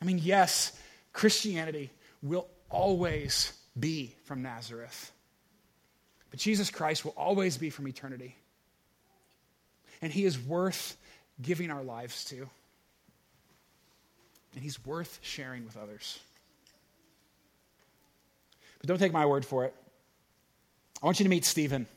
I 0.02 0.06
mean, 0.06 0.20
yes, 0.20 0.72
Christianity 1.12 1.92
will 2.22 2.48
always 2.70 3.54
be 3.78 4.16
from 4.26 4.42
Nazareth. 4.42 5.12
But 6.32 6.40
Jesus 6.40 6.70
Christ 6.70 7.04
will 7.04 7.14
always 7.18 7.58
be 7.58 7.70
from 7.70 7.88
eternity. 7.88 8.36
And 10.02 10.12
he 10.12 10.26
is 10.26 10.40
worth 10.40 10.98
giving 11.42 11.72
our 11.72 11.84
lives 11.84 12.26
to. 12.26 12.50
And 14.54 14.64
he's 14.64 14.84
worth 14.86 15.20
sharing 15.22 15.66
with 15.66 15.78
others. 15.78 16.20
But 18.80 18.88
don't 18.88 18.98
take 18.98 19.14
my 19.14 19.26
word 19.26 19.46
for 19.46 19.66
it. 19.66 19.76
I 21.02 21.06
want 21.06 21.20
you 21.20 21.24
to 21.24 21.30
meet 21.30 21.46
Stephen. 21.46 21.88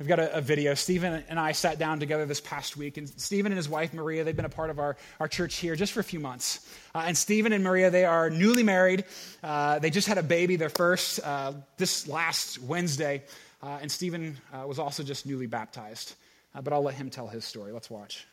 I've 0.00 0.06
got 0.06 0.20
a, 0.20 0.36
a, 0.36 0.40
video. 0.40 0.74
Stephen 0.74 1.24
and 1.28 1.40
I 1.40 1.50
sat 1.50 1.76
down 1.76 1.98
together 1.98 2.24
this 2.24 2.40
past 2.40 2.76
week, 2.76 2.98
and 2.98 3.08
Stephen 3.20 3.50
and 3.50 3.56
his 3.56 3.68
wife 3.68 3.92
Maria, 3.92 4.22
they've 4.22 4.36
been 4.36 4.44
a 4.44 4.48
part 4.48 4.70
of 4.70 4.78
our, 4.78 4.96
our 5.18 5.26
church 5.26 5.56
here 5.56 5.74
just 5.74 5.92
for 5.92 5.98
a 5.98 6.04
few 6.04 6.20
months. 6.20 6.72
Uh, 6.94 7.02
and 7.06 7.18
Stephen 7.18 7.52
and 7.52 7.64
Maria, 7.64 7.90
they 7.90 8.04
are 8.04 8.30
newly 8.30 8.62
married. 8.62 9.04
Uh, 9.42 9.80
they 9.80 9.90
just 9.90 10.06
had 10.06 10.16
a 10.16 10.22
baby, 10.22 10.54
their 10.54 10.68
first, 10.68 11.18
uh, 11.24 11.52
this 11.78 12.06
last 12.06 12.62
Wednesday. 12.62 13.24
Uh, 13.60 13.78
and 13.82 13.90
Stephen 13.90 14.36
uh, 14.54 14.64
was 14.68 14.78
also 14.78 15.02
just 15.02 15.26
newly 15.26 15.48
baptized. 15.48 16.14
Uh, 16.54 16.62
but 16.62 16.72
I'll 16.72 16.82
let 16.82 16.94
him 16.94 17.10
tell 17.10 17.26
his 17.26 17.44
story. 17.44 17.72
Let's 17.72 17.90
watch. 17.90 18.24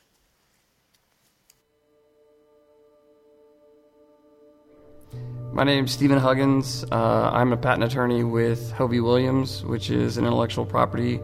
My 5.52 5.64
name's 5.64 5.92
Stephen 5.92 6.20
Huggins. 6.20 6.86
I'm 6.92 7.54
a 7.54 7.58
patent 7.58 7.86
attorney 7.86 8.24
with 8.24 8.72
Hovey 8.74 9.00
Williams, 9.00 9.66
which 9.66 9.90
is 9.90 10.18
an 10.18 10.26
intellectual 10.26 10.66
property 10.66 11.20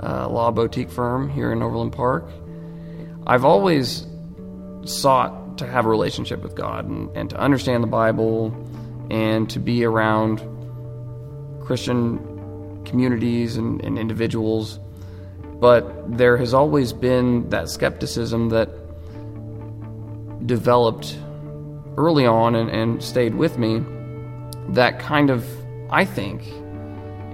uh, 0.00 0.28
law 0.28 0.50
boutique 0.50 0.90
firm 0.90 1.28
here 1.28 1.52
in 1.52 1.62
Overland 1.62 1.92
Park. 1.92 2.28
I've 3.26 3.44
always 3.44 4.06
sought 4.84 5.58
to 5.58 5.66
have 5.66 5.86
a 5.86 5.88
relationship 5.88 6.42
with 6.42 6.54
God 6.54 6.86
and, 6.88 7.14
and 7.16 7.30
to 7.30 7.36
understand 7.38 7.82
the 7.82 7.88
Bible 7.88 8.46
and 9.10 9.48
to 9.50 9.58
be 9.58 9.84
around 9.84 10.40
Christian 11.64 12.84
communities 12.84 13.56
and, 13.56 13.80
and 13.84 13.98
individuals. 13.98 14.80
But 15.60 16.16
there 16.16 16.36
has 16.36 16.54
always 16.54 16.92
been 16.92 17.48
that 17.50 17.68
skepticism 17.68 18.48
that 18.48 18.70
developed 20.46 21.16
early 21.96 22.26
on 22.26 22.54
and, 22.54 22.70
and 22.70 23.02
stayed 23.02 23.34
with 23.34 23.58
me 23.58 23.84
that 24.70 24.98
kind 24.98 25.30
of, 25.30 25.46
I 25.90 26.04
think, 26.04 26.46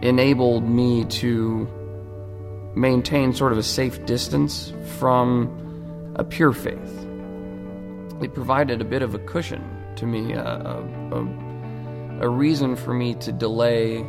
enabled 0.02 0.68
me 0.68 1.04
to 1.04 1.68
maintain 2.78 3.32
sort 3.32 3.52
of 3.52 3.58
a 3.58 3.62
safe 3.62 4.04
distance 4.06 4.72
from 4.98 6.12
a 6.14 6.24
pure 6.24 6.52
faith. 6.52 7.06
It 8.22 8.34
provided 8.34 8.80
a 8.80 8.84
bit 8.84 9.02
of 9.02 9.14
a 9.14 9.18
cushion 9.18 9.62
to 9.96 10.06
me, 10.06 10.32
a, 10.32 10.44
a, 10.44 12.20
a, 12.20 12.28
reason 12.28 12.76
for 12.76 12.94
me 12.94 13.14
to 13.14 13.32
delay 13.32 14.06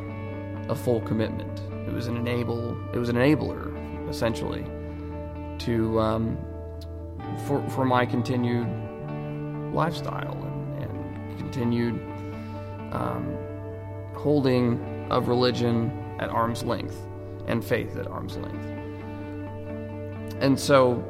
a 0.67 0.75
full 0.75 1.01
commitment. 1.01 1.59
It 1.87 1.93
was 1.93 2.07
an 2.07 2.15
enable. 2.15 2.77
It 2.93 2.97
was 2.97 3.09
an 3.09 3.15
enabler, 3.15 4.09
essentially, 4.09 4.65
to 5.65 5.99
um, 5.99 6.37
for 7.47 7.67
for 7.69 7.85
my 7.85 8.05
continued 8.05 8.67
lifestyle 9.73 10.37
and, 10.43 10.83
and 10.83 11.39
continued 11.39 11.95
um, 12.91 13.35
holding 14.15 15.07
of 15.09 15.27
religion 15.27 15.91
at 16.19 16.29
arm's 16.29 16.63
length 16.63 17.08
and 17.49 17.65
faith 17.65 17.97
at 17.97 18.07
arm's 18.07 18.37
length. 18.37 18.65
And 20.41 20.57
so 20.57 21.03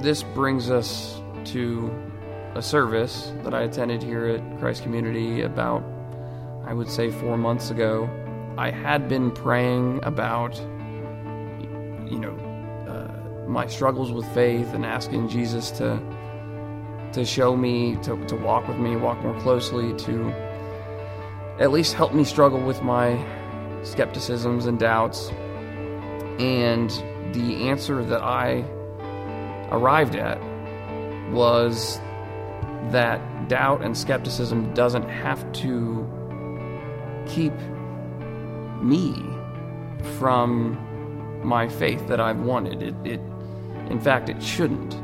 this 0.00 0.22
brings 0.22 0.70
us 0.70 1.22
to 1.46 1.90
a 2.54 2.60
service 2.60 3.32
that 3.44 3.54
I 3.54 3.62
attended 3.62 4.02
here 4.02 4.26
at 4.26 4.58
Christ 4.58 4.82
Community 4.82 5.42
about, 5.42 5.82
I 6.66 6.74
would 6.74 6.90
say, 6.90 7.10
four 7.10 7.38
months 7.38 7.70
ago. 7.70 8.10
I 8.58 8.70
had 8.70 9.08
been 9.08 9.30
praying 9.30 10.00
about, 10.02 10.58
you 12.10 12.18
know, 12.18 12.36
uh, 12.88 13.48
my 13.48 13.66
struggles 13.68 14.12
with 14.12 14.26
faith 14.34 14.74
and 14.74 14.84
asking 14.84 15.28
Jesus 15.28 15.70
to 15.72 16.02
to 17.12 17.24
show 17.24 17.56
me, 17.56 17.96
to, 18.02 18.22
to 18.26 18.36
walk 18.36 18.68
with 18.68 18.76
me, 18.76 18.94
walk 18.94 19.18
more 19.22 19.38
closely, 19.40 19.94
to 19.94 20.30
at 21.58 21.72
least 21.72 21.94
help 21.94 22.12
me 22.12 22.22
struggle 22.22 22.60
with 22.60 22.82
my 22.82 23.16
skepticisms 23.82 24.66
and 24.66 24.78
doubts. 24.78 25.30
And 26.38 26.90
the 27.32 27.68
answer 27.68 28.04
that 28.04 28.22
I 28.22 28.64
arrived 29.70 30.16
at 30.16 30.40
was 31.32 32.00
that 32.90 33.48
doubt 33.48 33.82
and 33.82 33.96
skepticism 33.96 34.72
doesn't 34.74 35.08
have 35.08 35.50
to 35.52 36.06
keep 37.26 37.52
me 38.82 39.14
from 40.18 40.78
my 41.44 41.68
faith 41.68 42.06
that 42.08 42.20
I've 42.20 42.40
wanted. 42.40 42.82
It, 42.82 42.94
it 43.04 43.20
in 43.90 44.00
fact, 44.00 44.28
it 44.28 44.42
shouldn't. 44.42 44.94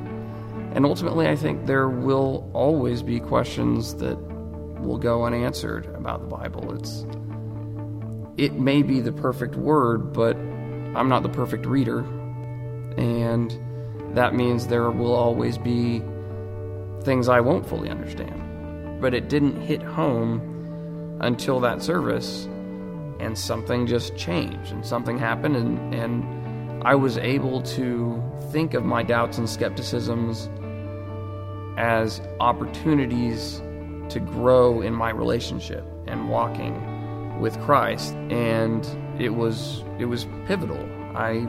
And 0.75 0.85
ultimately, 0.85 1.29
I 1.29 1.37
think 1.37 1.67
there 1.67 1.89
will 1.89 2.51
always 2.53 3.03
be 3.03 3.21
questions 3.21 3.95
that 3.97 4.19
will 4.81 4.99
go 4.99 5.25
unanswered 5.25 5.87
about 5.95 6.21
the 6.21 6.27
Bible. 6.27 6.75
It's 6.75 7.07
it 8.37 8.55
may 8.55 8.83
be 8.83 9.01
the 9.01 9.13
perfect 9.13 9.55
word, 9.55 10.13
but 10.13 10.37
I'm 10.37 11.09
not 11.09 11.23
the 11.23 11.29
perfect 11.29 11.67
reader. 11.67 12.01
And 12.97 13.57
that 14.17 14.35
means 14.35 14.67
there 14.67 14.91
will 14.91 15.15
always 15.15 15.59
be 15.59 16.03
things 17.03 17.29
I 17.29 17.41
won't 17.41 17.67
fully 17.67 17.91
understand. 17.91 19.01
But 19.01 19.15
it 19.15 19.29
didn't 19.29 19.61
hit 19.61 19.83
home 19.83 21.19
until 21.21 21.61
that 21.61 21.83
service, 21.83 22.47
and 23.21 23.39
something 23.39 23.87
just 23.87 24.17
changed, 24.17 24.73
and 24.73 24.85
something 24.85 25.19
happened, 25.19 25.57
and, 25.57 25.95
and 25.95 26.83
I 26.85 26.95
was 26.95 27.19
able 27.19 27.63
to 27.63 28.23
think 28.51 28.75
of 28.75 28.85
my 28.85 29.03
doubts 29.03 29.39
and 29.39 29.49
skepticisms 29.49 30.49
as 31.77 32.21
opportunities 32.41 33.61
to 34.09 34.21
grow 34.21 34.81
in 34.81 34.93
my 34.93 35.11
relationship 35.11 35.85
and 36.07 36.29
walking 36.29 36.94
with 37.41 37.61
Christ 37.63 38.15
and 38.31 38.87
it 39.21 39.31
was 39.31 39.83
it 39.99 40.07
was 40.07 40.27
pivotal. 40.47 40.79
I 41.17 41.49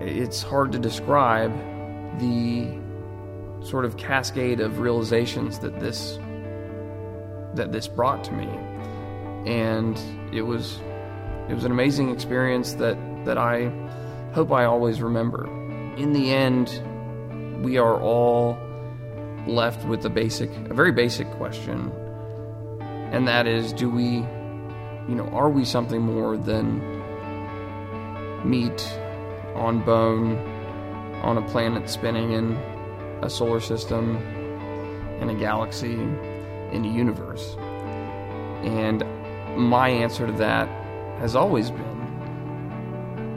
it's 0.00 0.42
hard 0.42 0.72
to 0.72 0.78
describe 0.78 1.52
the 2.18 2.78
sort 3.62 3.84
of 3.84 3.96
cascade 3.96 4.60
of 4.60 4.78
realizations 4.78 5.58
that 5.60 5.78
this 5.80 6.18
that 7.54 7.72
this 7.72 7.88
brought 7.88 8.24
to 8.24 8.32
me. 8.32 8.48
And 9.46 9.98
it 10.32 10.42
was 10.42 10.80
it 11.48 11.54
was 11.54 11.64
an 11.64 11.72
amazing 11.72 12.10
experience 12.10 12.74
that 12.74 12.96
that 13.24 13.38
I 13.38 13.72
hope 14.32 14.52
I 14.52 14.64
always 14.64 15.02
remember. 15.02 15.46
In 15.96 16.12
the 16.12 16.32
end 16.32 16.82
we 17.62 17.76
are 17.76 18.00
all 18.00 18.58
left 19.46 19.86
with 19.86 20.04
a 20.04 20.10
basic, 20.10 20.50
a 20.70 20.74
very 20.74 20.92
basic 20.92 21.30
question, 21.32 21.92
and 23.12 23.26
that 23.28 23.46
is, 23.46 23.72
do 23.72 23.90
we, 23.90 24.24
you 25.08 25.14
know, 25.14 25.28
are 25.28 25.50
we 25.50 25.64
something 25.64 26.00
more 26.00 26.36
than 26.36 26.80
meat 28.48 28.82
on 29.54 29.82
bone 29.84 30.36
on 31.22 31.36
a 31.38 31.42
planet 31.48 31.88
spinning 31.88 32.32
in 32.32 32.52
a 33.22 33.28
solar 33.28 33.60
system, 33.60 34.16
in 35.20 35.28
a 35.30 35.34
galaxy, 35.34 35.94
in 35.94 36.84
a 36.84 36.88
universe? 36.88 37.56
And 38.62 39.04
my 39.56 39.88
answer 39.88 40.26
to 40.26 40.32
that 40.34 40.68
has 41.18 41.34
always 41.34 41.70
been 41.70 41.90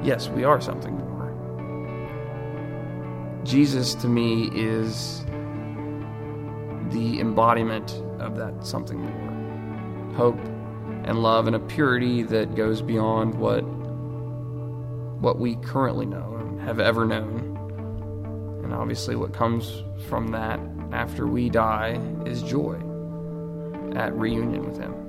yes, 0.03 0.29
we 0.29 0.43
are 0.43 0.59
something 0.61 0.95
more. 0.97 1.13
Jesus 3.43 3.95
to 3.95 4.07
me 4.07 4.49
is 4.53 5.25
the 6.91 7.19
embodiment 7.19 7.91
of 8.19 8.35
that 8.35 8.65
something 8.65 8.99
more 8.99 10.13
hope 10.13 10.39
and 11.03 11.21
love 11.21 11.47
and 11.47 11.55
a 11.55 11.59
purity 11.59 12.23
that 12.23 12.55
goes 12.55 12.81
beyond 12.81 13.35
what 13.35 13.61
what 15.21 15.39
we 15.39 15.55
currently 15.57 16.05
know 16.05 16.35
and 16.39 16.61
have 16.61 16.79
ever 16.79 17.05
known. 17.05 18.61
And 18.63 18.73
obviously 18.73 19.15
what 19.15 19.33
comes 19.33 19.83
from 20.07 20.27
that 20.29 20.59
after 20.91 21.27
we 21.27 21.49
die 21.49 21.99
is 22.25 22.41
joy 22.43 22.75
at 23.95 24.13
reunion 24.13 24.65
with 24.65 24.77
him 24.77 25.02